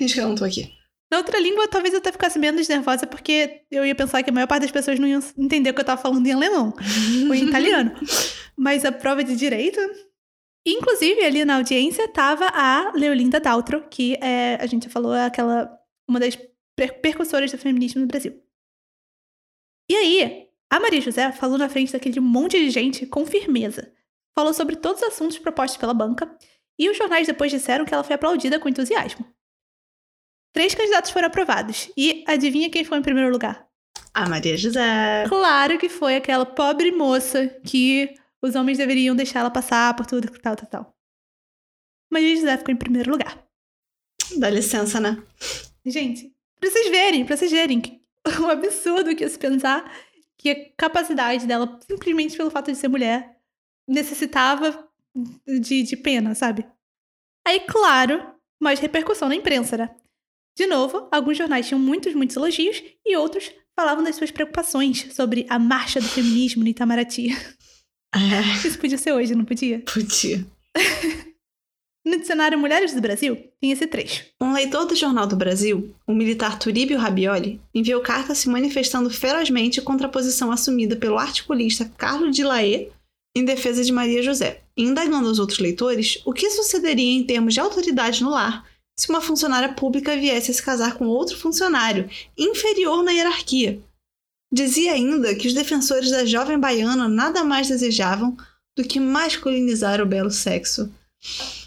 Finge 0.00 0.14
que 0.14 0.20
eu 0.20 0.28
não 0.28 0.34
tô 0.34 0.44
aqui. 0.44 0.72
Na 1.12 1.18
outra 1.18 1.38
língua, 1.38 1.68
talvez 1.68 1.92
eu 1.92 2.00
até 2.00 2.10
ficasse 2.10 2.38
menos 2.38 2.66
nervosa, 2.66 3.06
porque 3.06 3.64
eu 3.70 3.84
ia 3.84 3.94
pensar 3.94 4.22
que 4.22 4.30
a 4.30 4.32
maior 4.32 4.46
parte 4.46 4.62
das 4.62 4.70
pessoas 4.70 4.98
não 4.98 5.06
iam 5.06 5.20
entender 5.36 5.68
o 5.68 5.74
que 5.74 5.80
eu 5.80 5.84
tava 5.84 6.00
falando 6.00 6.26
em 6.26 6.32
alemão 6.32 6.72
ou 7.28 7.34
em 7.34 7.48
italiano. 7.48 7.92
Mas 8.56 8.84
a 8.84 8.90
prova 8.90 9.22
de 9.22 9.36
direito. 9.36 9.78
Inclusive, 10.66 11.22
ali 11.22 11.44
na 11.44 11.56
audiência 11.56 12.08
tava 12.08 12.46
a 12.46 12.92
Leolinda 12.94 13.40
Daltro, 13.40 13.86
que 13.90 14.14
é, 14.22 14.56
a 14.60 14.66
gente 14.66 14.84
já 14.84 14.90
falou, 14.90 15.14
é 15.14 15.26
aquela. 15.26 15.70
uma 16.08 16.18
das 16.18 16.38
percussoras 17.02 17.50
do 17.52 17.58
feminismo 17.58 18.00
no 18.00 18.06
Brasil. 18.06 18.40
E 19.90 19.94
aí, 19.94 20.48
a 20.70 20.80
Maria 20.80 21.00
José 21.02 21.30
falou 21.32 21.58
na 21.58 21.68
frente 21.68 21.92
daquele 21.92 22.20
monte 22.20 22.58
de 22.58 22.70
gente 22.70 23.04
com 23.04 23.26
firmeza. 23.26 23.92
Falou 24.34 24.54
sobre 24.54 24.76
todos 24.76 25.02
os 25.02 25.08
assuntos 25.08 25.38
propostos 25.38 25.76
pela 25.76 25.92
banca, 25.92 26.34
e 26.78 26.88
os 26.88 26.96
jornais 26.96 27.26
depois 27.26 27.52
disseram 27.52 27.84
que 27.84 27.92
ela 27.92 28.02
foi 28.02 28.14
aplaudida 28.14 28.58
com 28.58 28.68
entusiasmo. 28.68 29.26
Três 30.52 30.74
candidatos 30.74 31.10
foram 31.10 31.28
aprovados. 31.28 31.90
E 31.96 32.24
adivinha 32.26 32.70
quem 32.70 32.84
foi 32.84 32.98
em 32.98 33.02
primeiro 33.02 33.30
lugar? 33.30 33.66
A 34.12 34.28
Maria 34.28 34.56
José. 34.56 35.24
Claro 35.28 35.78
que 35.78 35.88
foi 35.88 36.16
aquela 36.16 36.44
pobre 36.44 36.92
moça 36.92 37.46
que 37.64 38.14
os 38.42 38.54
homens 38.54 38.78
deveriam 38.78 39.16
deixar 39.16 39.40
ela 39.40 39.50
passar 39.50 39.94
por 39.96 40.04
tudo, 40.04 40.28
tal, 40.40 40.54
tal, 40.54 40.68
tal. 40.68 40.96
Maria 42.10 42.36
José 42.36 42.58
ficou 42.58 42.74
em 42.74 42.78
primeiro 42.78 43.10
lugar. 43.10 43.42
Dá 44.36 44.50
licença, 44.50 45.00
né? 45.00 45.22
Gente, 45.84 46.34
pra 46.60 46.70
vocês 46.70 46.90
verem, 46.90 47.24
pra 47.24 47.36
vocês 47.36 47.50
verem 47.50 47.80
o 48.40 48.46
absurdo 48.50 49.16
que 49.16 49.24
é 49.24 49.28
se 49.28 49.38
pensar 49.38 49.90
que 50.36 50.50
a 50.50 50.72
capacidade 50.76 51.46
dela, 51.46 51.78
simplesmente 51.88 52.36
pelo 52.36 52.50
fato 52.50 52.70
de 52.70 52.76
ser 52.76 52.88
mulher, 52.88 53.38
necessitava 53.88 54.88
de, 55.46 55.82
de 55.82 55.96
pena, 55.96 56.34
sabe? 56.34 56.66
Aí, 57.46 57.60
claro, 57.60 58.34
mais 58.60 58.78
repercussão 58.78 59.28
na 59.28 59.34
imprensa, 59.34 59.76
né? 59.76 59.94
De 60.56 60.66
novo, 60.66 61.08
alguns 61.10 61.38
jornais 61.38 61.66
tinham 61.66 61.80
muitos, 61.80 62.14
muitos 62.14 62.36
elogios 62.36 62.82
e 63.04 63.16
outros 63.16 63.50
falavam 63.74 64.04
das 64.04 64.16
suas 64.16 64.30
preocupações 64.30 65.14
sobre 65.14 65.46
a 65.48 65.58
marcha 65.58 66.00
do 66.00 66.08
feminismo 66.08 66.62
no 66.62 66.68
Itamaraty. 66.68 67.30
É. 68.14 68.66
Isso 68.66 68.78
podia 68.78 68.98
ser 68.98 69.12
hoje, 69.12 69.34
não 69.34 69.44
podia? 69.44 69.80
Podia. 69.80 70.46
No 72.04 72.18
dicionário 72.18 72.58
Mulheres 72.58 72.92
do 72.92 73.00
Brasil, 73.00 73.36
tem 73.60 73.70
esse 73.70 73.86
trecho. 73.86 74.24
Um 74.40 74.52
leitor 74.52 74.84
do 74.86 74.96
Jornal 74.96 75.24
do 75.24 75.36
Brasil, 75.36 75.94
o 76.04 76.12
militar 76.12 76.58
Turíbio 76.58 76.98
Rabioli, 76.98 77.60
enviou 77.72 78.00
carta 78.00 78.34
se 78.34 78.48
manifestando 78.48 79.08
ferozmente 79.08 79.80
contra 79.80 80.08
a 80.08 80.10
posição 80.10 80.50
assumida 80.50 80.96
pelo 80.96 81.16
articulista 81.16 81.90
Carlos 81.96 82.34
de 82.34 82.42
Laet 82.42 82.90
em 83.36 83.44
defesa 83.44 83.84
de 83.84 83.92
Maria 83.92 84.20
José, 84.20 84.62
indagando 84.76 85.28
aos 85.28 85.38
outros 85.38 85.60
leitores 85.60 86.20
o 86.26 86.32
que 86.32 86.50
sucederia 86.50 87.16
em 87.16 87.24
termos 87.24 87.54
de 87.54 87.60
autoridade 87.60 88.20
no 88.24 88.30
lar 88.30 88.66
se 88.96 89.08
uma 89.08 89.20
funcionária 89.20 89.72
pública 89.72 90.16
viesse 90.16 90.50
a 90.50 90.54
se 90.54 90.62
casar 90.62 90.94
com 90.94 91.06
outro 91.06 91.36
funcionário, 91.38 92.08
inferior 92.36 93.02
na 93.02 93.12
hierarquia. 93.12 93.80
Dizia 94.52 94.92
ainda 94.92 95.34
que 95.34 95.48
os 95.48 95.54
defensores 95.54 96.10
da 96.10 96.24
jovem 96.26 96.58
baiana 96.58 97.08
nada 97.08 97.42
mais 97.42 97.68
desejavam 97.68 98.36
do 98.76 98.84
que 98.84 99.00
masculinizar 99.00 100.00
o 100.00 100.06
belo 100.06 100.30
sexo. 100.30 100.92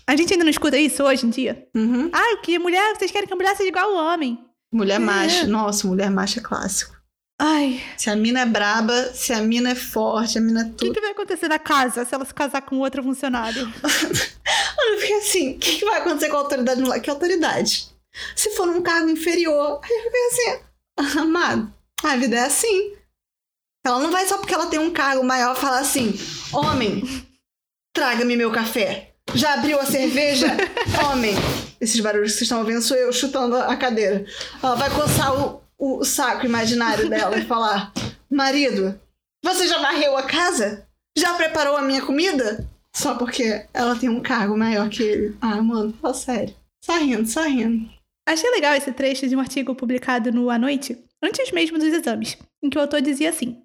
A 0.06 0.16
gente 0.16 0.34
ainda 0.34 0.44
não 0.44 0.52
escuta 0.52 0.78
isso 0.78 1.04
hoje 1.04 1.26
em 1.26 1.30
dia? 1.30 1.68
Uhum. 1.76 2.10
Ah, 2.14 2.38
que 2.44 2.60
mulher, 2.60 2.96
vocês 2.96 3.10
querem 3.10 3.28
que 3.28 3.34
a 3.34 3.36
mulher 3.36 3.56
seja 3.56 3.70
igual 3.70 3.98
ao 3.98 4.14
homem. 4.14 4.40
Mulher 4.72 4.96
é. 4.96 5.00
macho. 5.04 5.48
Nossa, 5.48 5.88
mulher 5.88 6.12
macho 6.12 6.40
é 6.40 6.44
clássico. 6.44 6.95
Ai. 7.40 7.84
Se 7.98 8.10
a 8.10 8.16
mina 8.16 8.42
é 8.42 8.46
braba, 8.46 9.12
se 9.14 9.34
a 9.34 9.42
mina 9.42 9.72
é 9.72 9.76
forte, 9.76 10.38
a 10.38 10.42
mina 10.42 10.62
é 10.62 10.64
tudo. 10.66 10.92
O 10.92 10.94
que, 10.94 11.02
vai 11.02 11.12
acontecer 11.12 11.48
na 11.48 11.60
casa 11.60 12.06
se 12.06 12.16
ela 12.16 12.26
se 12.26 12.34
casar 12.34 12.62
com 12.62 12.80
outro 12.80 13.04
funcionário? 13.04 13.64
Olha, 14.80 14.98
porque 14.98 15.14
assim, 15.14 15.56
o 15.56 15.60
que, 15.60 15.80
que, 15.80 15.86
vai 15.86 16.00
acontecer 16.00 16.30
com 16.30 16.38
a 16.38 16.40
autoridade 16.40 16.82
no 16.82 17.02
Que 17.02 17.10
autoridade? 17.10 17.90
Se 18.36 18.52
for 18.52 18.66
num 18.66 18.82
cargo 18.82 19.10
inferior, 19.10 19.82
aí 19.84 20.02
fica 20.04 20.62
assim, 21.02 21.20
amado, 21.20 21.74
a 22.04 22.16
vida 22.16 22.38
é 22.38 22.46
assim. 22.46 22.94
Ela 23.86 24.00
não 24.00 24.12
vai 24.12 24.26
só 24.26 24.38
porque 24.38 24.54
ela 24.54 24.68
tem 24.68 24.80
um 24.80 24.92
cargo 24.92 25.24
maior 25.24 25.56
falar 25.56 25.80
assim, 25.80 26.18
homem, 26.54 27.04
traga-me 27.94 28.38
meu 28.38 28.52
café. 28.52 29.12
Já 29.34 29.56
abriu 29.56 29.80
a 29.80 29.86
cerveja? 29.86 30.48
Homem. 31.10 31.34
Esses 31.82 32.00
barulhos 32.00 32.32
que 32.32 32.38
vocês 32.38 32.44
estão 32.44 32.60
ouvindo 32.60 32.82
sou 32.82 32.96
eu 32.96 33.12
chutando 33.12 33.56
a 33.56 33.76
cadeira. 33.76 34.26
Ela 34.62 34.76
vai 34.76 34.90
coçar 34.90 35.34
o, 35.34 35.62
o 35.86 36.04
saco 36.04 36.46
imaginário 36.46 37.08
dela 37.08 37.38
e 37.38 37.46
falar: 37.46 37.94
Marido, 38.30 39.00
você 39.44 39.68
já 39.68 39.78
varreu 39.80 40.18
a 40.18 40.24
casa? 40.24 40.88
Já 41.16 41.36
preparou 41.36 41.78
a 41.78 41.82
minha 41.82 42.04
comida? 42.04 42.68
Só 42.96 43.16
porque 43.16 43.68
ela 43.74 43.96
tem 43.96 44.10
um 44.10 44.22
cargo 44.22 44.58
maior 44.58 44.90
que 44.90 45.04
ele. 45.04 45.38
Ah, 45.40 45.62
mano, 45.62 45.94
fala 46.02 46.14
sério. 46.14 46.56
Só 46.84 46.98
rindo, 46.98 47.28
só 47.28 47.44
rindo. 47.44 47.90
Achei 48.28 48.50
legal 48.50 48.74
esse 48.74 48.92
trecho 48.92 49.28
de 49.28 49.36
um 49.36 49.40
artigo 49.40 49.76
publicado 49.76 50.32
no 50.32 50.50
A 50.50 50.58
Noite, 50.58 50.98
antes 51.22 51.52
mesmo 51.52 51.78
dos 51.78 51.94
exames, 51.94 52.38
em 52.64 52.70
que 52.70 52.78
o 52.78 52.82
autor 52.82 53.02
dizia 53.02 53.30
assim: 53.30 53.62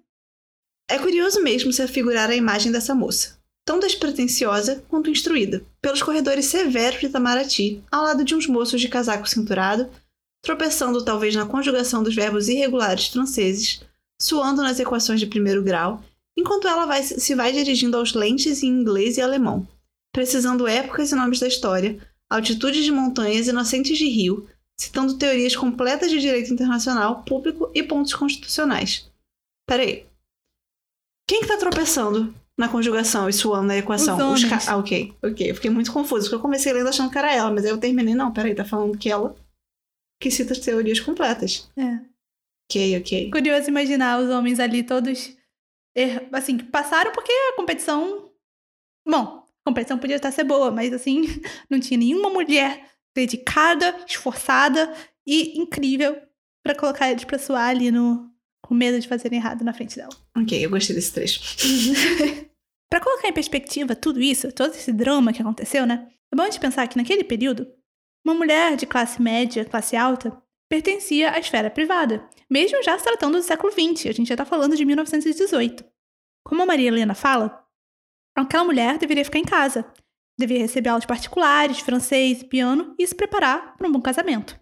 É 0.89 0.99
curioso 0.99 1.41
mesmo 1.41 1.73
se 1.73 1.81
afigurar 1.81 2.29
a 2.29 2.35
imagem 2.35 2.71
dessa 2.71 2.93
moça 2.93 3.41
tão 3.65 3.79
despretensiosa 3.79 4.83
quanto 4.89 5.09
instruída, 5.09 5.63
pelos 5.81 6.01
corredores 6.01 6.45
severos 6.45 6.99
de 6.99 7.05
Itamaraty, 7.05 7.81
ao 7.91 8.03
lado 8.03 8.23
de 8.23 8.35
uns 8.35 8.47
moços 8.47 8.81
de 8.81 8.89
casaco 8.89 9.29
cinturado, 9.29 9.89
tropeçando 10.41 11.03
talvez 11.03 11.35
na 11.35 11.45
conjugação 11.45 12.01
dos 12.03 12.15
verbos 12.15 12.49
irregulares 12.49 13.07
franceses, 13.07 13.81
suando 14.19 14.61
nas 14.61 14.79
equações 14.79 15.19
de 15.19 15.27
primeiro 15.27 15.63
grau, 15.63 16.03
enquanto 16.37 16.67
ela 16.67 16.85
vai, 16.85 17.03
se 17.03 17.35
vai 17.35 17.51
dirigindo 17.51 17.97
aos 17.97 18.13
lentes 18.13 18.63
em 18.63 18.67
inglês 18.67 19.17
e 19.17 19.21
alemão, 19.21 19.67
precisando 20.13 20.67
épocas 20.67 21.11
e 21.11 21.15
nomes 21.15 21.39
da 21.39 21.47
história, 21.47 21.99
altitudes 22.29 22.83
de 22.83 22.91
montanhas 22.91 23.47
inocentes 23.47 23.97
de 23.97 24.07
rio, 24.07 24.47
citando 24.79 25.17
teorias 25.17 25.55
completas 25.55 26.09
de 26.09 26.19
direito 26.19 26.51
internacional, 26.51 27.23
público 27.23 27.69
e 27.73 27.83
pontos 27.83 28.13
constitucionais. 28.13 29.09
Peraí. 29.67 30.05
Quem 31.27 31.41
que 31.41 31.47
tá 31.47 31.57
tropeçando? 31.57 32.33
na 32.57 32.69
conjugação 32.69 33.27
e 33.27 33.33
suando 33.33 33.67
na 33.67 33.77
equação. 33.77 34.33
Os 34.33 34.43
Os 34.43 34.43
ca... 34.43 34.59
Ah, 34.67 34.77
ok, 34.77 35.15
ok. 35.23 35.49
Eu 35.49 35.55
fiquei 35.55 35.71
muito 35.71 35.91
confuso, 35.91 36.25
porque 36.25 36.35
eu 36.35 36.39
comecei 36.39 36.71
lendo 36.71 36.89
achando 36.89 37.09
que 37.09 37.17
era 37.17 37.33
ela, 37.33 37.51
mas 37.51 37.65
aí 37.65 37.71
eu 37.71 37.77
terminei, 37.79 38.13
não, 38.13 38.31
peraí, 38.31 38.53
tá 38.53 38.63
falando 38.63 38.95
que 38.99 39.09
ela 39.09 39.35
que 40.21 40.29
cita 40.31 40.53
as 40.53 40.59
teorias 40.59 40.99
completas. 40.99 41.69
É. 41.75 41.99
Ok, 42.69 42.97
ok. 42.99 43.31
Curioso 43.31 43.67
imaginar 43.67 44.19
os 44.21 44.29
homens 44.29 44.59
ali 44.59 44.83
todos, 44.83 45.35
er, 45.95 46.29
assim, 46.31 46.57
que 46.57 46.63
passaram 46.65 47.11
porque 47.11 47.31
a 47.31 47.55
competição... 47.55 48.31
Bom, 49.05 49.43
a 49.43 49.69
competição 49.69 49.97
podia 49.97 50.15
estar 50.15 50.31
ser 50.31 50.43
boa, 50.43 50.71
mas 50.71 50.93
assim, 50.93 51.23
não 51.69 51.79
tinha 51.79 51.97
nenhuma 51.97 52.29
mulher 52.29 52.87
dedicada, 53.15 53.93
esforçada 54.07 54.93
e 55.27 55.59
incrível 55.59 56.21
para 56.63 56.75
colocar 56.75 57.09
eles 57.11 57.25
pra 57.25 57.39
suar 57.39 57.69
ali 57.69 57.91
no, 57.91 58.31
com 58.61 58.75
medo 58.75 58.99
de 58.99 59.07
fazerem 59.07 59.39
errado 59.39 59.63
na 59.63 59.73
frente 59.73 59.95
dela. 59.95 60.15
Ok, 60.37 60.63
eu 60.63 60.69
gostei 60.69 60.95
desse 60.95 61.11
trecho. 61.11 61.41
Para 62.89 62.99
colocar 62.99 63.29
em 63.29 63.33
perspectiva 63.33 63.95
tudo 63.95 64.21
isso, 64.21 64.51
todo 64.51 64.75
esse 64.75 64.91
drama 64.91 65.31
que 65.31 65.41
aconteceu, 65.41 65.85
né? 65.85 66.09
É 66.31 66.35
bom 66.35 66.43
a 66.43 66.45
gente 66.45 66.59
pensar 66.59 66.85
que 66.87 66.97
naquele 66.97 67.23
período, 67.23 67.65
uma 68.23 68.33
mulher 68.33 68.75
de 68.75 68.85
classe 68.85 69.21
média, 69.21 69.65
classe 69.65 69.95
alta, 69.95 70.41
pertencia 70.69 71.31
à 71.31 71.39
esfera 71.39 71.69
privada, 71.69 72.27
mesmo 72.49 72.81
já 72.83 72.97
se 72.97 73.03
tratando 73.03 73.37
do 73.37 73.43
século 73.43 73.71
XX, 73.71 74.07
a 74.07 74.11
gente 74.11 74.27
já 74.27 74.35
está 74.35 74.45
falando 74.45 74.75
de 74.75 74.85
1918. 74.85 75.83
Como 76.45 76.61
a 76.61 76.65
Maria 76.65 76.87
Helena 76.87 77.13
fala, 77.13 77.65
aquela 78.35 78.63
mulher 78.63 78.97
deveria 78.97 79.25
ficar 79.25 79.39
em 79.39 79.45
casa, 79.45 79.91
deveria 80.37 80.63
receber 80.63 80.89
aulas 80.89 81.05
particulares, 81.05 81.79
francês, 81.79 82.43
piano 82.43 82.95
e 82.97 83.05
se 83.05 83.15
preparar 83.15 83.75
para 83.75 83.87
um 83.87 83.91
bom 83.91 84.01
casamento. 84.01 84.59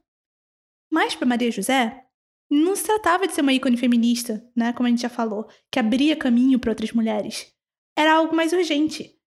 Mas 0.92 1.16
para 1.16 1.28
Maria 1.28 1.52
José, 1.52 2.06
não 2.50 2.76
se 2.76 2.84
tratava 2.84 3.28
de 3.28 3.34
ser 3.34 3.42
uma 3.42 3.54
ícone 3.54 3.78
feminista, 3.78 4.44
né, 4.56 4.74
como 4.74 4.88
a 4.88 4.90
gente 4.90 5.02
já 5.02 5.10
falou, 5.10 5.48
que 5.72 5.80
abria 5.80 6.16
caminho 6.16 6.60
para 6.60 6.72
outras 6.72 6.92
mulheres 6.92 7.54
era 8.00 8.14
algo 8.14 8.34
mais 8.34 8.54
urgente. 8.54 9.19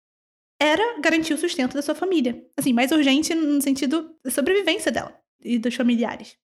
Era 0.63 1.01
garantir 1.01 1.35
o 1.35 1.39
sustento 1.39 1.75
da 1.75 1.83
sua 1.83 1.95
família. 1.95 2.41
Assim, 2.57 2.73
mais 2.73 2.93
urgente 2.93 3.35
no 3.35 3.61
sentido 3.61 4.15
da 4.25 4.31
sobrevivência 4.31 4.93
dela 4.93 5.13
e 5.43 5.59
dos 5.59 5.75
familiares. 5.75 6.37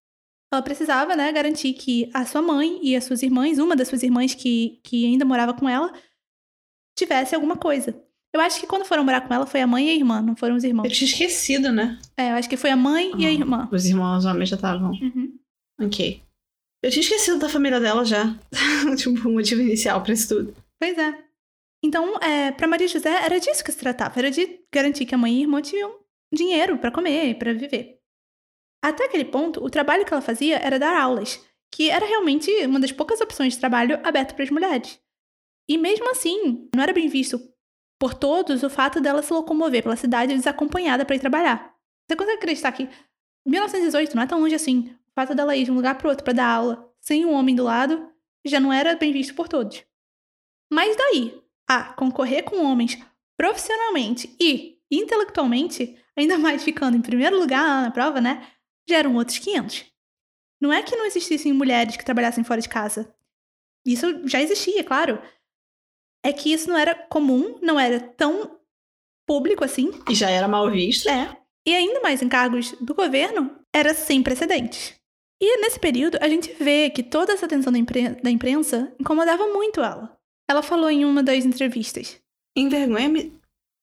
Ela 0.52 0.60
precisava, 0.60 1.14
né, 1.14 1.30
garantir 1.30 1.74
que 1.74 2.10
a 2.12 2.26
sua 2.26 2.42
mãe 2.42 2.80
e 2.82 2.96
as 2.96 3.04
suas 3.04 3.22
irmãs, 3.22 3.58
uma 3.58 3.76
das 3.76 3.86
suas 3.86 4.02
irmãs 4.02 4.34
que, 4.34 4.80
que 4.82 5.06
ainda 5.06 5.24
morava 5.24 5.54
com 5.54 5.68
ela, 5.68 5.92
tivesse 6.98 7.34
alguma 7.34 7.56
coisa. 7.56 7.94
Eu 8.34 8.40
acho 8.40 8.58
que 8.58 8.66
quando 8.66 8.84
foram 8.84 9.04
morar 9.04 9.20
com 9.20 9.32
ela 9.32 9.46
foi 9.46 9.60
a 9.60 9.66
mãe 9.66 9.86
e 9.86 9.90
a 9.90 9.94
irmã, 9.94 10.20
não 10.20 10.34
foram 10.34 10.56
os 10.56 10.64
irmãos. 10.64 10.86
Eu 10.86 10.90
tinha 10.90 11.08
esquecido, 11.08 11.70
né? 11.70 11.98
É, 12.16 12.32
eu 12.32 12.34
acho 12.34 12.48
que 12.48 12.56
foi 12.56 12.70
a 12.70 12.76
mãe 12.76 13.12
e 13.18 13.24
a 13.24 13.30
irmã. 13.30 13.68
Os 13.70 13.86
irmãos 13.86 14.24
homens 14.24 14.48
já 14.48 14.56
estavam. 14.56 14.90
Uhum. 14.90 15.38
Ok. 15.80 16.22
Eu 16.82 16.90
tinha 16.90 17.02
esquecido 17.02 17.38
da 17.38 17.48
família 17.48 17.78
dela 17.78 18.04
já. 18.04 18.36
tipo, 18.96 19.28
o 19.28 19.32
motivo 19.32 19.60
inicial 19.60 20.02
pra 20.02 20.12
isso 20.12 20.28
tudo. 20.28 20.56
Pois 20.80 20.98
é. 20.98 21.27
Então, 21.82 22.16
é, 22.18 22.50
para 22.50 22.66
Maria 22.66 22.88
José, 22.88 23.24
era 23.24 23.38
disso 23.38 23.62
que 23.64 23.72
se 23.72 23.78
tratava. 23.78 24.18
Era 24.18 24.30
de 24.30 24.60
garantir 24.72 25.06
que 25.06 25.14
a 25.14 25.18
mãe 25.18 25.34
e 25.34 25.38
a 25.38 25.40
irmã 25.42 25.62
tinham 25.62 25.98
dinheiro 26.32 26.78
para 26.78 26.90
comer 26.90 27.30
e 27.30 27.34
para 27.34 27.52
viver. 27.52 28.00
Até 28.82 29.04
aquele 29.04 29.24
ponto, 29.24 29.64
o 29.64 29.70
trabalho 29.70 30.04
que 30.04 30.12
ela 30.12 30.22
fazia 30.22 30.56
era 30.56 30.78
dar 30.78 31.00
aulas, 31.00 31.44
que 31.72 31.90
era 31.90 32.06
realmente 32.06 32.50
uma 32.66 32.80
das 32.80 32.92
poucas 32.92 33.20
opções 33.20 33.54
de 33.54 33.60
trabalho 33.60 34.00
aberto 34.04 34.34
para 34.34 34.44
as 34.44 34.50
mulheres. 34.50 35.00
E 35.68 35.76
mesmo 35.76 36.10
assim, 36.10 36.68
não 36.74 36.82
era 36.82 36.92
bem 36.92 37.08
visto 37.08 37.40
por 37.98 38.14
todos 38.14 38.62
o 38.62 38.70
fato 38.70 39.00
dela 39.00 39.22
se 39.22 39.32
locomover 39.32 39.82
pela 39.82 39.96
cidade 39.96 40.34
desacompanhada 40.34 41.04
para 41.04 41.16
ir 41.16 41.20
trabalhar. 41.20 41.74
Você 42.06 42.16
consegue 42.16 42.38
acreditar 42.38 42.72
que 42.72 42.88
1918 43.46 44.14
não 44.14 44.22
é 44.22 44.26
tão 44.26 44.40
longe 44.40 44.54
assim? 44.54 44.94
O 45.08 45.12
fato 45.14 45.34
dela 45.34 45.56
ir 45.56 45.64
de 45.64 45.72
um 45.72 45.74
lugar 45.74 45.96
para 45.98 46.08
outro 46.08 46.24
para 46.24 46.32
dar 46.32 46.46
aula, 46.46 46.92
sem 47.00 47.26
um 47.26 47.32
homem 47.32 47.54
do 47.54 47.64
lado, 47.64 48.08
já 48.46 48.60
não 48.60 48.72
era 48.72 48.94
bem 48.94 49.12
visto 49.12 49.34
por 49.34 49.48
todos. 49.48 49.84
Mas 50.72 50.96
daí, 50.96 51.42
a 51.68 51.92
concorrer 51.92 52.44
com 52.44 52.64
homens 52.64 52.98
profissionalmente 53.36 54.34
e 54.40 54.78
intelectualmente, 54.90 55.96
ainda 56.16 56.38
mais 56.38 56.64
ficando 56.64 56.96
em 56.96 57.02
primeiro 57.02 57.38
lugar 57.38 57.82
na 57.82 57.90
prova, 57.90 58.20
né? 58.20 58.50
Já 58.88 58.96
eram 58.96 59.14
outros 59.14 59.38
500. 59.38 59.84
Não 60.60 60.72
é 60.72 60.82
que 60.82 60.96
não 60.96 61.06
existissem 61.06 61.52
mulheres 61.52 61.96
que 61.96 62.04
trabalhassem 62.04 62.42
fora 62.42 62.60
de 62.60 62.68
casa. 62.68 63.14
Isso 63.86 64.26
já 64.26 64.40
existia, 64.40 64.82
claro. 64.82 65.22
É 66.24 66.32
que 66.32 66.52
isso 66.52 66.68
não 66.68 66.76
era 66.76 66.94
comum, 66.94 67.58
não 67.62 67.78
era 67.78 68.00
tão 68.00 68.58
público 69.26 69.64
assim. 69.64 69.90
E 70.08 70.14
já 70.14 70.30
era 70.30 70.48
mal 70.48 70.70
visto. 70.70 71.08
É. 71.08 71.36
E 71.66 71.74
ainda 71.74 72.00
mais 72.00 72.22
em 72.22 72.28
cargos 72.28 72.72
do 72.80 72.94
governo, 72.94 73.54
era 73.72 73.94
sem 73.94 74.22
precedentes. 74.22 74.94
E 75.40 75.60
nesse 75.60 75.78
período, 75.78 76.18
a 76.20 76.28
gente 76.28 76.52
vê 76.54 76.90
que 76.90 77.02
toda 77.02 77.32
essa 77.32 77.46
atenção 77.46 77.72
da, 77.72 77.78
impren 77.78 78.14
da 78.22 78.30
imprensa 78.30 78.92
incomodava 78.98 79.46
muito 79.46 79.80
ela. 79.80 80.17
Ela 80.48 80.62
falou 80.62 80.90
em 80.90 81.04
uma 81.04 81.22
das 81.22 81.44
entrevistas. 81.44 82.20
Envergonha-me 82.56 83.38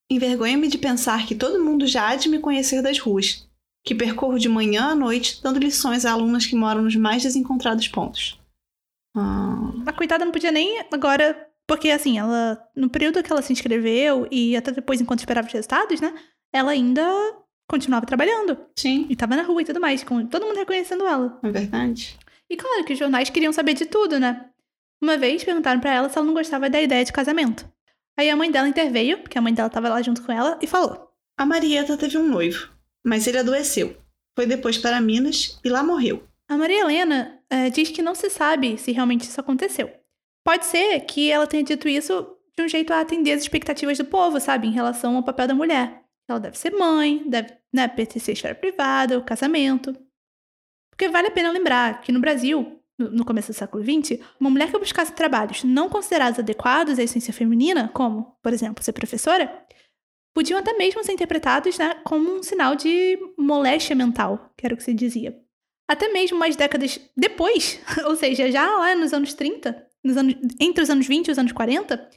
Envergonha-me 0.09 0.67
de 0.67 0.77
pensar 0.77 1.25
que 1.25 1.33
todo 1.33 1.63
mundo 1.63 1.87
já 1.87 2.09
há 2.09 2.15
de 2.15 2.29
me 2.29 2.39
conhecer 2.39 2.81
das 2.81 2.99
ruas, 2.99 3.47
que 3.83 3.95
percorro 3.95 4.37
de 4.37 4.47
manhã 4.47 4.91
à 4.91 4.95
noite 4.95 5.41
dando 5.41 5.59
lições 5.59 6.05
a 6.05 6.11
alunas 6.11 6.45
que 6.45 6.55
moram 6.55 6.83
nos 6.83 6.95
mais 6.95 7.23
desencontrados 7.23 7.87
pontos. 7.87 8.39
Ah. 9.15 9.71
A 9.85 9.93
coitada 9.93 10.23
não 10.23 10.31
podia 10.31 10.51
nem 10.51 10.83
agora, 10.91 11.49
porque 11.67 11.89
assim, 11.89 12.19
ela 12.19 12.61
no 12.75 12.89
período 12.89 13.23
que 13.23 13.31
ela 13.31 13.41
se 13.41 13.51
inscreveu 13.51 14.27
e 14.29 14.55
até 14.55 14.71
depois 14.71 15.01
enquanto 15.01 15.19
esperava 15.19 15.47
os 15.47 15.53
resultados, 15.53 15.99
né? 15.99 16.13
Ela 16.53 16.71
ainda 16.71 17.03
continuava 17.67 18.05
trabalhando. 18.05 18.57
Sim. 18.77 19.07
E 19.09 19.15
tava 19.15 19.35
na 19.35 19.41
rua 19.41 19.63
e 19.63 19.65
tudo 19.65 19.81
mais, 19.81 20.03
com 20.03 20.23
todo 20.27 20.45
mundo 20.45 20.57
reconhecendo 20.57 21.07
ela. 21.07 21.39
É 21.41 21.49
verdade. 21.49 22.15
E 22.47 22.55
claro 22.55 22.85
que 22.85 22.93
os 22.93 22.99
jornais 22.99 23.31
queriam 23.31 23.51
saber 23.51 23.73
de 23.73 23.85
tudo, 23.85 24.19
né? 24.19 24.49
Uma 25.05 25.17
vez 25.17 25.43
perguntaram 25.43 25.79
para 25.79 25.93
ela 25.93 26.09
se 26.09 26.17
ela 26.17 26.25
não 26.25 26.33
gostava 26.33 26.67
da 26.67 26.81
ideia 26.81 27.05
de 27.05 27.13
casamento. 27.13 27.71
Aí 28.17 28.27
a 28.27 28.35
mãe 28.35 28.49
dela 28.49 28.67
interveio, 28.67 29.19
porque 29.19 29.37
a 29.37 29.41
mãe 29.41 29.53
dela 29.53 29.67
estava 29.67 29.87
lá 29.87 30.01
junto 30.01 30.23
com 30.23 30.31
ela, 30.31 30.57
e 30.63 30.65
falou: 30.65 31.11
A 31.37 31.45
Marieta 31.45 31.95
teve 31.95 32.17
um 32.17 32.27
noivo, 32.27 32.71
mas 33.05 33.27
ele 33.27 33.37
adoeceu. 33.37 33.95
Foi 34.35 34.47
depois 34.47 34.79
para 34.79 34.99
Minas 34.99 35.59
e 35.63 35.69
lá 35.69 35.83
morreu. 35.83 36.27
A 36.49 36.57
Maria 36.57 36.81
Helena 36.81 37.39
é, 37.51 37.69
diz 37.69 37.91
que 37.91 38.01
não 38.01 38.15
se 38.15 38.31
sabe 38.31 38.79
se 38.79 38.91
realmente 38.91 39.29
isso 39.29 39.39
aconteceu. 39.39 39.93
Pode 40.43 40.65
ser 40.65 41.01
que 41.01 41.29
ela 41.29 41.45
tenha 41.45 41.63
dito 41.63 41.87
isso 41.87 42.35
de 42.57 42.63
um 42.63 42.67
jeito 42.67 42.91
a 42.91 43.01
atender 43.01 43.33
as 43.33 43.43
expectativas 43.43 43.99
do 43.99 44.05
povo, 44.05 44.39
sabe, 44.39 44.67
em 44.67 44.71
relação 44.71 45.17
ao 45.17 45.23
papel 45.23 45.47
da 45.47 45.53
mulher. 45.53 46.01
Ela 46.27 46.39
deve 46.39 46.57
ser 46.57 46.71
mãe, 46.71 47.21
deve 47.27 47.53
né, 47.71 47.87
pertencer 47.87 48.31
à 48.31 48.33
esfera 48.33 48.55
privada, 48.55 49.19
o 49.19 49.23
casamento. 49.23 49.95
Porque 50.89 51.09
vale 51.09 51.27
a 51.27 51.31
pena 51.31 51.51
lembrar 51.51 52.01
que 52.01 52.11
no 52.11 52.19
Brasil, 52.19 52.81
no 52.97 53.25
começo 53.25 53.51
do 53.51 53.55
século 53.55 53.83
XX, 53.83 54.19
uma 54.39 54.49
mulher 54.49 54.71
que 54.71 54.79
buscasse 54.79 55.11
trabalhos 55.11 55.63
não 55.63 55.89
considerados 55.89 56.39
adequados 56.39 56.97
à 56.97 57.03
essência 57.03 57.33
feminina, 57.33 57.89
como, 57.93 58.37
por 58.41 58.53
exemplo, 58.53 58.83
ser 58.83 58.93
professora, 58.93 59.65
podiam 60.33 60.59
até 60.59 60.73
mesmo 60.73 61.03
ser 61.03 61.13
interpretados 61.13 61.77
né, 61.77 61.95
como 62.03 62.37
um 62.37 62.43
sinal 62.43 62.75
de 62.75 63.17
moléstia 63.37 63.95
mental, 63.95 64.53
que 64.57 64.65
era 64.65 64.73
o 64.73 64.77
que 64.77 64.83
se 64.83 64.93
dizia. 64.93 65.37
Até 65.87 66.11
mesmo 66.11 66.37
mais 66.37 66.55
décadas 66.55 66.99
depois, 67.15 67.79
ou 68.05 68.15
seja, 68.15 68.51
já 68.51 68.65
lá 68.77 68.95
nos 68.95 69.13
anos 69.13 69.33
30, 69.33 69.87
nos 70.03 70.17
anos, 70.17 70.35
entre 70.59 70.83
os 70.83 70.89
anos 70.89 71.07
20 71.07 71.27
e 71.27 71.31
os 71.31 71.37
anos 71.37 71.51
40, 71.51 72.09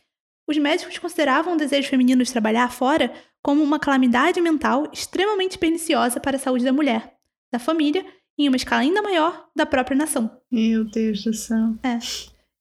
os 0.49 0.57
médicos 0.57 0.99
consideravam 0.99 1.55
o 1.55 1.57
desejo 1.57 1.89
feminino 1.89 2.24
de 2.24 2.33
trabalhar 2.33 2.72
fora 2.72 3.12
como 3.43 3.62
uma 3.62 3.79
calamidade 3.79 4.41
mental 4.41 4.89
extremamente 4.93 5.59
perniciosa 5.59 6.18
para 6.18 6.37
a 6.37 6.41
saúde 6.41 6.64
da 6.64 6.72
mulher, 6.72 7.14
da 7.53 7.59
família 7.59 8.05
em 8.39 8.49
uma 8.49 8.57
escala 8.57 8.82
ainda 8.82 9.03
maior 9.03 9.49
da 9.55 9.66
própria 9.66 9.97
nação. 9.97 10.30
Meu 10.51 10.84
Deus 10.84 11.24
do 11.24 11.34
céu. 11.34 11.74
É. 11.82 11.99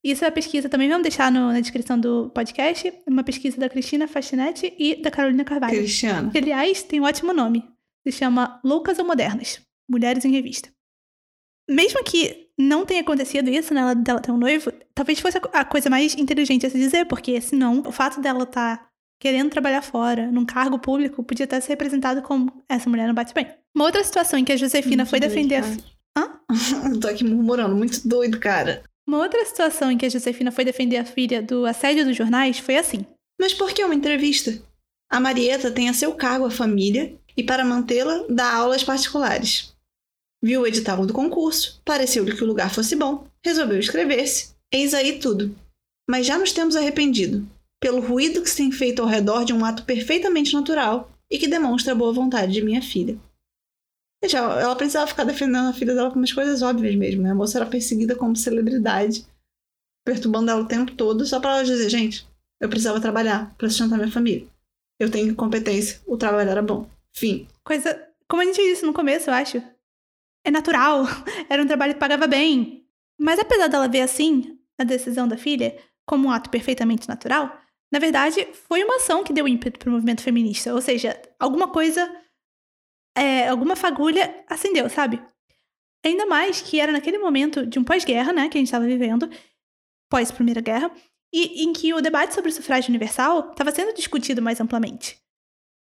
Isso 0.04 0.24
é 0.24 0.28
a 0.28 0.32
pesquisa, 0.32 0.70
também 0.70 0.88
vamos 0.88 1.04
deixar 1.04 1.32
no, 1.32 1.52
na 1.52 1.60
descrição 1.60 2.00
do 2.00 2.30
podcast, 2.30 2.94
uma 3.08 3.24
pesquisa 3.24 3.58
da 3.60 3.70
Cristina 3.70 4.08
Fastinetti 4.08 4.74
e 4.78 4.96
da 5.02 5.12
Carolina 5.12 5.44
Carvalho. 5.44 5.78
Cristiana. 5.78 6.32
Que, 6.32 6.38
aliás, 6.38 6.84
tem 6.84 7.02
um 7.02 7.04
ótimo 7.04 7.34
nome. 7.34 7.64
Se 8.08 8.12
chama 8.14 8.60
Loucas 8.64 9.00
ou 9.00 9.06
Modernas? 9.06 9.60
Mulheres 9.90 10.24
em 10.24 10.32
Revista. 10.32 10.70
Mesmo 11.70 12.04
que 12.04 12.48
não 12.58 12.86
tenha 12.86 13.02
acontecido 13.02 13.50
isso, 13.50 13.74
né, 13.74 13.94
dela 13.96 14.22
ter 14.22 14.32
um 14.32 14.38
noivo, 14.38 14.72
talvez 14.96 15.20
fosse 15.20 15.38
a 15.52 15.66
coisa 15.66 15.90
mais 15.90 16.16
inteligente 16.16 16.66
a 16.66 16.70
se 16.70 16.78
dizer, 16.78 17.06
porque 17.06 17.40
senão 17.42 17.84
o 17.86 17.92
fato 17.92 18.22
dela 18.22 18.44
estar 18.44 18.78
tá 18.78 18.87
querendo 19.20 19.50
trabalhar 19.50 19.82
fora, 19.82 20.32
num 20.32 20.46
cargo 20.46 20.80
público, 20.80 21.24
podia 21.24 21.46
até 21.46 21.60
ser 21.60 21.70
representado 21.70 22.22
como 22.22 22.64
essa 22.70 22.90
mulher 22.90 23.08
não 23.08 23.14
bate 23.14 23.34
bem. 23.34 23.48
Uma 23.76 23.86
outra 23.86 24.04
situação 24.04 24.40
em 24.40 24.46
que 24.46 24.52
a 24.52 24.58
Josefina 24.58 25.04
Muito 25.04 25.10
foi 25.10 25.20
defender 25.20 25.62
doido, 25.62 25.84
a... 26.16 26.22
Hã? 26.22 26.40
Eu 26.94 27.00
tô 27.00 27.08
aqui 27.08 27.24
murmurando, 27.24 27.76
muito 27.76 28.08
doido, 28.08 28.40
cara. 28.40 28.84
Uma 29.08 29.20
outra 29.20 29.46
situação 29.46 29.90
em 29.90 29.98
que 29.98 30.06
a 30.06 30.10
Josefina 30.10 30.52
foi 30.52 30.66
defender 30.66 30.98
a 30.98 31.06
filha 31.06 31.42
do 31.42 31.66
assédio 31.66 32.06
dos 32.06 32.16
jornais 32.16 32.60
foi 32.60 32.78
assim. 32.78 33.06
Mas 33.40 33.54
por 33.54 33.72
que 33.72 33.84
uma 33.84 33.96
entrevista? 33.96 34.62
A 35.10 35.20
Marieta 35.20 35.72
tem 35.72 35.88
a 35.88 35.94
seu 35.94 36.14
cargo 36.14 36.46
a 36.46 36.52
família 36.52 37.18
e, 37.36 37.44
para 37.44 37.64
mantê-la, 37.64 38.26
dá 38.30 38.54
aulas 38.54 38.84
particulares. 38.84 39.74
Viu 40.44 40.62
o 40.62 40.68
edital 40.68 41.06
do 41.06 41.14
concurso, 41.14 41.82
pareceu-lhe 41.86 42.36
que 42.36 42.44
o 42.44 42.48
lugar 42.48 42.74
fosse 42.74 42.96
bom, 42.96 43.26
resolveu 43.44 43.80
inscrever-se. 43.80 44.54
Eis 44.72 44.94
aí 44.94 45.20
tudo. 45.20 45.56
Mas 46.10 46.26
já 46.26 46.38
nos 46.38 46.52
temos 46.52 46.76
arrependido, 46.76 47.48
pelo 47.80 48.02
ruído 48.02 48.42
que 48.42 48.50
se 48.50 48.58
tem 48.58 48.72
feito 48.72 49.02
ao 49.02 49.08
redor 49.08 49.44
de 49.44 49.54
um 49.54 49.64
ato 49.64 49.84
perfeitamente 49.84 50.54
natural 50.54 51.12
e 51.30 51.38
que 51.38 51.48
demonstra 51.48 51.94
a 51.94 51.96
boa 51.96 52.14
vontade 52.14 52.54
de 52.54 52.64
minha 52.64 52.82
filha. 52.82 53.20
Gente, 54.24 54.36
ela 54.36 54.76
precisava 54.76 55.08
ficar 55.08 55.24
defendendo 55.24 55.70
a 55.70 55.74
filha 55.74 55.94
dela 55.94 56.10
com 56.10 56.18
umas 56.18 56.34
coisas 56.34 56.62
óbvias 56.62 56.96
mesmo, 56.96 57.22
né? 57.22 57.32
A 57.32 57.36
moça 57.36 57.60
era 57.60 57.66
perseguida 57.66 58.16
como 58.16 58.36
celebridade, 58.36 59.28
perturbando 60.04 60.50
ela 60.50 60.62
o 60.62 60.68
tempo 60.68 60.94
todo, 60.94 61.26
só 61.26 61.40
pra 61.40 61.52
ela 61.52 61.64
dizer, 61.64 61.90
gente, 61.90 62.28
eu 62.60 62.68
precisava 62.68 63.00
trabalhar 63.00 63.54
pra 63.58 63.70
sustentar 63.70 63.98
minha 63.98 64.12
família. 64.12 64.48
Eu 65.00 65.12
tenho 65.12 65.36
competência, 65.36 66.02
o 66.08 66.18
trabalho 66.18 66.50
era 66.50 66.62
bom. 66.62 66.90
Fim. 67.16 67.48
Coisa. 67.64 68.08
Como 68.28 68.42
a 68.42 68.46
gente 68.46 68.62
disse 68.62 68.86
no 68.86 68.94
começo, 68.94 69.30
eu 69.30 69.34
acho. 69.34 69.62
É 70.44 70.50
natural. 70.50 71.04
Era 71.50 71.62
um 71.62 71.68
trabalho 71.68 71.94
que 71.94 72.00
pagava 72.00 72.26
bem. 72.26 72.86
Mas 73.20 73.40
apesar 73.40 73.68
dela 73.68 73.88
ver 73.88 74.02
assim 74.02 74.60
a 74.78 74.84
decisão 74.84 75.28
da 75.28 75.38
filha 75.38 75.78
como 76.06 76.28
um 76.28 76.32
ato 76.32 76.50
perfeitamente 76.50 77.08
natural, 77.08 77.60
na 77.92 78.00
verdade, 78.00 78.46
foi 78.68 78.84
uma 78.84 78.98
ação 78.98 79.24
que 79.24 79.34
deu 79.34 79.48
ímpeto 79.48 79.80
para 79.80 79.90
o 79.90 79.94
movimento 79.94 80.22
feminista. 80.22 80.74
Ou 80.74 80.82
seja, 80.82 81.20
alguma 81.40 81.70
coisa, 81.70 82.10
é, 83.16 83.48
alguma 83.48 83.76
fagulha 83.76 84.44
acendeu, 84.48 84.90
sabe? 84.90 85.22
Ainda 86.06 86.26
mais 86.26 86.62
que 86.62 86.80
era 86.80 86.92
naquele 86.92 87.18
momento 87.18 87.66
de 87.66 87.80
um 87.80 87.84
pós-guerra, 87.84 88.34
né, 88.34 88.50
que 88.50 88.58
a 88.58 88.60
gente 88.60 88.68
estava 88.68 88.86
vivendo, 88.86 89.30
pós-Primeira 90.10 90.62
Guerra, 90.62 90.92
e 91.34 91.64
em 91.64 91.74
que 91.74 91.94
o 91.94 92.02
debate 92.02 92.34
sobre 92.34 92.50
o 92.50 92.54
sufrágio 92.54 92.90
universal 92.90 93.52
estava 93.52 93.72
sendo 93.72 93.94
discutido 93.94 94.42
mais 94.42 94.60
amplamente. 94.62 95.18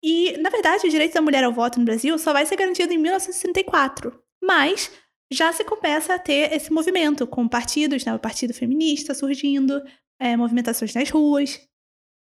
E, 0.03 0.37
na 0.37 0.49
verdade, 0.49 0.85
o 0.85 0.89
direito 0.89 1.13
da 1.13 1.21
mulher 1.21 1.43
ao 1.43 1.51
voto 1.51 1.79
no 1.79 1.85
Brasil 1.85 2.17
só 2.17 2.31
vai 2.31 2.45
ser 2.45 2.55
garantido 2.55 2.93
em 2.93 2.97
1964. 2.97 4.17
Mas 4.41 4.91
já 5.31 5.51
se 5.51 5.63
começa 5.63 6.13
a 6.13 6.19
ter 6.19 6.53
esse 6.53 6.71
movimento, 6.71 7.25
com 7.25 7.47
partidos, 7.47 8.05
né, 8.05 8.13
o 8.13 8.19
Partido 8.19 8.53
Feminista 8.53 9.13
surgindo, 9.13 9.81
é, 10.19 10.37
movimentações 10.37 10.93
nas 10.93 11.09
ruas. 11.09 11.59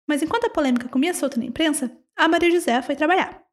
Mas 0.08 0.22
enquanto 0.22 0.46
a 0.46 0.50
polêmica 0.50 0.88
comia 0.88 1.14
solta 1.14 1.40
na 1.40 1.46
imprensa, 1.46 1.92
a 2.16 2.28
Maria 2.28 2.52
José 2.52 2.82
foi 2.82 2.96
trabalhar. 2.96 3.44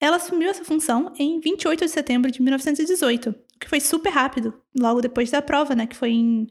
Ela 0.00 0.16
assumiu 0.16 0.50
essa 0.50 0.64
função 0.64 1.12
em 1.18 1.40
28 1.40 1.84
de 1.84 1.90
setembro 1.90 2.30
de 2.30 2.42
1918, 2.42 3.30
o 3.30 3.58
que 3.58 3.68
foi 3.68 3.80
super 3.80 4.10
rápido, 4.10 4.60
logo 4.78 5.00
depois 5.00 5.30
da 5.30 5.40
prova, 5.40 5.74
né, 5.74 5.86
que 5.86 5.96
foi 5.96 6.10
em, 6.10 6.46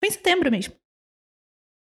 foi 0.00 0.08
em 0.08 0.12
setembro 0.12 0.50
mesmo. 0.50 0.74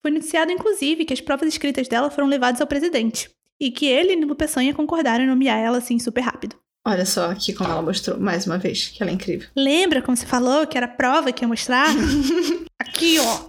Foi 0.02 0.10
noticiado, 0.12 0.52
inclusive, 0.52 1.04
que 1.04 1.14
as 1.14 1.20
provas 1.20 1.50
escritas 1.50 1.88
dela 1.90 2.10
foram 2.10 2.28
levadas 2.28 2.62
ao 2.62 2.68
presidente. 2.68 3.30
e 3.62 3.70
que 3.72 3.86
ele 3.86 4.14
e 4.14 4.16
Nilo 4.16 4.36
Peçanha 4.36 4.74
concordaram 4.74 5.26
em 5.26 5.28
nomear 5.28 5.60
ela 5.60 5.80
assim 5.80 6.00
super 6.00 6.22
rápido. 6.22 6.56
Olha 6.88 7.06
só 7.06 7.30
aqui 7.30 7.52
como 7.54 7.70
ela 7.70 7.82
mostrou, 7.82 8.18
mais 8.18 8.46
uma 8.48 8.58
vez, 8.58 8.88
que 8.88 9.04
ela 9.04 9.12
é 9.12 9.14
incrível. 9.14 9.50
Lembra 9.54 10.02
como 10.02 10.16
você 10.16 10.26
falou 10.26 10.66
que 10.66 10.78
era 10.78 10.88
prova 10.88 11.30
que 11.34 11.44
ia 11.44 11.48
mostrar? 11.48 11.88
aqui, 12.80 13.20
ó. 13.20 13.49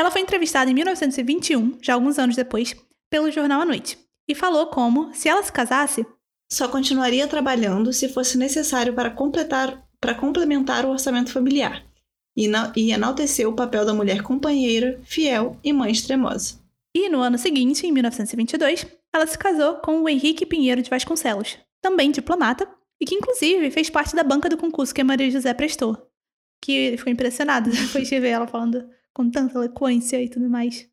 Ela 0.00 0.10
foi 0.10 0.22
entrevistada 0.22 0.70
em 0.70 0.72
1921, 0.72 1.76
já 1.82 1.92
alguns 1.92 2.18
anos 2.18 2.34
depois, 2.34 2.74
pelo 3.10 3.30
jornal 3.30 3.60
à 3.60 3.66
noite, 3.66 3.98
e 4.26 4.34
falou 4.34 4.68
como, 4.68 5.12
se 5.12 5.28
ela 5.28 5.42
se 5.42 5.52
casasse, 5.52 6.06
só 6.50 6.68
continuaria 6.68 7.28
trabalhando 7.28 7.92
se 7.92 8.08
fosse 8.08 8.38
necessário 8.38 8.94
para 8.94 9.10
completar 9.10 9.86
para 10.00 10.14
complementar 10.14 10.86
o 10.86 10.88
orçamento 10.88 11.30
familiar 11.30 11.84
e, 12.34 12.50
e 12.76 12.92
enaltecer 12.92 13.46
o 13.46 13.52
papel 13.52 13.84
da 13.84 13.92
mulher 13.92 14.22
companheira, 14.22 14.98
fiel 15.04 15.58
e 15.62 15.70
mãe 15.70 15.92
extremosa. 15.92 16.58
E 16.96 17.10
no 17.10 17.20
ano 17.20 17.36
seguinte, 17.36 17.86
em 17.86 17.92
1922, 17.92 18.86
ela 19.12 19.26
se 19.26 19.36
casou 19.36 19.74
com 19.80 20.00
o 20.00 20.08
Henrique 20.08 20.46
Pinheiro 20.46 20.80
de 20.80 20.88
Vasconcelos, 20.88 21.58
também 21.82 22.10
diplomata, 22.10 22.66
e 22.98 23.04
que 23.04 23.16
inclusive 23.16 23.70
fez 23.70 23.90
parte 23.90 24.16
da 24.16 24.24
banca 24.24 24.48
do 24.48 24.56
concurso 24.56 24.94
que 24.94 25.02
a 25.02 25.04
Maria 25.04 25.30
José 25.30 25.52
prestou. 25.52 25.94
Que 26.58 26.94
ficou 26.96 27.12
impressionada 27.12 27.68
depois 27.68 28.08
de 28.08 28.18
ver 28.18 28.30
ela 28.30 28.46
falando 28.46 28.82
com 29.12 29.30
tanta 29.30 29.58
eloquência 29.58 30.22
e 30.22 30.28
tudo 30.28 30.48
mais. 30.48 30.88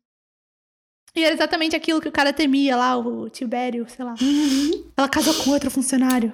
E 1.14 1.24
era 1.24 1.34
exatamente 1.34 1.74
aquilo 1.74 2.00
que 2.00 2.08
o 2.08 2.12
cara 2.12 2.32
temia 2.32 2.76
lá, 2.76 2.96
o 2.96 3.28
Tibério, 3.28 3.86
sei 3.88 4.04
lá. 4.04 4.14
ela 4.96 5.08
casou 5.08 5.34
com 5.42 5.50
outro 5.50 5.70
funcionário. 5.70 6.32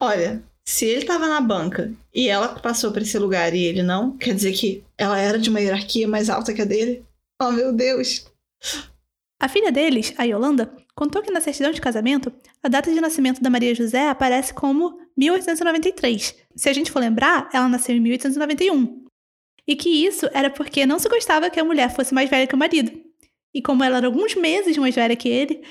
Olha, 0.00 0.42
se 0.64 0.86
ele 0.86 1.02
estava 1.02 1.28
na 1.28 1.40
banca 1.40 1.92
e 2.14 2.28
ela 2.28 2.48
passou 2.48 2.90
para 2.90 3.02
esse 3.02 3.18
lugar 3.18 3.54
e 3.54 3.64
ele 3.64 3.82
não, 3.82 4.16
quer 4.16 4.34
dizer 4.34 4.52
que 4.52 4.82
ela 4.96 5.18
era 5.18 5.38
de 5.38 5.50
uma 5.50 5.60
hierarquia 5.60 6.08
mais 6.08 6.30
alta 6.30 6.54
que 6.54 6.62
a 6.62 6.64
dele? 6.64 7.04
Oh, 7.40 7.50
meu 7.50 7.72
Deus! 7.72 8.26
A 9.38 9.48
filha 9.48 9.72
deles, 9.72 10.12
a 10.18 10.24
Yolanda, 10.24 10.70
contou 10.94 11.22
que 11.22 11.30
na 11.30 11.40
certidão 11.40 11.72
de 11.72 11.80
casamento, 11.80 12.32
a 12.62 12.68
data 12.68 12.92
de 12.92 13.00
nascimento 13.00 13.40
da 13.40 13.48
Maria 13.48 13.74
José 13.74 14.08
aparece 14.08 14.52
como 14.52 14.98
1893. 15.16 16.36
Se 16.54 16.68
a 16.68 16.72
gente 16.72 16.90
for 16.90 16.98
lembrar, 16.98 17.48
ela 17.52 17.68
nasceu 17.68 17.96
em 17.96 18.00
1891. 18.00 19.04
E 19.66 19.76
que 19.76 19.88
isso 19.88 20.28
era 20.32 20.50
porque 20.50 20.86
não 20.86 20.98
se 20.98 21.08
gostava 21.08 21.50
que 21.50 21.60
a 21.60 21.64
mulher 21.64 21.94
fosse 21.94 22.14
mais 22.14 22.28
velha 22.28 22.46
que 22.46 22.54
o 22.54 22.58
marido. 22.58 22.92
E 23.54 23.60
como 23.60 23.82
ela 23.82 23.98
era 23.98 24.06
alguns 24.06 24.34
meses 24.34 24.76
mais 24.76 24.94
velha 24.94 25.16
que 25.16 25.28
ele, 25.28 25.62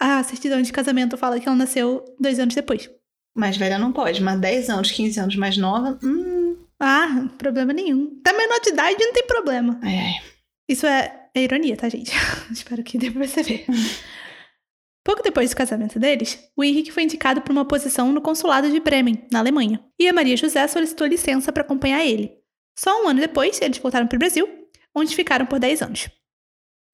a 0.00 0.22
certidão 0.22 0.60
de 0.62 0.72
casamento 0.72 1.16
fala 1.16 1.40
que 1.40 1.48
ela 1.48 1.56
nasceu 1.56 2.04
dois 2.20 2.38
anos 2.38 2.54
depois. 2.54 2.90
Mais 3.36 3.56
velha 3.56 3.78
não 3.78 3.92
pode, 3.92 4.22
mas 4.22 4.40
10 4.40 4.70
anos, 4.70 4.90
15 4.90 5.20
anos 5.20 5.36
mais 5.36 5.56
nova, 5.56 5.98
hum. 6.02 6.56
Ah, 6.80 7.28
problema 7.36 7.72
nenhum. 7.72 8.20
Tá 8.22 8.32
menor 8.32 8.60
de 8.60 8.70
idade 8.70 9.04
não 9.04 9.12
tem 9.12 9.26
problema. 9.26 9.80
É. 9.84 10.22
Isso 10.68 10.86
é, 10.86 11.28
é 11.34 11.42
ironia, 11.42 11.76
tá, 11.76 11.88
gente? 11.88 12.12
Espero 12.50 12.82
que 12.84 12.98
dê 12.98 13.10
pra 13.10 13.20
perceber. 13.20 13.64
Pouco 15.04 15.22
depois 15.22 15.50
do 15.50 15.56
casamento 15.56 15.98
deles, 15.98 16.38
o 16.54 16.62
Henrique 16.62 16.92
foi 16.92 17.02
indicado 17.02 17.40
para 17.40 17.52
uma 17.52 17.64
posição 17.64 18.12
no 18.12 18.20
consulado 18.20 18.70
de 18.70 18.78
Bremen, 18.78 19.26
na 19.32 19.38
Alemanha, 19.38 19.82
e 19.98 20.06
a 20.06 20.12
Maria 20.12 20.36
José 20.36 20.66
solicitou 20.68 21.06
licença 21.06 21.50
para 21.50 21.62
acompanhar 21.62 22.04
ele. 22.04 22.37
Só 22.78 23.02
um 23.02 23.08
ano 23.08 23.18
depois, 23.18 23.60
eles 23.60 23.78
voltaram 23.78 24.06
para 24.06 24.14
o 24.14 24.18
Brasil, 24.20 24.48
onde 24.94 25.16
ficaram 25.16 25.44
por 25.44 25.58
10 25.58 25.82
anos. 25.82 26.08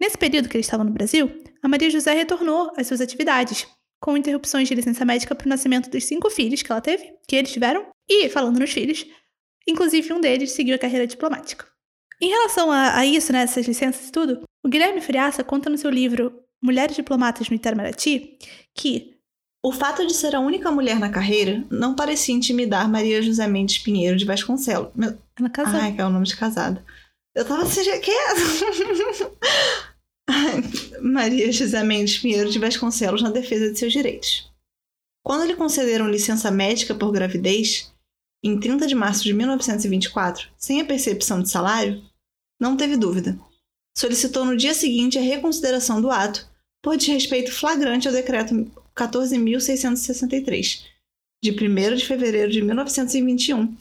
Nesse 0.01 0.17
período 0.17 0.49
que 0.49 0.57
eles 0.57 0.65
estavam 0.65 0.87
no 0.87 0.93
Brasil, 0.93 1.31
a 1.63 1.69
Maria 1.69 1.91
José 1.91 2.15
retornou 2.15 2.73
às 2.75 2.87
suas 2.87 3.03
atividades, 3.03 3.67
com 4.01 4.17
interrupções 4.17 4.67
de 4.67 4.75
licença 4.75 5.05
médica 5.05 5.35
para 5.35 5.45
o 5.45 5.49
nascimento 5.49 5.91
dos 5.91 6.05
cinco 6.05 6.31
filhos 6.31 6.63
que 6.63 6.73
ela 6.73 6.81
teve, 6.81 7.13
que 7.29 7.37
eles 7.37 7.53
tiveram, 7.53 7.87
e, 8.09 8.31
falando 8.31 8.59
nos 8.59 8.71
filhos, 8.71 9.05
inclusive 9.69 10.11
um 10.15 10.23
deles 10.23 10.53
seguiu 10.53 10.75
a 10.75 10.79
carreira 10.79 11.07
diplomática. 11.07 11.67
Em 12.19 12.31
relação 12.31 12.73
a, 12.73 12.97
a 12.97 13.05
isso, 13.05 13.31
né, 13.31 13.43
essas 13.43 13.67
licenças 13.67 14.09
e 14.09 14.13
tudo, 14.13 14.43
o 14.65 14.69
Guilherme 14.71 15.03
Friaça 15.03 15.45
conta 15.45 15.69
no 15.69 15.77
seu 15.77 15.91
livro 15.91 16.41
Mulheres 16.63 16.97
Diplomatas 16.97 17.51
no 17.51 17.57
Itamaraty 17.57 18.39
que 18.75 19.15
o 19.63 19.71
fato 19.71 20.07
de 20.07 20.15
ser 20.15 20.35
a 20.35 20.41
única 20.41 20.71
mulher 20.71 20.99
na 20.99 21.11
carreira 21.11 21.63
não 21.71 21.95
parecia 21.95 22.35
intimidar 22.35 22.89
Maria 22.89 23.21
José 23.21 23.47
Mendes 23.47 23.79
Pinheiro 23.79 24.17
de 24.17 24.25
Vasconcelos. 24.25 24.91
Ela 25.39 25.51
casou. 25.51 25.81
Ai, 25.81 25.95
que 25.95 26.01
é 26.01 26.05
o 26.05 26.11
nome 26.11 26.27
de 26.27 26.37
casada. 26.37 26.85
Eu 27.35 27.45
tava 27.45 27.63
assim, 27.65 27.83
que 28.01 28.11
é? 28.11 28.35
Maria 31.03 31.51
José 31.53 31.83
Mendes 31.83 32.19
Pinheiro 32.19 32.51
de 32.51 32.59
Vasconcelos 32.59 33.23
na 33.23 33.31
defesa 33.31 33.71
de 33.71 33.79
seus 33.79 33.93
direitos. 33.93 34.51
Quando 35.25 35.47
lhe 35.47 35.57
concederam 35.57 36.09
licença 36.09 36.51
médica 36.51 36.95
por 36.95 37.11
gravidez, 37.11 37.93
em 38.43 38.61
30 38.61 38.87
de 38.87 38.95
março 38.95 39.25
de 39.25 39.33
1924, 39.33 40.49
sem 40.57 40.81
a 40.81 40.85
percepção 40.85 41.43
de 41.43 41.51
salário, 41.51 42.05
não 42.61 42.77
teve 42.77 42.97
dúvida. 42.97 43.39
Solicitou 43.97 44.45
no 44.45 44.57
dia 44.57 44.75
seguinte 44.75 45.19
a 45.19 45.23
reconsideração 45.23 46.01
do 46.01 46.11
ato 46.11 46.47
por 46.83 46.97
desrespeito 46.97 47.53
flagrante 47.53 48.07
ao 48.07 48.15
decreto 48.15 48.71
14.663, 48.95 50.83
de 51.43 51.51
1 51.51 51.97
de 51.97 52.07
fevereiro 52.07 52.53
de 52.53 52.63
1921, 52.63 53.75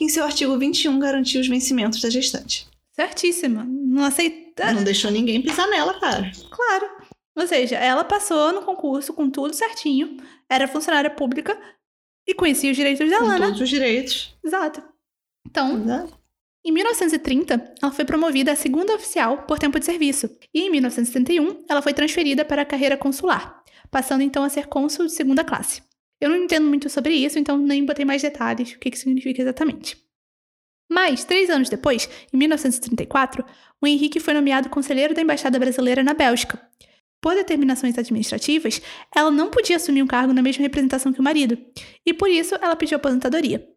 que 0.00 0.04
em 0.06 0.08
seu 0.08 0.24
artigo 0.24 0.56
21 0.56 0.98
garantiu 0.98 1.42
os 1.42 1.46
vencimentos 1.46 2.00
da 2.00 2.08
gestante. 2.08 2.66
Certíssima. 2.92 3.66
Não 3.68 4.02
aceita. 4.02 4.72
Não 4.72 4.82
deixou 4.82 5.10
ninguém 5.10 5.42
pisar 5.42 5.68
nela, 5.68 6.00
cara. 6.00 6.32
Claro. 6.48 6.88
Ou 7.36 7.46
seja, 7.46 7.76
ela 7.76 8.02
passou 8.02 8.50
no 8.50 8.62
concurso 8.62 9.12
com 9.12 9.28
tudo 9.28 9.52
certinho, 9.52 10.16
era 10.48 10.66
funcionária 10.66 11.10
pública 11.10 11.58
e 12.26 12.32
conhecia 12.32 12.70
os 12.70 12.76
direitos 12.76 13.10
dela, 13.10 13.24
com 13.24 13.28
né? 13.28 13.46
Todos 13.46 13.60
os 13.60 13.68
direitos. 13.68 14.34
Exato. 14.42 14.82
Então, 15.46 15.82
Exato. 15.82 16.18
em 16.64 16.72
1930, 16.72 17.74
ela 17.82 17.92
foi 17.92 18.06
promovida 18.06 18.52
a 18.52 18.56
segunda 18.56 18.94
oficial 18.94 19.42
por 19.42 19.58
tempo 19.58 19.78
de 19.78 19.84
serviço. 19.84 20.30
E 20.54 20.62
em 20.62 20.70
1971, 20.70 21.66
ela 21.68 21.82
foi 21.82 21.92
transferida 21.92 22.42
para 22.42 22.62
a 22.62 22.66
carreira 22.66 22.96
consular, 22.96 23.62
passando 23.90 24.22
então 24.22 24.42
a 24.44 24.48
ser 24.48 24.66
cônsul 24.66 25.06
de 25.06 25.12
segunda 25.12 25.44
classe. 25.44 25.82
Eu 26.20 26.28
não 26.28 26.36
entendo 26.36 26.66
muito 26.66 26.90
sobre 26.90 27.14
isso, 27.14 27.38
então 27.38 27.56
nem 27.56 27.84
botei 27.84 28.04
mais 28.04 28.20
detalhes, 28.20 28.72
o 28.72 28.78
que, 28.78 28.90
que 28.90 28.98
significa 28.98 29.40
exatamente. 29.40 29.96
Mas, 30.90 31.24
três 31.24 31.48
anos 31.48 31.68
depois, 31.68 32.10
em 32.32 32.36
1934, 32.36 33.44
o 33.80 33.86
Henrique 33.86 34.18
foi 34.18 34.34
nomeado 34.34 34.68
conselheiro 34.68 35.14
da 35.14 35.22
Embaixada 35.22 35.58
Brasileira 35.58 36.02
na 36.02 36.12
Bélgica. 36.12 36.60
Por 37.22 37.34
determinações 37.34 37.96
administrativas, 37.96 38.82
ela 39.14 39.30
não 39.30 39.50
podia 39.50 39.76
assumir 39.76 40.02
um 40.02 40.06
cargo 40.06 40.32
na 40.32 40.42
mesma 40.42 40.62
representação 40.62 41.12
que 41.12 41.20
o 41.20 41.22
marido, 41.22 41.56
e 42.04 42.12
por 42.12 42.28
isso 42.28 42.56
ela 42.56 42.74
pediu 42.74 42.96
aposentadoria. 42.96 43.69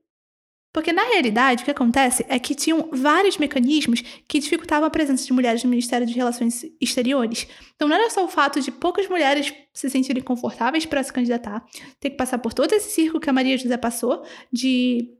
Porque 0.74 0.92
na 0.92 1.04
realidade 1.04 1.62
o 1.62 1.66
que 1.66 1.72
acontece 1.72 2.26
é 2.28 2.40
que 2.40 2.56
tinham 2.56 2.90
vários 2.92 3.38
mecanismos 3.38 4.02
que 4.28 4.40
dificultavam 4.40 4.88
a 4.88 4.90
presença 4.90 5.24
de 5.24 5.32
mulheres 5.32 5.64
no 5.64 5.70
Ministério 5.70 6.08
de 6.08 6.14
Relações 6.14 6.66
Exteriores. 6.82 7.48
Então 7.76 7.88
não 7.88 7.96
era 7.96 8.10
só 8.10 8.26
o 8.26 8.28
fato 8.28 8.60
de 8.60 8.72
poucas 8.72 9.08
mulheres 9.08 9.54
se 9.72 9.88
sentirem 9.90 10.24
confortáveis 10.24 10.86
para 10.88 11.04
se 11.04 11.14
candidatar, 11.14 11.64
ter 12.00 12.10
que 12.10 12.18
passar 12.18 12.40
por 12.40 12.54
todo 12.54 12.74
esse 12.74 12.90
circo 12.90 13.20
que 13.20 13.30
a 13.30 13.34
Maria 13.34 13.56
José 13.56 13.78
passou, 13.78 14.26
de 14.52 15.16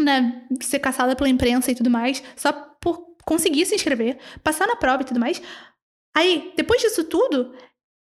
né, 0.00 0.46
ser 0.62 0.78
caçada 0.78 1.14
pela 1.14 1.28
imprensa 1.28 1.70
e 1.70 1.74
tudo 1.74 1.90
mais, 1.90 2.22
só 2.34 2.52
por 2.80 3.08
conseguir 3.26 3.66
se 3.66 3.74
inscrever, 3.74 4.18
passar 4.42 4.66
na 4.66 4.76
prova 4.76 5.02
e 5.02 5.06
tudo 5.06 5.20
mais. 5.20 5.42
Aí, 6.16 6.54
depois 6.56 6.80
disso 6.80 7.04
tudo, 7.04 7.54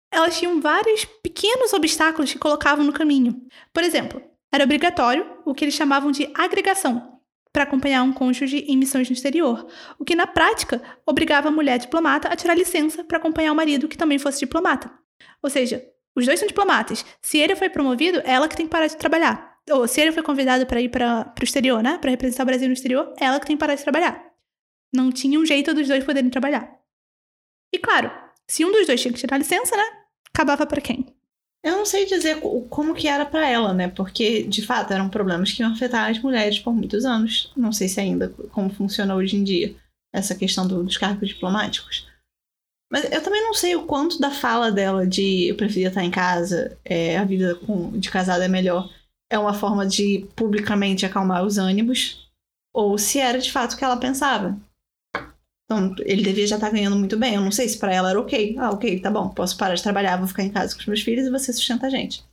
elas 0.10 0.40
tinham 0.40 0.62
vários 0.62 1.04
pequenos 1.22 1.74
obstáculos 1.74 2.32
que 2.32 2.40
colocavam 2.40 2.86
no 2.86 2.94
caminho. 2.94 3.46
Por 3.74 3.84
exemplo, 3.84 4.22
era 4.58 4.66
obrigatório 4.66 5.26
o 5.46 5.54
que 5.54 5.64
eles 5.64 5.76
chamavam 5.76 6.12
de 6.12 6.30
agregação 6.34 7.22
para 7.54 7.64
acompanhar 7.64 8.04
um 8.04 8.12
cônjuge 8.12 8.66
em 8.68 8.78
missões 8.78 9.10
no 9.10 9.14
exterior, 9.14 9.68
o 9.98 10.04
que 10.04 10.16
na 10.16 10.28
prática 10.28 10.82
obrigava 11.06 11.48
a 11.48 11.52
mulher 11.52 11.80
diplomata 11.80 12.28
a 12.28 12.36
tirar 12.36 12.56
licença 12.56 13.04
para 13.04 13.18
acompanhar 13.18 13.52
o 13.52 13.56
marido 13.56 13.88
que 13.88 13.98
também 13.98 14.20
fosse 14.20 14.40
diplomata. 14.40 14.92
Ou 15.42 15.50
seja, 15.50 15.84
os 16.16 16.26
dois 16.26 16.40
são 16.40 16.48
diplomatas. 16.48 17.06
Se 17.22 17.38
ele 17.38 17.56
foi 17.56 17.70
promovido, 17.70 18.20
é 18.20 18.32
ela 18.34 18.48
que 18.48 18.56
tem 18.56 18.66
que 18.66 18.72
parar 18.72 18.88
de 18.88 18.98
trabalhar 18.98 19.58
ou 19.70 19.88
se 19.88 20.00
ele 20.00 20.12
foi 20.12 20.24
convidado 20.24 20.66
para 20.66 20.82
ir 20.82 20.90
para 20.90 21.34
o 21.40 21.44
exterior, 21.44 21.84
né? 21.84 21.98
Para 21.98 22.12
representar 22.12 22.44
o 22.44 22.46
Brasil 22.46 22.68
no 22.68 22.74
exterior, 22.74 23.14
ela 23.20 23.40
que 23.40 23.46
tem 23.46 23.56
que 23.56 23.60
parar 23.60 23.76
de 23.76 23.84
trabalhar. 23.84 24.24
Não 24.94 25.12
tinha 25.12 25.40
um 25.40 25.46
jeito 25.46 25.74
dos 25.74 25.88
dois 25.88 26.04
poderem 26.04 26.30
trabalhar. 26.30 26.80
E 27.74 27.78
claro, 27.78 28.12
se 28.48 28.64
um 28.64 28.72
dos 28.72 28.88
dois 28.88 29.02
tinha 29.02 29.14
que 29.14 29.20
tirar 29.20 29.38
licença, 29.38 29.76
né? 29.76 29.84
Acabava 30.34 30.66
para 30.66 30.82
quem? 30.82 31.17
Eu 31.68 31.76
não 31.76 31.86
sei 31.86 32.06
dizer 32.06 32.40
como 32.70 32.96
que 32.96 33.10
era 33.10 33.26
para 33.26 33.46
ela, 33.46 33.74
né? 33.74 33.90
Porque, 33.90 34.44
de 34.44 34.66
fato, 34.66 34.94
eram 34.94 35.10
problemas 35.10 35.52
que 35.52 35.62
iam 35.62 35.74
afetar 35.74 36.10
as 36.10 36.18
mulheres 36.18 36.58
por 36.58 36.74
muitos 36.74 37.04
anos. 37.04 37.52
Não 37.58 37.74
sei 37.74 37.90
se 37.90 38.00
ainda 38.00 38.30
como 38.54 38.70
funciona 38.70 39.14
hoje 39.14 39.36
em 39.36 39.44
dia 39.44 39.76
essa 40.16 40.34
questão 40.34 40.66
do, 40.66 40.82
dos 40.82 40.96
cargos 40.98 41.28
diplomáticos. 41.28 42.08
Mas 42.90 43.04
eu 43.12 43.22
também 43.22 43.44
não 43.44 43.54
sei 43.54 43.76
o 43.76 43.86
quanto 43.86 44.18
da 44.18 44.32
fala 44.32 44.72
dela 44.72 45.06
de 45.06 45.50
eu 45.50 45.58
preferia 45.58 45.90
estar 45.90 46.06
em 46.06 46.10
casa, 46.10 46.78
é, 46.86 47.18
a 47.18 47.26
vida 47.26 47.56
com, 47.56 47.92
de 48.00 48.10
casada 48.10 48.46
é 48.46 48.48
melhor, 48.48 48.90
é 49.30 49.38
uma 49.38 49.54
forma 49.54 49.86
de 49.86 50.26
publicamente 50.38 51.06
acalmar 51.06 51.44
os 51.44 51.58
ânimos, 51.58 52.26
ou 52.74 52.98
se 52.98 53.20
era 53.20 53.40
de 53.40 53.52
fato 53.52 53.74
o 53.74 53.78
que 53.78 53.84
ela 53.84 53.98
pensava. 53.98 54.58
Então, 55.70 55.94
ele 56.00 56.24
devia 56.24 56.48
já 56.48 56.56
estar 56.56 56.68
tá 56.68 56.74
ganhando 56.74 56.96
muito 56.96 57.18
bem. 57.18 57.36
Eu 57.36 57.42
não 57.42 57.52
sei 57.52 57.68
se 57.68 57.78
para 57.78 57.94
ela 57.94 58.10
era 58.10 58.20
ok. 58.20 58.56
Ah, 58.58 58.72
ok, 58.72 59.02
tá 59.02 59.12
bom, 59.12 59.28
posso 59.30 59.58
parar 59.58 59.76
de 59.76 59.84
trabalhar, 59.84 60.16
vou 60.18 60.28
ficar 60.28 60.44
em 60.44 60.50
casa 60.50 60.74
com 60.74 60.80
os 60.80 60.88
meus 60.88 61.02
filhos 61.02 61.28
e 61.28 61.30
você 61.30 61.52
sustenta 61.52 61.88
a 61.88 61.90
gente. 61.90 62.24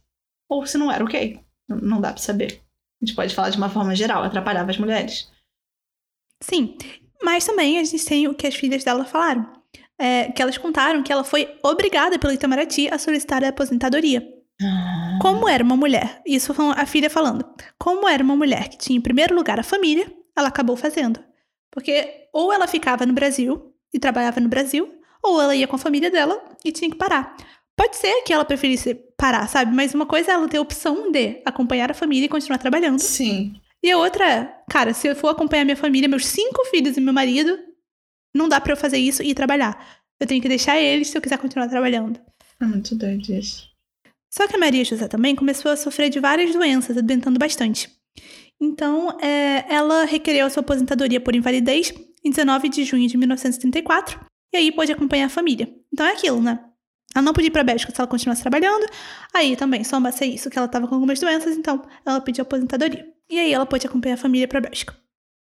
Ou 0.48 0.64
se 0.64 0.78
não 0.78 0.90
era 0.90 1.04
ok. 1.04 1.40
Não 1.68 2.00
dá 2.00 2.12
para 2.12 2.22
saber. 2.22 2.60
A 3.02 3.04
gente 3.04 3.16
pode 3.16 3.34
falar 3.34 3.50
de 3.50 3.56
uma 3.58 3.68
forma 3.68 3.94
geral, 3.96 4.22
atrapalhava 4.22 4.70
as 4.70 4.78
mulheres. 4.78 5.28
Sim, 6.40 6.76
mas 7.22 7.44
também 7.44 7.78
a 7.78 7.84
gente 7.84 8.04
tem 8.04 8.28
o 8.28 8.34
que 8.34 8.46
as 8.46 8.54
filhas 8.54 8.84
dela 8.84 9.04
falaram. 9.04 9.52
é, 9.98 10.30
que 10.32 10.42
elas 10.42 10.58
contaram 10.58 11.02
que 11.02 11.12
ela 11.12 11.24
foi 11.24 11.56
obrigada 11.62 12.18
pelo 12.18 12.32
Itamaraty 12.32 12.88
a 12.88 12.98
solicitar 12.98 13.44
a 13.44 13.48
aposentadoria. 13.48 14.26
Ah. 14.60 15.18
Como 15.20 15.48
era 15.48 15.62
uma 15.62 15.76
mulher, 15.76 16.20
isso 16.26 16.52
foi 16.54 16.66
a 16.76 16.86
filha 16.86 17.10
falando, 17.10 17.44
como 17.78 18.08
era 18.08 18.22
uma 18.22 18.36
mulher 18.36 18.68
que 18.68 18.78
tinha 18.78 18.98
em 18.98 19.02
primeiro 19.02 19.34
lugar 19.34 19.58
a 19.58 19.64
família, 19.64 20.12
ela 20.36 20.48
acabou 20.48 20.76
fazendo. 20.76 21.20
Porque 21.74 22.28
ou 22.32 22.52
ela 22.52 22.68
ficava 22.68 23.04
no 23.04 23.12
Brasil 23.12 23.74
e 23.92 23.98
trabalhava 23.98 24.40
no 24.40 24.48
Brasil, 24.48 24.88
ou 25.20 25.42
ela 25.42 25.56
ia 25.56 25.66
com 25.66 25.74
a 25.74 25.78
família 25.78 26.08
dela 26.08 26.40
e 26.64 26.70
tinha 26.70 26.88
que 26.88 26.96
parar. 26.96 27.36
Pode 27.76 27.96
ser 27.96 28.22
que 28.22 28.32
ela 28.32 28.44
preferisse 28.44 28.94
parar, 29.16 29.48
sabe? 29.48 29.74
Mas 29.74 29.92
uma 29.92 30.06
coisa 30.06 30.30
é 30.30 30.34
ela 30.34 30.48
ter 30.48 30.58
a 30.58 30.60
opção 30.60 31.10
de 31.10 31.42
acompanhar 31.44 31.90
a 31.90 31.94
família 31.94 32.26
e 32.26 32.28
continuar 32.28 32.58
trabalhando. 32.58 33.00
Sim. 33.00 33.60
E 33.82 33.90
a 33.90 33.98
outra 33.98 34.24
é, 34.24 34.56
cara, 34.70 34.94
se 34.94 35.08
eu 35.08 35.16
for 35.16 35.28
acompanhar 35.28 35.64
minha 35.64 35.76
família, 35.76 36.08
meus 36.08 36.26
cinco 36.26 36.64
filhos 36.66 36.96
e 36.96 37.00
meu 37.00 37.12
marido, 37.12 37.58
não 38.32 38.48
dá 38.48 38.60
pra 38.60 38.72
eu 38.72 38.76
fazer 38.76 38.98
isso 38.98 39.22
e 39.22 39.30
ir 39.30 39.34
trabalhar. 39.34 40.00
Eu 40.20 40.26
tenho 40.26 40.40
que 40.40 40.48
deixar 40.48 40.78
eles 40.78 41.08
se 41.08 41.18
eu 41.18 41.20
quiser 41.20 41.38
continuar 41.38 41.68
trabalhando. 41.68 42.20
É 42.60 42.64
muito 42.64 42.94
doido 42.94 43.32
isso. 43.32 43.68
Só 44.32 44.46
que 44.46 44.54
a 44.54 44.58
Maria 44.58 44.84
José 44.84 45.08
também 45.08 45.34
começou 45.34 45.70
a 45.70 45.76
sofrer 45.76 46.10
de 46.10 46.20
várias 46.20 46.52
doenças, 46.52 46.96
adoentando 46.96 47.38
bastante. 47.38 47.90
Então, 48.64 49.18
é, 49.20 49.66
ela 49.68 50.04
requereu 50.04 50.46
a 50.46 50.50
sua 50.50 50.62
aposentadoria 50.62 51.20
por 51.20 51.34
invalidez 51.34 51.92
em 52.24 52.30
19 52.30 52.70
de 52.70 52.84
junho 52.84 53.06
de 53.06 53.18
1934, 53.18 54.18
e 54.52 54.56
aí 54.56 54.72
pôde 54.72 54.90
acompanhar 54.90 55.26
a 55.26 55.28
família. 55.28 55.68
Então 55.92 56.06
é 56.06 56.12
aquilo, 56.12 56.40
né? 56.40 56.58
Ela 57.14 57.22
não 57.22 57.34
podia 57.34 57.48
ir 57.48 57.50
pra 57.50 57.62
Bélgica 57.62 57.94
se 57.94 58.00
ela 58.00 58.08
continuasse 58.08 58.40
trabalhando. 58.40 58.86
Aí 59.34 59.54
também, 59.54 59.84
só 59.84 60.00
ser 60.10 60.24
isso, 60.24 60.48
que 60.48 60.58
ela 60.58 60.66
tava 60.66 60.88
com 60.88 60.94
algumas 60.94 61.20
doenças, 61.20 61.56
então 61.56 61.82
ela 62.06 62.20
pediu 62.20 62.42
aposentadoria. 62.42 63.06
E 63.28 63.38
aí 63.38 63.52
ela 63.52 63.66
pôde 63.66 63.86
acompanhar 63.86 64.14
a 64.14 64.18
família 64.18 64.48
pra 64.48 64.60
Bélgica. 64.60 64.96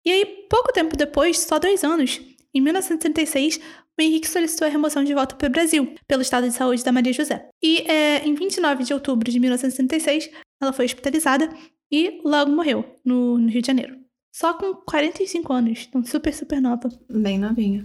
E 0.05 0.11
aí, 0.11 0.25
pouco 0.49 0.73
tempo 0.73 0.97
depois, 0.97 1.39
só 1.39 1.59
dois 1.59 1.85
anos, 1.85 2.21
em 2.55 2.61
1936, 2.61 3.61
o 3.99 4.03
Henrique 4.03 4.29
solicitou 4.29 4.67
a 4.67 4.71
remoção 4.71 5.05
de 5.05 5.13
volta 5.13 5.37
para 5.37 5.49
o 5.49 5.51
Brasil, 5.51 5.95
pelo 6.09 6.23
estado 6.23 6.49
de 6.49 6.55
saúde 6.55 6.83
da 6.83 6.91
Maria 6.91 7.13
José. 7.13 7.49
E 7.63 7.79
é, 7.83 8.27
em 8.27 8.35
29 8.35 8.85
de 8.85 8.95
outubro 8.95 9.31
de 9.31 9.39
1966, 9.39 10.31
ela 10.61 10.73
foi 10.73 10.87
hospitalizada 10.87 11.49
e 11.91 12.21
logo 12.25 12.51
morreu, 12.51 12.85
no, 13.05 13.39
no 13.39 13.49
Rio 13.49 13.61
de 13.61 13.67
Janeiro. 13.67 13.97
Só 14.33 14.55
com 14.55 14.75
45 14.75 15.53
anos, 15.53 15.87
então 15.89 16.05
super, 16.05 16.35
super 16.35 16.61
nova. 16.61 16.89
Bem 17.09 17.39
novinha. 17.39 17.85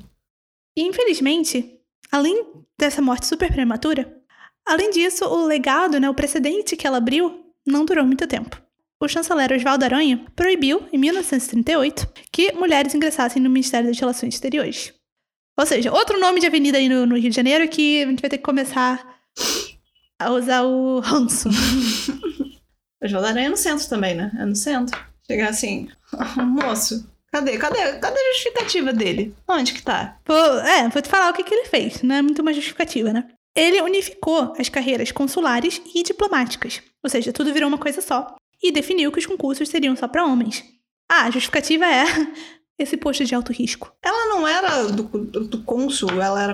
E 0.76 0.84
infelizmente, 0.84 1.80
além 2.12 2.44
dessa 2.78 3.02
morte 3.02 3.28
super 3.28 3.52
prematura, 3.52 4.20
além 4.66 4.90
disso, 4.90 5.26
o 5.26 5.46
legado, 5.46 6.00
né, 6.00 6.10
o 6.10 6.16
precedente 6.16 6.76
que 6.76 6.88
ela 6.88 6.98
abriu, 6.98 7.46
não 7.66 7.86
durou 7.86 8.06
muito 8.06 8.26
tempo. 8.26 8.60
O 9.02 9.08
chanceler 9.08 9.54
Oswaldo 9.54 9.86
Aranha 9.86 10.26
proibiu, 10.36 10.86
em 10.92 10.98
1938, 10.98 12.08
que 12.32 12.52
mulheres 12.54 12.94
ingressassem 12.94 13.42
no 13.42 13.50
Ministério 13.50 13.88
das 13.88 14.00
Relações 14.00 14.34
Exteriores. 14.34 14.94
Ou 15.58 15.66
seja, 15.66 15.92
outro 15.92 16.20
nome 16.20 16.40
de 16.40 16.48
avenida 16.48 16.78
aí 16.78 16.90
no, 16.90 17.06
no 17.06 17.16
Rio 17.16 17.30
de 17.30 17.36
Janeiro 17.36 17.68
que 17.68 18.04
a 18.04 18.08
gente 18.08 18.22
vai 18.22 18.30
ter 18.30 18.38
que 18.38 18.44
começar 18.44 19.22
a 20.18 20.32
usar 20.32 20.64
o 20.64 21.00
ranço. 21.00 21.50
Oswaldo 23.04 23.28
Aranha 23.28 23.48
é 23.48 23.50
no 23.50 23.58
centro 23.58 23.88
também, 23.88 24.16
né? 24.16 24.32
É 24.38 24.46
no 24.46 24.56
centro. 24.56 25.00
Chegar 25.26 25.50
assim, 25.50 25.88
moço, 26.38 27.08
cadê? 27.32 27.58
Cadê? 27.58 28.00
Cadê 28.00 28.20
a 28.20 28.34
justificativa 28.34 28.92
dele? 28.92 29.36
Onde 29.48 29.74
que 29.74 29.82
tá? 29.82 30.18
Vou, 30.26 30.60
é, 30.60 30.90
vou 30.90 31.02
te 31.02 31.10
falar 31.10 31.30
o 31.30 31.34
que, 31.34 31.44
que 31.44 31.54
ele 31.54 31.68
fez. 31.68 32.02
Não 32.02 32.16
é 32.16 32.22
muito 32.22 32.42
uma 32.42 32.54
justificativa, 32.54 33.14
né? 33.14 33.28
Ele 33.56 33.82
unificou 33.82 34.54
as 34.58 34.70
carreiras 34.70 35.12
consulares 35.12 35.82
e 35.94 36.04
diplomáticas. 36.04 36.82
Ou 37.04 37.10
seja, 37.10 37.34
tudo 37.34 37.54
virou 37.54 37.70
uma 37.70 37.78
coisa 37.78 38.02
só. 38.02 38.36
E 38.62 38.72
definiu 38.72 39.12
que 39.12 39.20
os 39.20 39.26
concursos 39.26 39.70
seriam 39.70 39.96
só 39.96 40.08
para 40.08 40.26
homens. 40.26 40.64
Ah, 41.10 41.24
a 41.24 41.32
justificativa 41.32 41.86
é 41.86 42.04
esse 42.78 42.98
posto 42.98 43.24
de 43.26 43.34
alto 43.34 43.52
risco. 43.52 43.92
Ela 44.02 44.26
não 44.28 44.48
era 44.48 44.86
do, 44.86 45.04
do, 45.04 45.48
do 45.48 45.64
cônsul, 45.64 46.22
ela 46.22 46.42
era 46.42 46.54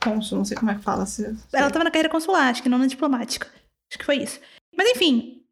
cônsul, 0.00 0.38
não 0.38 0.44
sei 0.44 0.56
como 0.56 0.70
é 0.70 0.74
que 0.74 0.82
fala. 0.82 1.06
Se, 1.06 1.22
se... 1.22 1.46
Ela 1.52 1.68
estava 1.68 1.84
na 1.84 1.90
carreira 1.90 2.08
consular, 2.08 2.50
acho 2.50 2.62
que 2.62 2.68
não 2.68 2.78
na 2.78 2.86
diplomática. 2.86 3.48
Acho 3.90 3.98
que 3.98 4.04
foi 4.04 4.16
isso. 4.16 4.40
Mas 4.76 4.88
enfim, 4.90 5.43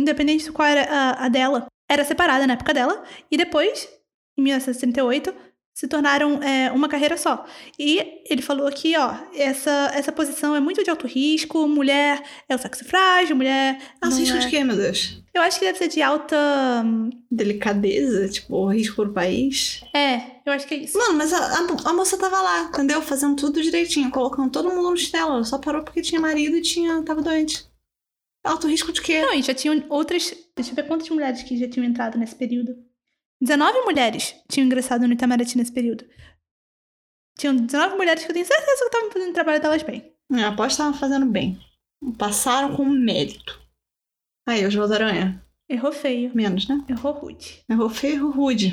independente 0.00 0.44
de 0.44 0.52
qual 0.52 0.68
era 0.68 0.84
a, 0.84 1.26
a 1.26 1.28
dela, 1.28 1.66
era 1.88 2.04
separada 2.04 2.46
na 2.46 2.54
época 2.54 2.74
dela. 2.74 3.02
E 3.30 3.36
depois, 3.36 3.88
em 4.36 4.42
1938, 4.42 5.34
se 5.74 5.88
tornaram 5.88 6.40
é, 6.40 6.70
uma 6.70 6.88
carreira 6.88 7.16
só. 7.16 7.44
E 7.76 8.22
ele 8.30 8.40
falou 8.40 8.70
que, 8.70 8.96
ó, 8.96 9.12
essa, 9.34 9.90
essa 9.92 10.12
posição 10.12 10.54
é 10.54 10.60
muito 10.60 10.84
de 10.84 10.88
alto 10.88 11.06
risco, 11.06 11.66
mulher 11.66 12.22
é 12.48 12.54
o 12.54 12.58
sexo 12.58 12.84
frágil, 12.84 13.34
mulher. 13.34 13.78
Alto 14.00 14.16
risco 14.16 14.36
é... 14.36 14.40
de 14.40 14.48
quê, 14.48 14.62
meu 14.62 14.76
Deus? 14.76 15.20
Eu 15.34 15.42
acho 15.42 15.58
que 15.58 15.64
deve 15.64 15.78
ser 15.78 15.88
de 15.88 16.00
alta. 16.00 16.36
hum, 16.84 17.10
Delicadeza, 17.28 18.28
tipo, 18.28 18.68
risco 18.68 19.02
pro 19.02 19.12
país. 19.12 19.82
É, 19.92 20.20
eu 20.46 20.52
acho 20.52 20.64
que 20.68 20.74
é 20.74 20.78
isso. 20.78 20.96
Mano, 20.96 21.14
mas 21.14 21.32
a, 21.32 21.38
a, 21.38 21.90
a 21.90 21.92
moça 21.92 22.16
tava 22.16 22.40
lá, 22.40 22.62
entendeu? 22.68 23.02
Fazendo 23.02 23.34
tudo 23.34 23.60
direitinho, 23.60 24.12
colocando 24.12 24.52
todo 24.52 24.70
mundo 24.70 24.92
no 24.92 24.96
chinelo. 24.96 25.32
Ela 25.34 25.44
só 25.44 25.58
parou 25.58 25.82
porque 25.82 26.02
tinha 26.02 26.20
marido 26.20 26.56
e 26.56 26.62
tinha, 26.62 27.02
tava 27.02 27.20
doente. 27.20 27.66
Alto 28.44 28.68
risco 28.68 28.92
de 28.92 29.00
quê? 29.00 29.22
Não, 29.22 29.32
e 29.34 29.42
já 29.42 29.54
tinham 29.54 29.84
outras. 29.88 30.34
Deixa 30.54 30.70
eu 30.72 30.74
ver 30.74 30.86
quantas 30.86 31.08
mulheres 31.08 31.42
que 31.42 31.56
já 31.56 31.68
tinham 31.68 31.86
entrado 31.86 32.18
nesse 32.18 32.36
período. 32.36 32.76
19 33.40 33.80
mulheres 33.80 34.34
tinham 34.48 34.66
ingressado 34.66 35.06
no 35.06 35.14
Itamaraty 35.14 35.56
nesse 35.56 35.72
período. 35.72 36.04
Tinham 37.38 37.56
19 37.56 37.96
mulheres 37.96 38.24
que 38.24 38.30
eu 38.30 38.34
tenho 38.34 38.46
certeza 38.46 38.78
que 38.78 38.84
estavam 38.84 39.10
fazendo 39.10 39.30
o 39.30 39.34
trabalho 39.34 39.60
delas 39.60 39.82
bem. 39.82 40.12
É, 40.32 40.44
aposto 40.44 40.76
que 40.76 40.82
tava 40.82 40.96
fazendo 40.96 41.26
bem. 41.26 41.58
Passaram 42.18 42.76
com 42.76 42.84
mérito. 42.84 43.60
Aí, 44.46 44.64
Oswaldo 44.66 44.94
Aranha. 44.94 45.42
Errou 45.68 45.92
feio. 45.92 46.30
Menos, 46.34 46.68
né? 46.68 46.84
Errou 46.88 47.12
rude. 47.12 47.64
Errou 47.68 47.88
feio, 47.88 48.16
errou 48.16 48.30
rude. 48.30 48.72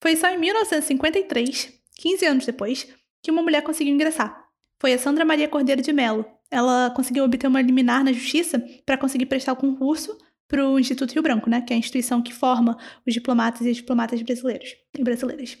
Foi 0.00 0.16
só 0.16 0.28
em 0.28 0.38
1953, 0.38 1.72
15 1.96 2.26
anos 2.26 2.46
depois, 2.46 2.88
que 3.22 3.30
uma 3.30 3.42
mulher 3.42 3.62
conseguiu 3.62 3.94
ingressar. 3.94 4.48
Foi 4.80 4.92
a 4.92 4.98
Sandra 4.98 5.24
Maria 5.24 5.48
Cordeiro 5.48 5.82
de 5.82 5.92
Mello. 5.92 6.24
Ela 6.52 6.90
conseguiu 6.90 7.24
obter 7.24 7.46
uma 7.46 7.62
liminar 7.62 8.04
na 8.04 8.12
justiça 8.12 8.62
para 8.84 8.98
conseguir 8.98 9.26
prestar 9.26 9.54
o 9.54 9.56
concurso 9.56 10.16
para 10.46 10.68
o 10.68 10.78
Instituto 10.78 11.12
Rio 11.12 11.22
Branco, 11.22 11.48
né, 11.48 11.62
que 11.62 11.72
é 11.72 11.76
a 11.76 11.78
instituição 11.78 12.20
que 12.20 12.32
forma 12.32 12.76
os 13.06 13.14
diplomatas 13.14 13.62
e 13.62 13.70
as 13.70 13.76
diplomatas 13.76 14.20
brasileiros 14.20 14.76
e 14.96 15.02
brasileiras. 15.02 15.56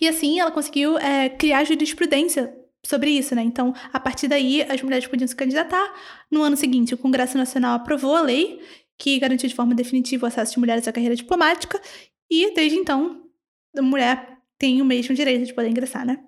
E 0.00 0.06
assim 0.06 0.38
ela 0.38 0.52
conseguiu 0.52 0.96
é, 0.96 1.28
criar 1.28 1.64
jurisprudência 1.64 2.54
sobre 2.86 3.10
isso, 3.10 3.34
né? 3.34 3.42
Então, 3.42 3.74
a 3.92 3.98
partir 3.98 4.28
daí, 4.28 4.62
as 4.62 4.80
mulheres 4.80 5.06
podiam 5.06 5.26
se 5.26 5.34
candidatar. 5.34 5.92
No 6.30 6.42
ano 6.42 6.56
seguinte, 6.56 6.94
o 6.94 6.98
Congresso 6.98 7.36
Nacional 7.36 7.74
aprovou 7.74 8.14
a 8.14 8.22
lei 8.22 8.60
que 8.96 9.18
garantiu 9.18 9.48
de 9.48 9.54
forma 9.54 9.74
definitiva 9.74 10.26
o 10.26 10.28
acesso 10.28 10.54
de 10.54 10.60
mulheres 10.60 10.86
à 10.88 10.92
carreira 10.92 11.14
diplomática, 11.14 11.80
e 12.30 12.52
desde 12.52 12.76
então, 12.76 13.22
a 13.76 13.82
mulher 13.82 14.38
tem 14.58 14.82
o 14.82 14.84
mesmo 14.84 15.14
direito 15.14 15.46
de 15.46 15.54
poder 15.54 15.68
ingressar, 15.68 16.04
né? 16.04 16.18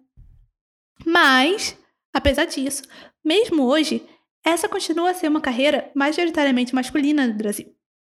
Mas, 1.05 1.77
apesar 2.15 2.45
disso, 2.45 2.85
mesmo 3.25 3.65
hoje, 3.65 4.07
essa 4.45 4.69
continua 4.69 5.11
a 5.11 5.15
ser 5.15 5.29
uma 5.29 5.41
carreira 5.41 5.91
majoritariamente 5.95 6.75
masculina 6.75 7.27
no 7.27 7.35
Brasil. 7.35 7.75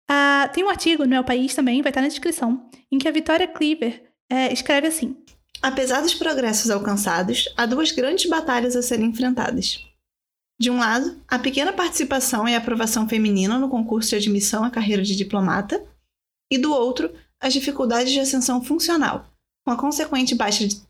Ah, 0.08 0.50
tem 0.52 0.64
um 0.64 0.68
artigo 0.68 1.04
no 1.04 1.14
El 1.14 1.24
País 1.24 1.54
também, 1.54 1.82
vai 1.82 1.90
estar 1.90 2.02
na 2.02 2.08
descrição, 2.08 2.68
em 2.90 2.98
que 2.98 3.08
a 3.08 3.12
Vitória 3.12 3.46
Cleaver 3.48 4.12
é, 4.30 4.52
escreve 4.52 4.86
assim: 4.86 5.16
Apesar 5.60 6.00
dos 6.02 6.14
progressos 6.14 6.70
alcançados, 6.70 7.48
há 7.56 7.66
duas 7.66 7.92
grandes 7.92 8.28
batalhas 8.28 8.76
a 8.76 8.82
serem 8.82 9.06
enfrentadas. 9.06 9.84
De 10.60 10.70
um 10.70 10.78
lado, 10.78 11.20
a 11.26 11.38
pequena 11.38 11.72
participação 11.72 12.48
e 12.48 12.54
aprovação 12.54 13.08
feminina 13.08 13.58
no 13.58 13.68
concurso 13.68 14.10
de 14.10 14.16
admissão 14.16 14.62
à 14.64 14.70
carreira 14.70 15.02
de 15.02 15.16
diplomata, 15.16 15.84
e 16.50 16.58
do 16.58 16.72
outro, 16.72 17.12
as 17.40 17.52
dificuldades 17.52 18.12
de 18.12 18.20
ascensão 18.20 18.62
funcional, 18.62 19.26
com 19.64 19.72
a 19.72 19.76
consequente 19.76 20.34
baixa, 20.34 20.66
de- 20.68 20.82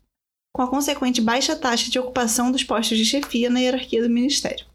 com 0.52 0.62
a 0.62 0.68
consequente 0.68 1.20
baixa 1.20 1.56
taxa 1.56 1.90
de 1.90 1.98
ocupação 1.98 2.52
dos 2.52 2.62
postos 2.62 2.98
de 2.98 3.04
chefia 3.04 3.48
na 3.48 3.60
hierarquia 3.60 4.02
do 4.02 4.10
ministério. 4.10 4.66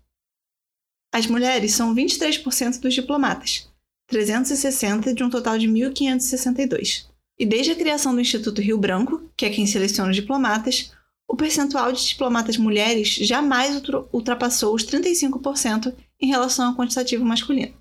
As 1.14 1.28
mulheres 1.28 1.74
são 1.74 1.94
23% 1.96 2.80
dos 2.82 2.94
diplomatas, 2.94 3.70
360 4.08 5.14
de 5.14 5.24
um 5.24 5.30
total 5.30 5.58
de 5.58 5.68
1.562. 5.68 7.08
E 7.40 7.46
desde 7.46 7.72
a 7.72 7.76
criação 7.76 8.14
do 8.16 8.22
Instituto 8.22 8.62
Rio 8.62 8.78
Branco, 8.78 9.30
que 9.38 9.46
é 9.46 9.50
quem 9.50 9.68
seleciona 9.68 10.10
os 10.10 10.16
diplomatas, 10.16 10.92
o 11.28 11.36
percentual 11.36 11.92
de 11.92 12.08
diplomatas 12.08 12.58
mulheres 12.58 13.10
jamais 13.10 13.76
ultra- 13.76 14.06
ultrapassou 14.12 14.74
os 14.74 14.84
35% 14.84 15.94
em 16.20 16.28
relação 16.28 16.70
ao 16.70 16.76
quantitativo 16.76 17.24
masculino. 17.24 17.76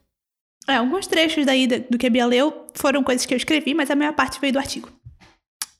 É, 0.68 0.74
alguns 0.74 1.06
trechos 1.06 1.46
daí 1.46 1.66
do 1.66 1.96
que 1.96 2.06
a 2.06 2.10
Bia 2.10 2.26
leu 2.26 2.66
foram 2.74 3.02
coisas 3.02 3.24
que 3.24 3.32
eu 3.32 3.36
escrevi, 3.38 3.72
mas 3.72 3.90
a 3.90 3.94
maior 3.96 4.12
parte 4.14 4.40
veio 4.40 4.52
do 4.52 4.58
artigo. 4.58 4.90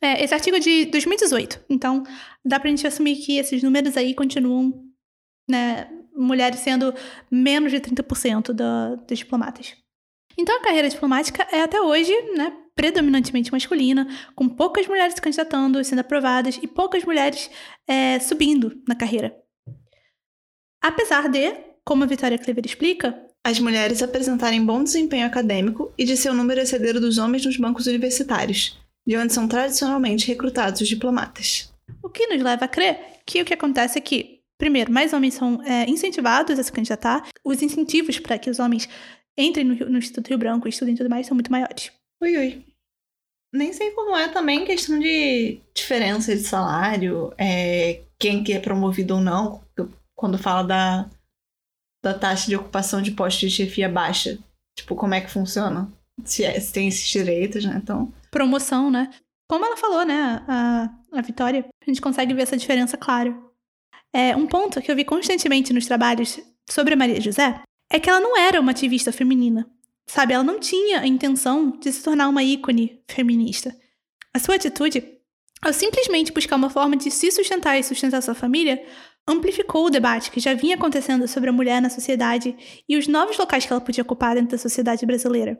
É, 0.01 0.22
esse 0.22 0.34
artigo 0.34 0.57
é 0.57 0.61
de 0.61 0.86
2018, 0.86 1.64
então 1.70 2.03
dá 2.44 2.61
pra 2.61 2.68
gente 2.68 2.86
assumir 2.86 3.16
que 3.16 3.38
esses 3.38 3.62
números 3.62 3.97
aí 3.97 4.14
continuam, 4.14 4.84
né, 5.49 5.88
mulheres 6.14 6.61
sendo 6.61 6.92
menos 7.30 7.72
de 7.72 7.80
30% 7.80 8.53
da, 8.53 8.94
dos 8.94 9.18
diplomatas. 9.18 9.74
Então 10.38 10.57
a 10.57 10.62
carreira 10.62 10.88
diplomática 10.88 11.47
é 11.51 11.62
até 11.62 11.80
hoje, 11.80 12.12
né, 12.36 12.53
predominantemente 12.74 13.51
masculina, 13.51 14.07
com 14.34 14.49
poucas 14.49 14.86
mulheres 14.86 15.14
se 15.14 15.20
candidatando, 15.20 15.82
sendo 15.82 16.01
aprovadas 16.01 16.59
e 16.62 16.66
poucas 16.66 17.03
mulheres 17.05 17.51
é, 17.88 18.18
subindo 18.20 18.82
na 18.86 18.94
carreira. 18.94 19.34
Apesar 20.82 21.28
de, 21.28 21.53
como 21.84 22.05
a 22.05 22.07
Vitória 22.07 22.38
Clever 22.38 22.66
explica, 22.66 23.26
As 23.47 23.61
mulheres 23.61 24.03
apresentarem 24.03 24.66
bom 24.66 24.82
desempenho 24.82 25.24
acadêmico 25.24 25.94
e 25.97 26.05
de 26.05 26.16
seu 26.16 26.34
número 26.34 26.61
exceder 26.61 26.99
dos 26.99 27.16
homens 27.16 27.47
nos 27.47 27.57
bancos 27.57 27.86
universitários, 27.86 28.76
de 29.07 29.17
onde 29.17 29.33
são 29.33 29.47
tradicionalmente 29.47 30.27
recrutados 30.27 30.81
os 30.81 30.89
diplomatas. 30.89 31.73
O 32.03 32.09
que 32.09 32.27
nos 32.27 32.43
leva 32.43 32.65
a 32.65 32.69
crer 32.69 32.99
que 33.25 33.43
o 33.43 33.45
que 33.45 33.55
acontece 33.55 33.99
é 33.99 34.01
que, 34.01 34.41
primeiro, 34.57 34.93
mais 34.93 35.13
homens 35.13 35.35
são 35.35 35.63
é, 35.63 35.89
incentivados 35.89 36.59
a 36.59 36.63
se 36.63 36.73
candidatar, 36.73 37.29
os 37.45 37.63
incentivos 37.63 38.19
para 38.19 38.39
que 38.39 38.49
os 38.49 38.59
homens 38.59 38.89
entrem 39.37 39.65
no, 39.65 39.75
no 39.91 39.99
Instituto 39.99 40.29
Rio 40.29 40.39
Branco 40.39 40.67
e 40.67 40.71
estudem 40.71 40.95
tudo 40.95 41.11
mais 41.11 41.27
são 41.27 41.35
muito 41.35 41.51
maiores. 41.51 41.93
Ui, 42.23 42.37
ui. 42.37 42.65
Nem 43.53 43.73
sei 43.73 43.91
como 43.93 44.17
é 44.17 44.29
também 44.29 44.65
questão 44.65 44.99
de 44.99 45.61
diferença 45.75 46.35
de 46.35 46.43
salário, 46.43 47.33
é, 47.39 48.03
quem 48.19 48.43
que 48.43 48.53
é 48.53 48.61
promovido 48.61 49.15
ou 49.15 49.21
não, 49.21 49.63
quando 50.15 50.39
fala 50.39 50.63
da, 50.63 51.11
da 52.03 52.15
taxa 52.15 52.49
de 52.49 52.57
ocupação 52.57 53.01
de 53.03 53.13
posto 53.13 53.41
de 53.41 53.51
chefia 53.51 53.89
baixa. 53.89 54.39
Tipo, 54.79 54.95
como 54.95 55.15
é 55.15 55.21
que 55.21 55.31
funciona? 55.31 55.91
Se, 56.25 56.45
é, 56.45 56.59
se 56.61 56.73
tem 56.73 56.89
esses 56.89 57.07
direitos, 57.07 57.65
né? 57.65 57.81
Então. 57.83 58.13
Promoção, 58.37 58.91
né? 58.91 59.09
Como 59.49 59.64
ela 59.64 59.78
falou, 59.78 60.05
né, 60.05 60.45
a, 60.47 60.91
a 61.12 61.22
Vitória, 61.22 61.64
a 61.80 61.84
gente 61.87 62.03
consegue 62.03 62.34
ver 62.34 62.43
essa 62.43 62.57
diferença 62.57 62.95
clara. 62.95 63.34
É, 64.12 64.37
um 64.37 64.47
ponto 64.47 64.82
que 64.82 64.91
eu 64.91 64.97
vi 64.97 65.07
constantemente 65.07 65.72
nos 65.72 65.87
trabalhos 65.87 66.39
sobre 66.68 66.93
a 66.93 66.97
Maria 66.99 67.18
José 67.18 67.62
é 67.91 67.99
que 67.99 68.11
ela 68.11 68.20
não 68.20 68.37
era 68.37 68.61
uma 68.61 68.72
ativista 68.72 69.11
feminina. 69.11 69.66
Sabe, 70.07 70.34
ela 70.34 70.45
não 70.45 70.61
tinha 70.61 71.01
a 71.01 71.07
intenção 71.07 71.70
de 71.78 71.91
se 71.91 72.03
tornar 72.03 72.28
uma 72.28 72.43
ícone 72.43 73.03
feminista. 73.09 73.74
A 74.34 74.39
sua 74.39 74.57
atitude, 74.57 75.03
ao 75.62 75.72
simplesmente 75.72 76.30
buscar 76.30 76.57
uma 76.57 76.68
forma 76.68 76.95
de 76.95 77.11
se 77.11 77.30
sustentar 77.32 77.78
e 77.78 77.82
sustentar 77.82 78.22
sua 78.22 78.34
família, 78.34 78.84
amplificou 79.26 79.87
o 79.87 79.91
debate 79.91 80.30
que 80.30 80.41
já 80.41 80.53
vinha 80.53 80.76
acontecendo 80.76 81.26
sobre 81.26 81.49
a 81.49 81.53
mulher 81.55 81.80
na 81.80 81.89
sociedade 81.89 82.55
e 82.87 82.99
os 82.99 83.09
novos 83.09 83.39
locais 83.39 83.64
que 83.64 83.72
ela 83.72 83.80
podia 83.80 84.03
ocupar 84.03 84.34
dentro 84.34 84.51
da 84.51 84.59
sociedade 84.59 85.07
brasileira. 85.07 85.59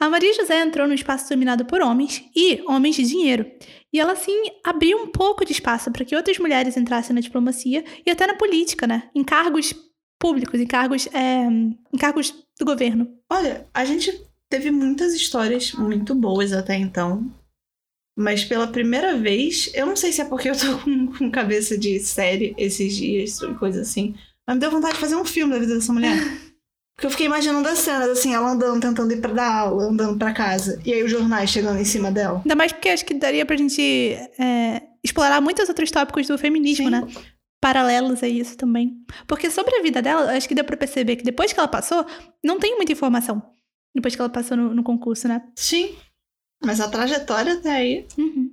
A 0.00 0.08
Maria 0.08 0.32
José 0.32 0.62
entrou 0.62 0.88
num 0.88 0.94
espaço 0.94 1.28
dominado 1.28 1.66
por 1.66 1.82
homens 1.82 2.24
e 2.34 2.62
homens 2.66 2.96
de 2.96 3.02
dinheiro, 3.02 3.44
e 3.92 4.00
ela 4.00 4.12
assim 4.12 4.44
abriu 4.64 4.96
um 4.96 5.08
pouco 5.08 5.44
de 5.44 5.52
espaço 5.52 5.90
para 5.92 6.06
que 6.06 6.16
outras 6.16 6.38
mulheres 6.38 6.74
entrassem 6.74 7.14
na 7.14 7.20
diplomacia 7.20 7.84
e 8.06 8.10
até 8.10 8.26
na 8.26 8.34
política, 8.34 8.86
né? 8.86 9.10
Em 9.14 9.22
cargos 9.22 9.74
públicos, 10.18 10.58
em 10.58 10.66
cargos, 10.66 11.06
é, 11.12 11.44
em 11.44 11.98
cargos 11.98 12.34
do 12.58 12.64
governo. 12.64 13.14
Olha, 13.30 13.68
a 13.74 13.84
gente 13.84 14.24
teve 14.48 14.70
muitas 14.70 15.12
histórias 15.12 15.72
muito 15.72 16.14
boas 16.14 16.54
até 16.54 16.76
então. 16.76 17.30
Mas 18.16 18.42
pela 18.44 18.66
primeira 18.66 19.16
vez, 19.18 19.70
eu 19.74 19.86
não 19.86 19.96
sei 19.96 20.12
se 20.12 20.22
é 20.22 20.24
porque 20.24 20.48
eu 20.48 20.58
tô 20.58 20.78
com, 20.84 21.06
com 21.08 21.30
cabeça 21.30 21.76
de 21.76 22.00
série 22.00 22.54
esses 22.56 22.96
dias 22.96 23.40
e 23.42 23.54
coisa 23.54 23.82
assim. 23.82 24.14
Mas 24.46 24.56
me 24.56 24.60
deu 24.60 24.70
vontade 24.70 24.94
de 24.94 25.00
fazer 25.00 25.16
um 25.16 25.24
filme 25.26 25.52
da 25.52 25.58
vida 25.58 25.74
dessa 25.74 25.92
mulher. 25.92 26.16
Porque 27.00 27.06
eu 27.06 27.10
fiquei 27.12 27.24
imaginando 27.24 27.66
as 27.66 27.78
cenas, 27.78 28.10
assim, 28.10 28.34
ela 28.34 28.50
andando, 28.50 28.78
tentando 28.78 29.10
ir 29.10 29.22
pra 29.22 29.32
dar 29.32 29.50
aula, 29.50 29.84
andando 29.84 30.18
pra 30.18 30.34
casa. 30.34 30.78
E 30.84 30.92
aí 30.92 31.02
os 31.02 31.10
jornais 31.10 31.48
chegando 31.48 31.80
em 31.80 31.84
cima 31.84 32.12
dela. 32.12 32.42
Ainda 32.44 32.54
mais 32.54 32.72
porque 32.72 32.90
acho 32.90 33.06
que 33.06 33.14
daria 33.14 33.46
pra 33.46 33.56
gente 33.56 33.80
é, 34.38 34.82
explorar 35.02 35.40
muitos 35.40 35.66
outros 35.66 35.90
tópicos 35.90 36.26
do 36.26 36.36
feminismo, 36.36 36.84
Sim. 36.84 36.90
né? 36.90 37.06
paralelos 37.58 38.22
a 38.22 38.28
isso 38.28 38.54
também. 38.54 38.98
Porque 39.26 39.50
sobre 39.50 39.76
a 39.76 39.82
vida 39.82 40.02
dela, 40.02 40.30
acho 40.36 40.46
que 40.46 40.54
deu 40.54 40.64
pra 40.64 40.76
perceber 40.76 41.16
que 41.16 41.24
depois 41.24 41.54
que 41.54 41.58
ela 41.58 41.68
passou, 41.68 42.04
não 42.44 42.58
tem 42.58 42.76
muita 42.76 42.92
informação. 42.92 43.42
Depois 43.94 44.14
que 44.14 44.20
ela 44.20 44.28
passou 44.30 44.58
no, 44.58 44.74
no 44.74 44.82
concurso, 44.82 45.26
né? 45.26 45.42
Sim. 45.56 45.94
Mas 46.62 46.82
a 46.82 46.88
trajetória 46.88 47.54
até 47.54 47.70
aí. 47.70 48.06
Uhum. 48.18 48.50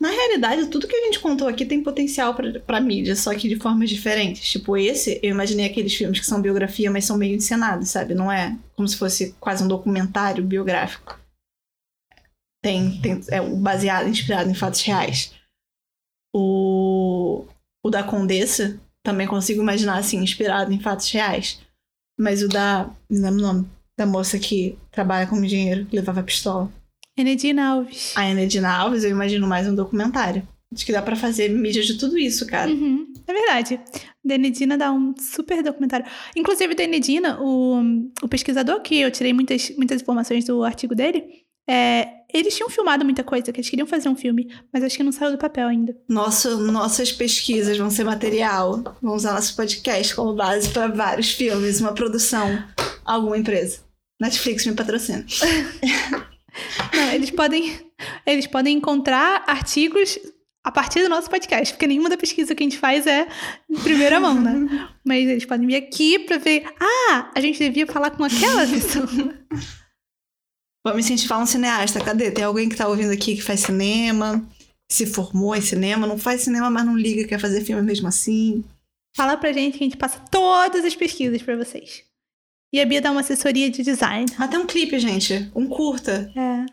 Na 0.00 0.10
realidade, 0.10 0.68
tudo 0.68 0.86
que 0.86 0.94
a 0.94 1.04
gente 1.06 1.18
contou 1.18 1.48
aqui 1.48 1.66
tem 1.66 1.82
potencial 1.82 2.32
pra 2.64 2.80
mídia, 2.80 3.16
só 3.16 3.34
que 3.34 3.48
de 3.48 3.56
formas 3.56 3.90
diferentes. 3.90 4.48
Tipo, 4.48 4.76
esse, 4.76 5.18
eu 5.22 5.30
imaginei 5.30 5.66
aqueles 5.66 5.92
filmes 5.92 6.20
que 6.20 6.26
são 6.26 6.40
biografia, 6.40 6.88
mas 6.88 7.04
são 7.04 7.18
meio 7.18 7.34
encenados, 7.34 7.88
sabe? 7.88 8.14
Não 8.14 8.30
é 8.30 8.56
como 8.76 8.86
se 8.86 8.96
fosse 8.96 9.32
quase 9.40 9.64
um 9.64 9.68
documentário 9.68 10.44
biográfico. 10.44 11.18
Tem, 12.62 13.00
tem 13.00 13.20
é 13.28 13.40
baseado, 13.40 14.08
inspirado 14.08 14.48
em 14.48 14.54
fatos 14.54 14.82
reais. 14.82 15.34
O, 16.34 17.44
o 17.84 17.90
da 17.90 18.04
Condessa, 18.04 18.80
também 19.04 19.26
consigo 19.26 19.62
imaginar, 19.62 19.98
assim, 19.98 20.18
inspirado 20.18 20.72
em 20.72 20.80
fatos 20.80 21.10
reais. 21.10 21.60
Mas 22.18 22.42
o 22.42 22.48
da. 22.48 22.90
Não 23.10 23.22
lembro 23.22 23.38
o 23.38 23.42
nome. 23.42 23.70
Da 23.98 24.06
moça 24.06 24.38
que 24.38 24.78
trabalha 24.92 25.26
com 25.26 25.40
dinheiro, 25.40 25.86
que 25.86 25.96
levava 25.96 26.22
pistola. 26.22 26.72
Enedina 27.20 27.68
Alves. 27.68 28.12
A 28.16 28.28
Enedina 28.28 28.70
Alves, 28.70 29.04
eu 29.04 29.10
imagino 29.10 29.46
mais 29.46 29.66
um 29.68 29.74
documentário. 29.74 30.46
Acho 30.72 30.84
que 30.84 30.92
dá 30.92 31.00
para 31.00 31.16
fazer 31.16 31.48
mídia 31.48 31.82
de 31.82 31.96
tudo 31.96 32.18
isso, 32.18 32.46
cara. 32.46 32.70
Uhum, 32.70 33.06
é 33.26 33.32
verdade. 33.32 33.80
Da 34.22 34.34
Enedina 34.34 34.76
dá 34.76 34.92
um 34.92 35.14
super 35.18 35.62
documentário. 35.62 36.06
Inclusive, 36.36 36.74
da 36.74 36.84
Enedina, 36.84 37.40
o, 37.40 37.80
o 38.22 38.28
pesquisador, 38.28 38.80
que 38.80 39.00
eu 39.00 39.10
tirei 39.10 39.32
muitas, 39.32 39.70
muitas 39.76 40.02
informações 40.02 40.44
do 40.44 40.62
artigo 40.62 40.94
dele, 40.94 41.24
é, 41.68 42.08
eles 42.32 42.54
tinham 42.54 42.68
filmado 42.68 43.04
muita 43.04 43.24
coisa, 43.24 43.50
que 43.50 43.60
eles 43.60 43.70
queriam 43.70 43.86
fazer 43.86 44.08
um 44.08 44.16
filme, 44.16 44.50
mas 44.72 44.84
acho 44.84 44.96
que 44.96 45.02
não 45.02 45.12
saiu 45.12 45.32
do 45.32 45.38
papel 45.38 45.68
ainda. 45.68 45.96
Nossa, 46.08 46.56
nossas 46.56 47.10
pesquisas 47.10 47.78
vão 47.78 47.90
ser 47.90 48.04
material. 48.04 48.82
Vamos 49.00 49.22
usar 49.22 49.32
nosso 49.32 49.56
podcast 49.56 50.14
como 50.14 50.34
base 50.34 50.68
para 50.68 50.88
vários 50.88 51.32
filmes, 51.32 51.80
uma 51.80 51.92
produção, 51.94 52.62
alguma 53.04 53.38
empresa. 53.38 53.80
Netflix 54.20 54.66
me 54.66 54.74
patrocina. 54.74 55.24
não, 56.94 57.12
eles 57.12 57.30
podem, 57.30 57.78
eles 58.26 58.46
podem 58.46 58.76
encontrar 58.76 59.44
artigos 59.46 60.18
a 60.64 60.70
partir 60.70 61.02
do 61.02 61.08
nosso 61.08 61.30
podcast, 61.30 61.72
porque 61.72 61.86
nenhuma 61.86 62.10
da 62.10 62.16
pesquisa 62.16 62.54
que 62.54 62.62
a 62.62 62.66
gente 62.66 62.78
faz 62.78 63.06
é 63.06 63.26
em 63.70 63.80
primeira 63.80 64.20
mão, 64.20 64.40
né? 64.40 64.52
Mas 65.04 65.28
eles 65.28 65.44
podem 65.44 65.66
vir 65.66 65.76
aqui 65.76 66.18
para 66.18 66.36
ver, 66.36 66.66
ah, 66.80 67.30
a 67.34 67.40
gente 67.40 67.58
devia 67.58 67.86
falar 67.86 68.10
com 68.10 68.24
aquela 68.24 68.66
pessoa. 68.66 69.08
Vamos 70.84 71.04
incentivar 71.04 71.40
um 71.40 71.46
cineasta. 71.46 72.02
Cadê? 72.02 72.30
Tem 72.30 72.44
alguém 72.44 72.68
que 72.68 72.76
tá 72.76 72.88
ouvindo 72.88 73.12
aqui 73.12 73.34
que 73.36 73.42
faz 73.42 73.60
cinema, 73.60 74.46
se 74.90 75.06
formou 75.06 75.54
em 75.54 75.60
cinema, 75.60 76.06
não 76.06 76.18
faz 76.18 76.42
cinema, 76.42 76.70
mas 76.70 76.84
não 76.84 76.96
liga, 76.96 77.26
quer 77.26 77.38
fazer 77.38 77.64
filme 77.64 77.82
mesmo 77.82 78.08
assim. 78.08 78.64
Fala 79.16 79.36
pra 79.36 79.52
gente 79.52 79.76
que 79.76 79.84
a 79.84 79.86
gente 79.86 79.96
passa 79.96 80.20
todas 80.30 80.84
as 80.84 80.94
pesquisas 80.94 81.42
para 81.42 81.56
vocês. 81.56 82.04
E 82.72 82.80
a 82.80 82.86
Bia 82.86 83.00
dá 83.00 83.10
uma 83.10 83.20
assessoria 83.20 83.70
de 83.70 83.82
design. 83.82 84.26
Até 84.38 84.58
um 84.58 84.66
clipe, 84.66 84.98
gente. 84.98 85.50
Um 85.54 85.66
curta. 85.66 86.30
É. 86.36 86.66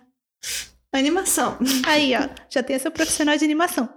Animação. 0.92 1.58
Aí, 1.88 2.14
ó. 2.16 2.30
Já 2.50 2.62
tem 2.62 2.78
seu 2.78 2.92
profissional 2.92 3.38
de 3.38 3.46
animação. 3.46 3.90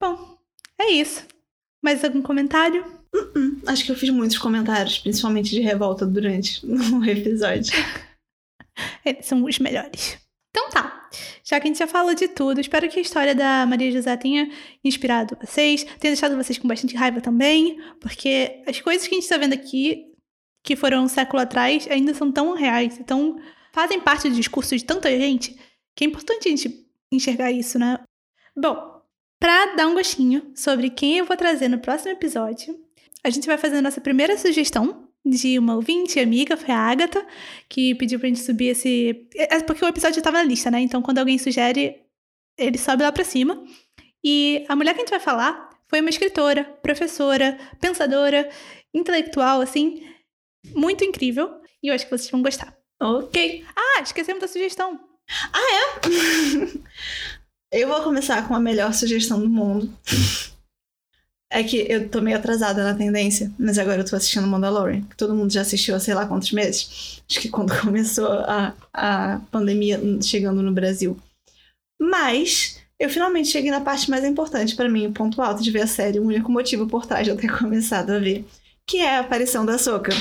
Bom, 0.00 0.38
é 0.78 0.90
isso. 0.90 1.24
Mais 1.82 2.04
algum 2.04 2.22
comentário? 2.22 2.84
Uh 3.14 3.32
-uh. 3.32 3.62
Acho 3.66 3.84
que 3.84 3.92
eu 3.92 3.96
fiz 3.96 4.10
muitos 4.10 4.38
comentários, 4.38 4.98
principalmente 4.98 5.50
de 5.50 5.60
revolta 5.60 6.04
durante 6.04 6.60
o 6.66 7.04
episódio. 7.04 7.72
Eles 9.04 9.24
são 9.26 9.44
os 9.44 9.58
melhores. 9.58 10.18
Então 10.50 10.70
tá. 10.70 11.08
Já 11.44 11.60
que 11.60 11.66
a 11.66 11.68
gente 11.68 11.78
já 11.78 11.86
falou 11.86 12.14
de 12.14 12.28
tudo, 12.28 12.60
espero 12.60 12.88
que 12.88 12.98
a 12.98 13.02
história 13.02 13.34
da 13.34 13.64
Maria 13.66 13.92
José 13.92 14.16
tenha 14.16 14.50
inspirado 14.82 15.36
vocês, 15.40 15.84
tenha 15.84 16.12
deixado 16.12 16.36
vocês 16.36 16.58
com 16.58 16.66
bastante 16.66 16.96
raiva 16.96 17.20
também, 17.20 17.78
porque 18.00 18.62
as 18.66 18.80
coisas 18.80 19.06
que 19.06 19.14
a 19.14 19.16
gente 19.16 19.24
está 19.24 19.36
vendo 19.36 19.52
aqui, 19.52 20.05
que 20.66 20.74
foram 20.74 21.04
um 21.04 21.08
século 21.08 21.40
atrás, 21.40 21.86
ainda 21.88 22.12
são 22.12 22.32
tão 22.32 22.52
reais, 22.52 23.00
tão 23.06 23.40
fazem 23.72 24.00
parte 24.00 24.28
do 24.28 24.34
discurso 24.34 24.76
de 24.76 24.84
tanta 24.84 25.08
gente, 25.08 25.56
que 25.94 26.04
é 26.04 26.08
importante 26.08 26.48
a 26.48 26.50
gente 26.50 26.86
enxergar 27.12 27.52
isso, 27.52 27.78
né? 27.78 28.00
Bom, 28.56 29.00
para 29.38 29.76
dar 29.76 29.86
um 29.86 29.94
gostinho 29.94 30.50
sobre 30.56 30.90
quem 30.90 31.18
eu 31.18 31.24
vou 31.24 31.36
trazer 31.36 31.68
no 31.68 31.78
próximo 31.78 32.10
episódio, 32.10 32.76
a 33.22 33.30
gente 33.30 33.46
vai 33.46 33.56
fazer 33.56 33.76
a 33.76 33.82
nossa 33.82 34.00
primeira 34.00 34.36
sugestão 34.36 35.08
de 35.24 35.56
uma 35.56 35.76
ouvinte 35.76 36.18
amiga, 36.18 36.56
foi 36.56 36.74
a 36.74 36.78
Agatha, 36.78 37.24
que 37.68 37.94
pediu 37.94 38.18
pra 38.18 38.28
gente 38.28 38.40
subir 38.40 38.68
esse. 38.68 39.28
É, 39.36 39.60
porque 39.60 39.84
o 39.84 39.88
episódio 39.88 40.16
já 40.16 40.22
tava 40.22 40.38
na 40.38 40.44
lista, 40.44 40.68
né? 40.68 40.80
Então 40.80 41.00
quando 41.00 41.18
alguém 41.18 41.38
sugere, 41.38 42.02
ele 42.58 42.76
sobe 42.76 43.04
lá 43.04 43.12
pra 43.12 43.22
cima. 43.22 43.64
E 44.24 44.64
a 44.68 44.74
mulher 44.74 44.94
que 44.94 45.00
a 45.00 45.04
gente 45.04 45.10
vai 45.10 45.20
falar 45.20 45.70
foi 45.86 46.00
uma 46.00 46.10
escritora, 46.10 46.64
professora, 46.82 47.56
pensadora, 47.80 48.48
intelectual, 48.92 49.60
assim, 49.60 50.02
muito 50.74 51.04
incrível. 51.04 51.60
E 51.82 51.88
eu 51.88 51.94
acho 51.94 52.04
que 52.04 52.10
vocês 52.10 52.30
vão 52.30 52.42
gostar. 52.42 52.76
Ok. 53.00 53.64
Ah, 53.76 54.00
esquecemos 54.02 54.40
da 54.40 54.48
sugestão. 54.48 54.98
Ah, 55.52 55.60
é? 55.74 56.08
eu 57.80 57.88
vou 57.88 58.02
começar 58.02 58.46
com 58.46 58.54
a 58.54 58.60
melhor 58.60 58.92
sugestão 58.94 59.40
do 59.40 59.48
mundo. 59.48 59.92
É 61.50 61.62
que 61.62 61.86
eu 61.88 62.08
tô 62.08 62.20
meio 62.20 62.36
atrasada 62.36 62.82
na 62.82 62.94
tendência, 62.94 63.52
mas 63.58 63.78
agora 63.78 64.00
eu 64.00 64.04
tô 64.04 64.16
assistindo 64.16 64.46
Mandalorian, 64.46 65.02
que 65.02 65.16
todo 65.16 65.34
mundo 65.34 65.52
já 65.52 65.60
assistiu 65.60 65.94
há 65.94 66.00
sei 66.00 66.14
lá 66.14 66.26
quantos 66.26 66.50
meses. 66.52 67.22
Acho 67.28 67.40
que 67.40 67.48
quando 67.48 67.72
começou 67.80 68.26
a, 68.26 68.74
a 68.92 69.40
pandemia 69.50 70.00
chegando 70.22 70.62
no 70.62 70.72
Brasil. 70.72 71.16
Mas 72.00 72.80
eu 72.98 73.08
finalmente 73.10 73.48
cheguei 73.48 73.70
na 73.70 73.80
parte 73.80 74.10
mais 74.10 74.24
importante 74.24 74.74
para 74.74 74.88
mim, 74.88 75.06
o 75.06 75.12
ponto 75.12 75.40
alto 75.40 75.62
de 75.62 75.70
ver 75.70 75.82
a 75.82 75.86
série, 75.86 76.18
o 76.18 76.24
único 76.24 76.50
motivo 76.50 76.86
por 76.86 77.06
trás 77.06 77.24
de 77.24 77.30
eu 77.30 77.36
ter 77.36 77.48
começado 77.58 78.10
a 78.10 78.18
ver, 78.18 78.44
que 78.86 78.98
é 78.98 79.16
a 79.16 79.20
aparição 79.20 79.66
da 79.66 79.78
Soka. 79.78 80.12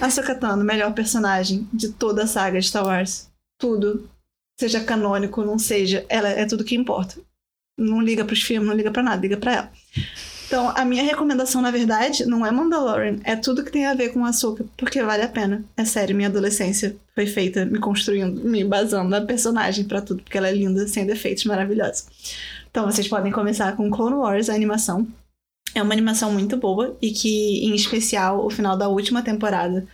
A 0.00 0.10
Soka 0.10 0.34
Tano, 0.34 0.64
melhor 0.64 0.92
personagem 0.92 1.68
de 1.72 1.90
toda 1.90 2.24
a 2.24 2.26
saga 2.26 2.58
de 2.58 2.66
Star 2.66 2.84
Wars. 2.84 3.30
Tudo, 3.58 4.10
seja 4.58 4.80
canônico, 4.80 5.44
não 5.44 5.58
seja, 5.58 6.04
ela 6.08 6.28
é 6.28 6.44
tudo 6.44 6.64
que 6.64 6.74
importa. 6.74 7.20
Não 7.78 8.00
liga 8.00 8.24
pros 8.24 8.42
filmes, 8.42 8.68
não 8.68 8.76
liga 8.76 8.90
para 8.90 9.02
nada, 9.02 9.22
liga 9.22 9.36
para 9.36 9.54
ela. 9.54 9.72
Então, 10.46 10.68
a 10.76 10.84
minha 10.84 11.04
recomendação, 11.04 11.62
na 11.62 11.70
verdade, 11.70 12.26
não 12.26 12.44
é 12.44 12.50
Mandalorian, 12.50 13.20
é 13.22 13.36
tudo 13.36 13.64
que 13.64 13.70
tem 13.70 13.86
a 13.86 13.94
ver 13.94 14.12
com 14.12 14.24
açúcar, 14.24 14.64
porque 14.76 15.00
vale 15.00 15.22
a 15.22 15.28
pena. 15.28 15.64
É 15.76 15.84
sério, 15.84 16.16
minha 16.16 16.28
adolescência 16.28 16.96
foi 17.14 17.24
feita 17.24 17.64
me 17.64 17.78
construindo, 17.78 18.42
me 18.42 18.64
basando 18.64 19.08
na 19.08 19.20
personagem 19.20 19.84
para 19.84 20.02
tudo, 20.02 20.24
porque 20.24 20.36
ela 20.36 20.48
é 20.48 20.52
linda, 20.52 20.88
sem 20.88 21.06
defeitos, 21.06 21.44
maravilhosa. 21.44 22.04
Então 22.68 22.84
vocês 22.84 23.06
podem 23.06 23.30
começar 23.30 23.76
com 23.76 23.88
Clone 23.90 24.16
Wars, 24.16 24.50
a 24.50 24.54
animação. 24.54 25.06
É 25.74 25.82
uma 25.82 25.92
animação 25.92 26.32
muito 26.32 26.56
boa 26.56 26.96
e 27.00 27.10
que, 27.10 27.64
em 27.64 27.74
especial, 27.74 28.44
o 28.44 28.50
final 28.50 28.76
da 28.76 28.88
última 28.88 29.22
temporada 29.22 29.86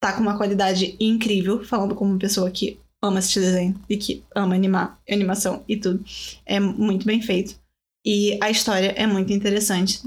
tá 0.00 0.12
com 0.12 0.20
uma 0.20 0.36
qualidade 0.36 0.96
incrível, 1.00 1.64
falando 1.64 1.94
como 1.94 2.10
uma 2.10 2.18
pessoa 2.18 2.50
que 2.50 2.78
ama 3.02 3.18
assistir 3.18 3.40
desenho 3.40 3.80
e 3.88 3.96
que 3.96 4.22
ama 4.34 4.54
animar, 4.54 5.00
animação 5.08 5.64
e 5.68 5.76
tudo. 5.76 6.04
É 6.44 6.60
muito 6.60 7.06
bem 7.06 7.22
feito. 7.22 7.56
E 8.04 8.38
a 8.42 8.50
história 8.50 8.92
é 8.96 9.06
muito 9.06 9.32
interessante. 9.32 10.00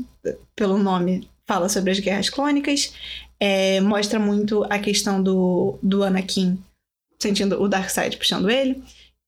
Pelo 0.56 0.78
nome, 0.78 1.30
fala 1.48 1.70
sobre 1.70 1.92
as 1.92 2.00
guerras 2.00 2.30
clônicas, 2.30 2.94
é, 3.40 3.80
mostra 3.82 4.20
muito 4.20 4.64
a 4.66 4.80
questão 4.80 5.22
do, 5.22 5.78
do 5.82 6.04
Anakin 6.04 6.58
sentindo 7.22 7.62
o 7.62 7.68
Darkseid 7.68 8.18
puxando 8.18 8.50
ele. 8.50 8.84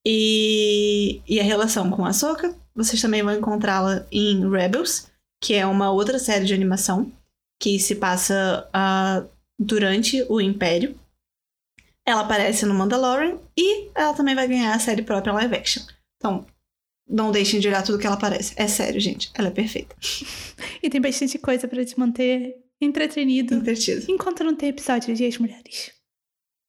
E, 0.06 1.22
e 1.28 1.40
a 1.40 1.44
relação 1.44 1.90
com 1.90 2.06
a 2.06 2.10
Ahsoka. 2.10 2.56
Vocês 2.74 3.02
também 3.02 3.24
vão 3.24 3.34
encontrá-la 3.34 4.06
em 4.12 4.50
Rebels, 4.50 5.08
que 5.42 5.54
é 5.54 5.66
uma 5.66 5.92
outra 5.92 6.20
série 6.20 6.46
de 6.46 6.54
animação 6.54 7.12
que 7.60 7.80
se 7.80 7.96
passa 7.96 8.70
uh, 8.70 9.28
durante 9.58 10.24
o 10.30 10.40
Império. 10.40 10.98
Ela 12.06 12.22
aparece 12.22 12.66
no 12.66 12.74
Mandalorian 12.74 13.38
e 13.58 13.90
ela 13.94 14.14
também 14.14 14.36
vai 14.36 14.48
ganhar 14.48 14.74
a 14.74 14.80
série 14.80 15.02
própria 15.02 15.34
live 15.34 15.56
action. 15.56 15.84
Então, 16.18 16.46
não 17.08 17.32
deixem 17.32 17.60
de 17.60 17.68
olhar 17.68 17.84
tudo 17.84 17.98
que 17.98 18.06
ela 18.06 18.16
aparece. 18.16 18.54
É 18.56 18.68
sério, 18.68 19.00
gente. 19.00 19.30
Ela 19.34 19.50
é 19.50 19.52
perfeita. 19.52 19.96
e 20.82 20.90
tem 20.90 21.02
bastante 21.02 21.38
coisa 21.38 21.68
para 21.68 21.84
te 21.84 22.00
manter 22.00 22.56
entretenido. 22.80 23.56
Entretido. 23.56 24.10
Enquanto 24.10 24.44
não 24.44 24.56
tem 24.56 24.70
episódio 24.70 25.14
de 25.14 25.26
As-Mulheres. 25.26 25.92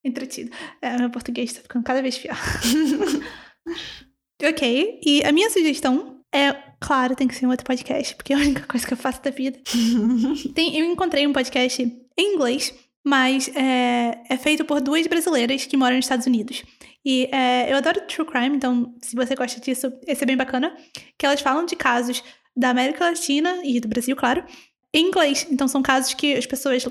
Entretido. 0.04 0.50
É, 0.80 0.96
meu 0.96 1.10
português 1.10 1.52
tá 1.52 1.60
ficando 1.60 1.84
cada 1.84 2.00
vez 2.00 2.18
pior. 2.18 2.38
ok. 4.42 5.00
E 5.04 5.24
a 5.24 5.32
minha 5.32 5.50
sugestão 5.50 6.17
é, 6.34 6.52
claro, 6.80 7.16
tem 7.16 7.26
que 7.26 7.34
ser 7.34 7.46
um 7.46 7.50
outro 7.50 7.64
podcast, 7.64 8.14
porque 8.14 8.32
é 8.32 8.36
a 8.36 8.40
única 8.40 8.66
coisa 8.66 8.86
que 8.86 8.92
eu 8.92 8.96
faço 8.96 9.22
da 9.22 9.30
vida. 9.30 9.58
tem, 10.54 10.78
eu 10.78 10.84
encontrei 10.84 11.26
um 11.26 11.32
podcast 11.32 11.82
em 11.82 12.34
inglês, 12.34 12.74
mas 13.04 13.48
é, 13.54 14.20
é 14.28 14.36
feito 14.36 14.64
por 14.64 14.80
duas 14.80 15.06
brasileiras 15.06 15.64
que 15.64 15.76
moram 15.76 15.96
nos 15.96 16.04
Estados 16.04 16.26
Unidos. 16.26 16.62
E 17.04 17.28
é, 17.32 17.72
eu 17.72 17.76
adoro 17.76 18.02
true 18.06 18.26
crime, 18.26 18.56
então 18.56 18.94
se 19.00 19.16
você 19.16 19.34
gosta 19.34 19.60
disso, 19.60 19.90
esse 20.06 20.22
é 20.22 20.26
bem 20.26 20.36
bacana. 20.36 20.76
Que 21.16 21.24
elas 21.24 21.40
falam 21.40 21.64
de 21.64 21.74
casos 21.74 22.22
da 22.56 22.70
América 22.70 23.04
Latina 23.04 23.60
e 23.64 23.80
do 23.80 23.88
Brasil, 23.88 24.14
claro, 24.14 24.44
em 24.92 25.06
inglês. 25.06 25.46
Então 25.50 25.66
são 25.66 25.80
casos 25.80 26.12
que 26.12 26.34
as 26.34 26.44
pessoas 26.44 26.86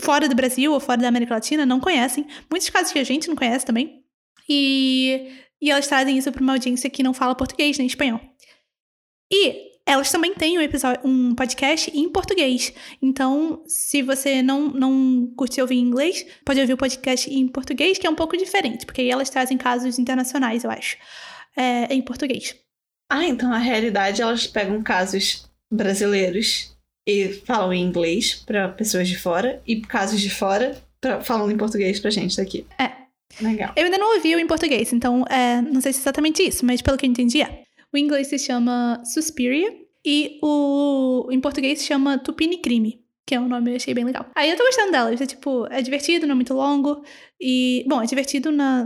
fora 0.00 0.28
do 0.28 0.34
Brasil 0.34 0.72
ou 0.72 0.80
fora 0.80 1.00
da 1.00 1.08
América 1.08 1.34
Latina 1.34 1.64
não 1.64 1.80
conhecem. 1.80 2.26
Muitos 2.50 2.68
casos 2.68 2.92
que 2.92 2.98
a 2.98 3.04
gente 3.04 3.28
não 3.28 3.36
conhece 3.36 3.64
também. 3.64 4.02
E, 4.48 5.30
e 5.60 5.70
elas 5.70 5.86
trazem 5.86 6.18
isso 6.18 6.30
para 6.30 6.42
uma 6.42 6.52
audiência 6.52 6.90
que 6.90 7.02
não 7.02 7.14
fala 7.14 7.34
português 7.34 7.78
nem 7.78 7.86
espanhol. 7.86 8.20
E 9.34 9.72
elas 9.84 10.12
também 10.12 10.32
têm 10.32 10.56
um, 10.56 10.62
episódio, 10.62 11.00
um 11.04 11.34
podcast 11.34 11.90
em 11.92 12.08
português. 12.08 12.72
Então, 13.02 13.64
se 13.66 14.00
você 14.00 14.42
não, 14.42 14.68
não 14.68 15.32
curte 15.36 15.60
ouvir 15.60 15.74
em 15.74 15.80
inglês, 15.80 16.24
pode 16.44 16.60
ouvir 16.60 16.72
o 16.72 16.76
podcast 16.76 17.28
em 17.28 17.48
português, 17.48 17.98
que 17.98 18.06
é 18.06 18.10
um 18.10 18.14
pouco 18.14 18.36
diferente, 18.36 18.86
porque 18.86 19.00
aí 19.00 19.10
elas 19.10 19.28
trazem 19.28 19.58
casos 19.58 19.98
internacionais, 19.98 20.62
eu 20.62 20.70
acho, 20.70 20.96
é, 21.56 21.92
em 21.92 22.00
português. 22.00 22.54
Ah, 23.10 23.26
então 23.26 23.50
na 23.50 23.58
realidade 23.58 24.22
elas 24.22 24.46
pegam 24.46 24.80
casos 24.82 25.50
brasileiros 25.70 26.72
e 27.06 27.28
falam 27.44 27.72
em 27.72 27.82
inglês 27.82 28.42
para 28.46 28.68
pessoas 28.68 29.08
de 29.08 29.18
fora, 29.18 29.60
e 29.66 29.80
casos 29.80 30.20
de 30.20 30.30
fora 30.30 30.80
pra, 31.00 31.20
falam 31.20 31.50
em 31.50 31.56
português 31.56 31.98
pra 31.98 32.10
gente 32.10 32.36
daqui. 32.36 32.64
É. 32.78 33.04
Legal. 33.40 33.72
Eu 33.74 33.86
ainda 33.86 33.98
não 33.98 34.14
ouvi 34.14 34.32
o 34.36 34.38
em 34.38 34.46
português, 34.46 34.92
então 34.92 35.24
é, 35.28 35.60
não 35.60 35.80
sei 35.80 35.92
se 35.92 35.98
é 35.98 36.02
exatamente 36.02 36.40
isso, 36.40 36.64
mas 36.64 36.80
pelo 36.80 36.96
que 36.96 37.04
eu 37.04 37.10
entendi 37.10 37.42
é. 37.42 37.63
O 37.94 37.96
inglês 37.96 38.26
se 38.26 38.40
chama 38.40 39.00
Suspiria 39.04 39.72
e 40.04 40.40
o 40.42 41.28
em 41.30 41.40
português 41.40 41.78
se 41.78 41.86
chama 41.86 42.18
Tupini 42.18 42.58
Crime, 42.58 43.00
que 43.24 43.36
é 43.36 43.40
um 43.40 43.46
nome 43.46 43.66
que 43.66 43.70
eu 43.70 43.76
achei 43.76 43.94
bem 43.94 44.04
legal. 44.04 44.26
Aí 44.34 44.50
eu 44.50 44.56
tô 44.56 44.64
gostando 44.64 44.90
delas, 44.90 45.20
é 45.20 45.26
tipo, 45.26 45.64
é 45.70 45.80
divertido, 45.80 46.26
não 46.26 46.32
é 46.32 46.34
muito 46.34 46.54
longo 46.54 47.04
e, 47.40 47.84
bom, 47.88 48.02
é 48.02 48.06
divertido 48.06 48.50
na 48.50 48.84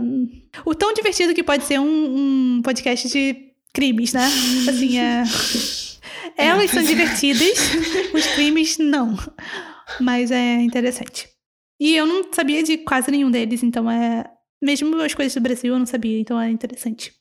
o 0.63 0.75
tão 0.75 0.93
divertido 0.93 1.33
que 1.33 1.41
pode 1.41 1.63
ser 1.63 1.79
um, 1.79 2.57
um 2.57 2.61
podcast 2.61 3.09
de 3.09 3.51
crimes, 3.73 4.13
né? 4.13 4.25
Assim, 4.69 4.99
é 4.99 5.23
Elas 6.37 6.69
são 6.69 6.83
divertidas, 6.83 7.57
os 8.13 8.27
crimes 8.27 8.77
não. 8.77 9.17
Mas 9.99 10.29
é 10.29 10.61
interessante. 10.61 11.27
E 11.79 11.95
eu 11.95 12.05
não 12.05 12.31
sabia 12.31 12.61
de 12.61 12.77
quase 12.77 13.09
nenhum 13.09 13.31
deles, 13.31 13.63
então 13.63 13.89
é. 13.89 14.23
Mesmo 14.61 15.01
as 15.01 15.15
coisas 15.15 15.33
do 15.33 15.41
Brasil 15.41 15.73
eu 15.73 15.79
não 15.79 15.85
sabia, 15.85 16.19
então 16.19 16.39
é 16.39 16.49
interessante. 16.49 17.18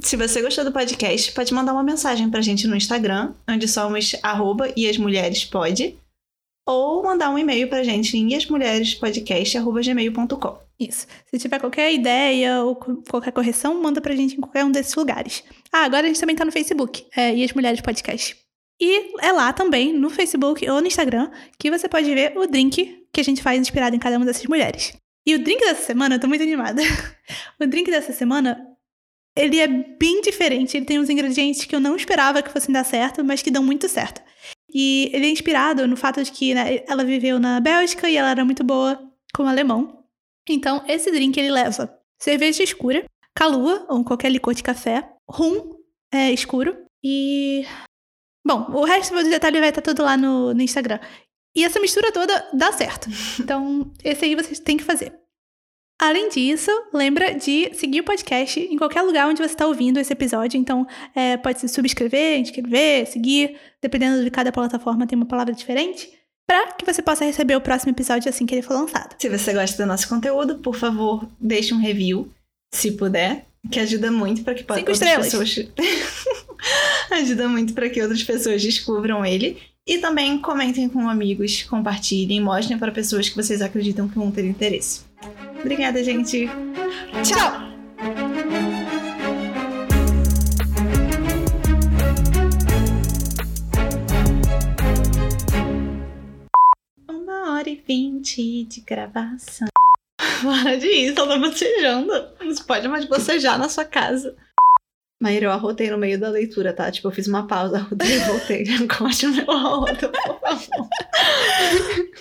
Se 0.00 0.16
você 0.16 0.42
gostou 0.42 0.64
do 0.64 0.72
podcast, 0.72 1.30
pode 1.32 1.54
mandar 1.54 1.72
uma 1.72 1.82
mensagem 1.82 2.28
pra 2.28 2.40
gente 2.40 2.66
no 2.66 2.76
Instagram, 2.76 3.32
onde 3.48 3.68
somos 3.68 4.16
arroba 4.22 4.68
ou 6.66 7.02
mandar 7.02 7.30
um 7.30 7.38
e-mail 7.38 7.68
pra 7.68 7.82
gente 7.82 8.16
em 8.16 8.32
iasmulherespodcast.gmail.com. 8.32 10.58
Isso. 10.80 11.06
Se 11.26 11.38
tiver 11.38 11.60
qualquer 11.60 11.92
ideia 11.92 12.62
ou 12.62 12.74
qualquer 13.08 13.32
correção, 13.32 13.80
manda 13.80 14.00
pra 14.00 14.16
gente 14.16 14.36
em 14.36 14.40
qualquer 14.40 14.64
um 14.64 14.72
desses 14.72 14.94
lugares. 14.94 15.44
Ah, 15.70 15.84
agora 15.84 16.04
a 16.04 16.08
gente 16.08 16.20
também 16.20 16.34
tá 16.34 16.44
no 16.44 16.50
Facebook, 16.50 17.06
é 17.14 17.30
as 17.30 17.52
Mulheres 17.52 17.80
Podcast. 17.80 18.36
E 18.80 19.16
é 19.24 19.30
lá 19.30 19.52
também, 19.52 19.92
no 19.92 20.10
Facebook 20.10 20.68
ou 20.68 20.80
no 20.80 20.86
Instagram, 20.86 21.30
que 21.58 21.70
você 21.70 21.88
pode 21.88 22.12
ver 22.12 22.36
o 22.36 22.46
drink 22.46 23.06
que 23.12 23.20
a 23.20 23.24
gente 23.24 23.42
faz 23.42 23.60
inspirado 23.60 23.94
em 23.94 24.00
cada 24.00 24.16
uma 24.16 24.26
dessas 24.26 24.46
mulheres. 24.46 24.92
E 25.26 25.34
o 25.34 25.42
drink 25.42 25.60
dessa 25.60 25.82
semana, 25.82 26.16
eu 26.16 26.20
tô 26.20 26.26
muito 26.26 26.42
animada. 26.42 26.82
o 27.60 27.66
drink 27.66 27.90
dessa 27.90 28.12
semana 28.12 28.73
ele 29.36 29.58
é 29.58 29.66
bem 29.66 30.20
diferente. 30.20 30.76
Ele 30.76 30.86
tem 30.86 30.98
uns 30.98 31.10
ingredientes 31.10 31.64
que 31.64 31.74
eu 31.74 31.80
não 31.80 31.96
esperava 31.96 32.42
que 32.42 32.50
fossem 32.50 32.72
dar 32.72 32.84
certo, 32.84 33.24
mas 33.24 33.42
que 33.42 33.50
dão 33.50 33.62
muito 33.62 33.88
certo. 33.88 34.22
E 34.72 35.10
ele 35.12 35.26
é 35.26 35.30
inspirado 35.30 35.86
no 35.86 35.96
fato 35.96 36.22
de 36.22 36.30
que 36.30 36.54
né, 36.54 36.82
ela 36.86 37.04
viveu 37.04 37.38
na 37.38 37.60
Bélgica 37.60 38.08
e 38.08 38.16
ela 38.16 38.30
era 38.30 38.44
muito 38.44 38.64
boa 38.64 39.00
com 39.34 39.46
alemão. 39.46 40.04
Então, 40.48 40.84
esse 40.86 41.10
drink 41.10 41.38
ele 41.38 41.50
leva 41.50 41.98
cerveja 42.20 42.62
escura, 42.62 43.04
calua, 43.34 43.86
ou 43.88 44.04
qualquer 44.04 44.30
licor 44.30 44.54
de 44.54 44.62
café, 44.62 45.08
rum 45.28 45.74
é, 46.12 46.32
escuro 46.32 46.76
e. 47.02 47.64
Bom, 48.46 48.66
o 48.72 48.84
resto 48.84 49.14
do 49.14 49.30
detalhe 49.30 49.58
vai 49.58 49.70
estar 49.70 49.80
tudo 49.80 50.02
lá 50.02 50.16
no, 50.16 50.52
no 50.52 50.62
Instagram. 50.62 51.00
E 51.56 51.64
essa 51.64 51.80
mistura 51.80 52.12
toda 52.12 52.50
dá 52.52 52.72
certo. 52.72 53.08
Então, 53.40 53.90
esse 54.02 54.24
aí 54.24 54.34
vocês 54.34 54.58
têm 54.58 54.76
que 54.76 54.84
fazer. 54.84 55.18
Além 56.04 56.28
disso, 56.28 56.70
lembra 56.92 57.32
de 57.34 57.70
seguir 57.72 58.00
o 58.00 58.04
podcast 58.04 58.60
em 58.60 58.76
qualquer 58.76 59.00
lugar 59.00 59.26
onde 59.26 59.38
você 59.38 59.54
está 59.54 59.66
ouvindo 59.66 59.98
esse 59.98 60.12
episódio. 60.12 60.60
Então, 60.60 60.86
é, 61.14 61.38
pode 61.38 61.60
se 61.60 61.66
subscrever, 61.66 62.38
inscrever, 62.38 63.06
seguir, 63.06 63.56
dependendo 63.80 64.22
de 64.22 64.30
cada 64.30 64.52
plataforma, 64.52 65.06
tem 65.06 65.16
uma 65.16 65.24
palavra 65.24 65.54
diferente, 65.54 66.10
para 66.46 66.72
que 66.72 66.84
você 66.84 67.00
possa 67.00 67.24
receber 67.24 67.56
o 67.56 67.60
próximo 67.62 67.92
episódio 67.92 68.28
assim 68.28 68.44
que 68.44 68.54
ele 68.54 68.60
for 68.60 68.74
lançado. 68.74 69.16
Se 69.18 69.30
você 69.30 69.54
gosta 69.54 69.82
do 69.82 69.88
nosso 69.88 70.06
conteúdo, 70.06 70.58
por 70.58 70.76
favor, 70.76 71.26
deixe 71.40 71.72
um 71.72 71.78
review, 71.78 72.28
se 72.70 72.92
puder, 72.92 73.46
que 73.70 73.80
ajuda 73.80 74.10
muito 74.10 74.44
para 74.44 74.52
que 74.52 74.60
Cinco 74.60 74.76
outras 74.76 75.00
estrelas. 75.00 75.32
pessoas 75.32 75.68
ajuda 77.12 77.48
muito 77.48 77.72
para 77.72 77.88
que 77.88 78.02
outras 78.02 78.22
pessoas 78.22 78.62
descubram 78.62 79.24
ele. 79.24 79.56
E 79.86 79.96
também 79.96 80.38
comentem 80.38 80.86
com 80.86 81.08
amigos, 81.08 81.62
compartilhem, 81.62 82.42
mostrem 82.42 82.78
para 82.78 82.92
pessoas 82.92 83.30
que 83.30 83.36
vocês 83.36 83.62
acreditam 83.62 84.06
que 84.06 84.16
vão 84.16 84.30
ter 84.30 84.44
interesse. 84.44 85.00
Obrigada, 85.60 86.02
gente. 86.04 86.48
Tchau! 87.22 87.64
Uma 97.08 97.52
hora 97.52 97.70
e 97.70 97.76
vinte 97.76 98.64
de 98.64 98.80
gravação. 98.80 99.68
Para 100.42 100.76
de 100.76 100.86
ir, 100.86 101.14
só 101.14 101.26
tá 101.26 101.38
bocejando. 101.38 102.12
Você 102.44 102.64
pode 102.64 102.88
mais 102.88 103.04
bocejar 103.06 103.58
na 103.58 103.68
sua 103.68 103.84
casa. 103.84 104.36
Maíra, 105.22 105.46
eu 105.46 105.50
arrotei 105.50 105.90
no 105.90 105.98
meio 105.98 106.18
da 106.18 106.28
leitura, 106.28 106.72
tá? 106.72 106.90
Tipo, 106.90 107.08
eu 107.08 107.12
fiz 107.12 107.26
uma 107.26 107.46
pausa, 107.46 107.78
arrotei 107.78 108.16
e 108.16 108.18
voltei. 108.20 108.64
Corte 108.88 109.26
o 109.26 109.32
meu 109.32 109.50
arroto, 109.50 110.10
por 110.10 110.40
favor. 110.40 110.88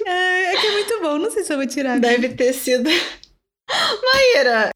É, 0.05 0.53
é 0.53 0.61
que 0.61 0.67
é 0.67 0.71
muito 0.71 1.01
bom, 1.01 1.17
não 1.17 1.31
sei 1.31 1.43
se 1.43 1.53
eu 1.53 1.57
vou 1.57 1.67
tirar. 1.67 1.99
Deve 1.99 2.29
ter 2.29 2.53
sido. 2.53 2.89
Maíra! 3.69 4.69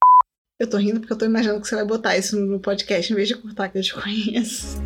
Eu 0.60 0.68
tô 0.68 0.78
rindo 0.78 1.00
porque 1.00 1.14
eu 1.14 1.18
tô 1.18 1.26
imaginando 1.26 1.62
que 1.62 1.68
você 1.68 1.76
vai 1.76 1.86
botar 1.86 2.18
isso 2.18 2.36
no 2.36 2.60
podcast 2.60 3.12
em 3.12 3.16
vez 3.16 3.28
de 3.28 3.36
cortar 3.36 3.70
que 3.70 3.78
eu 3.78 3.84
te 3.84 3.94
conheço. 3.94 4.78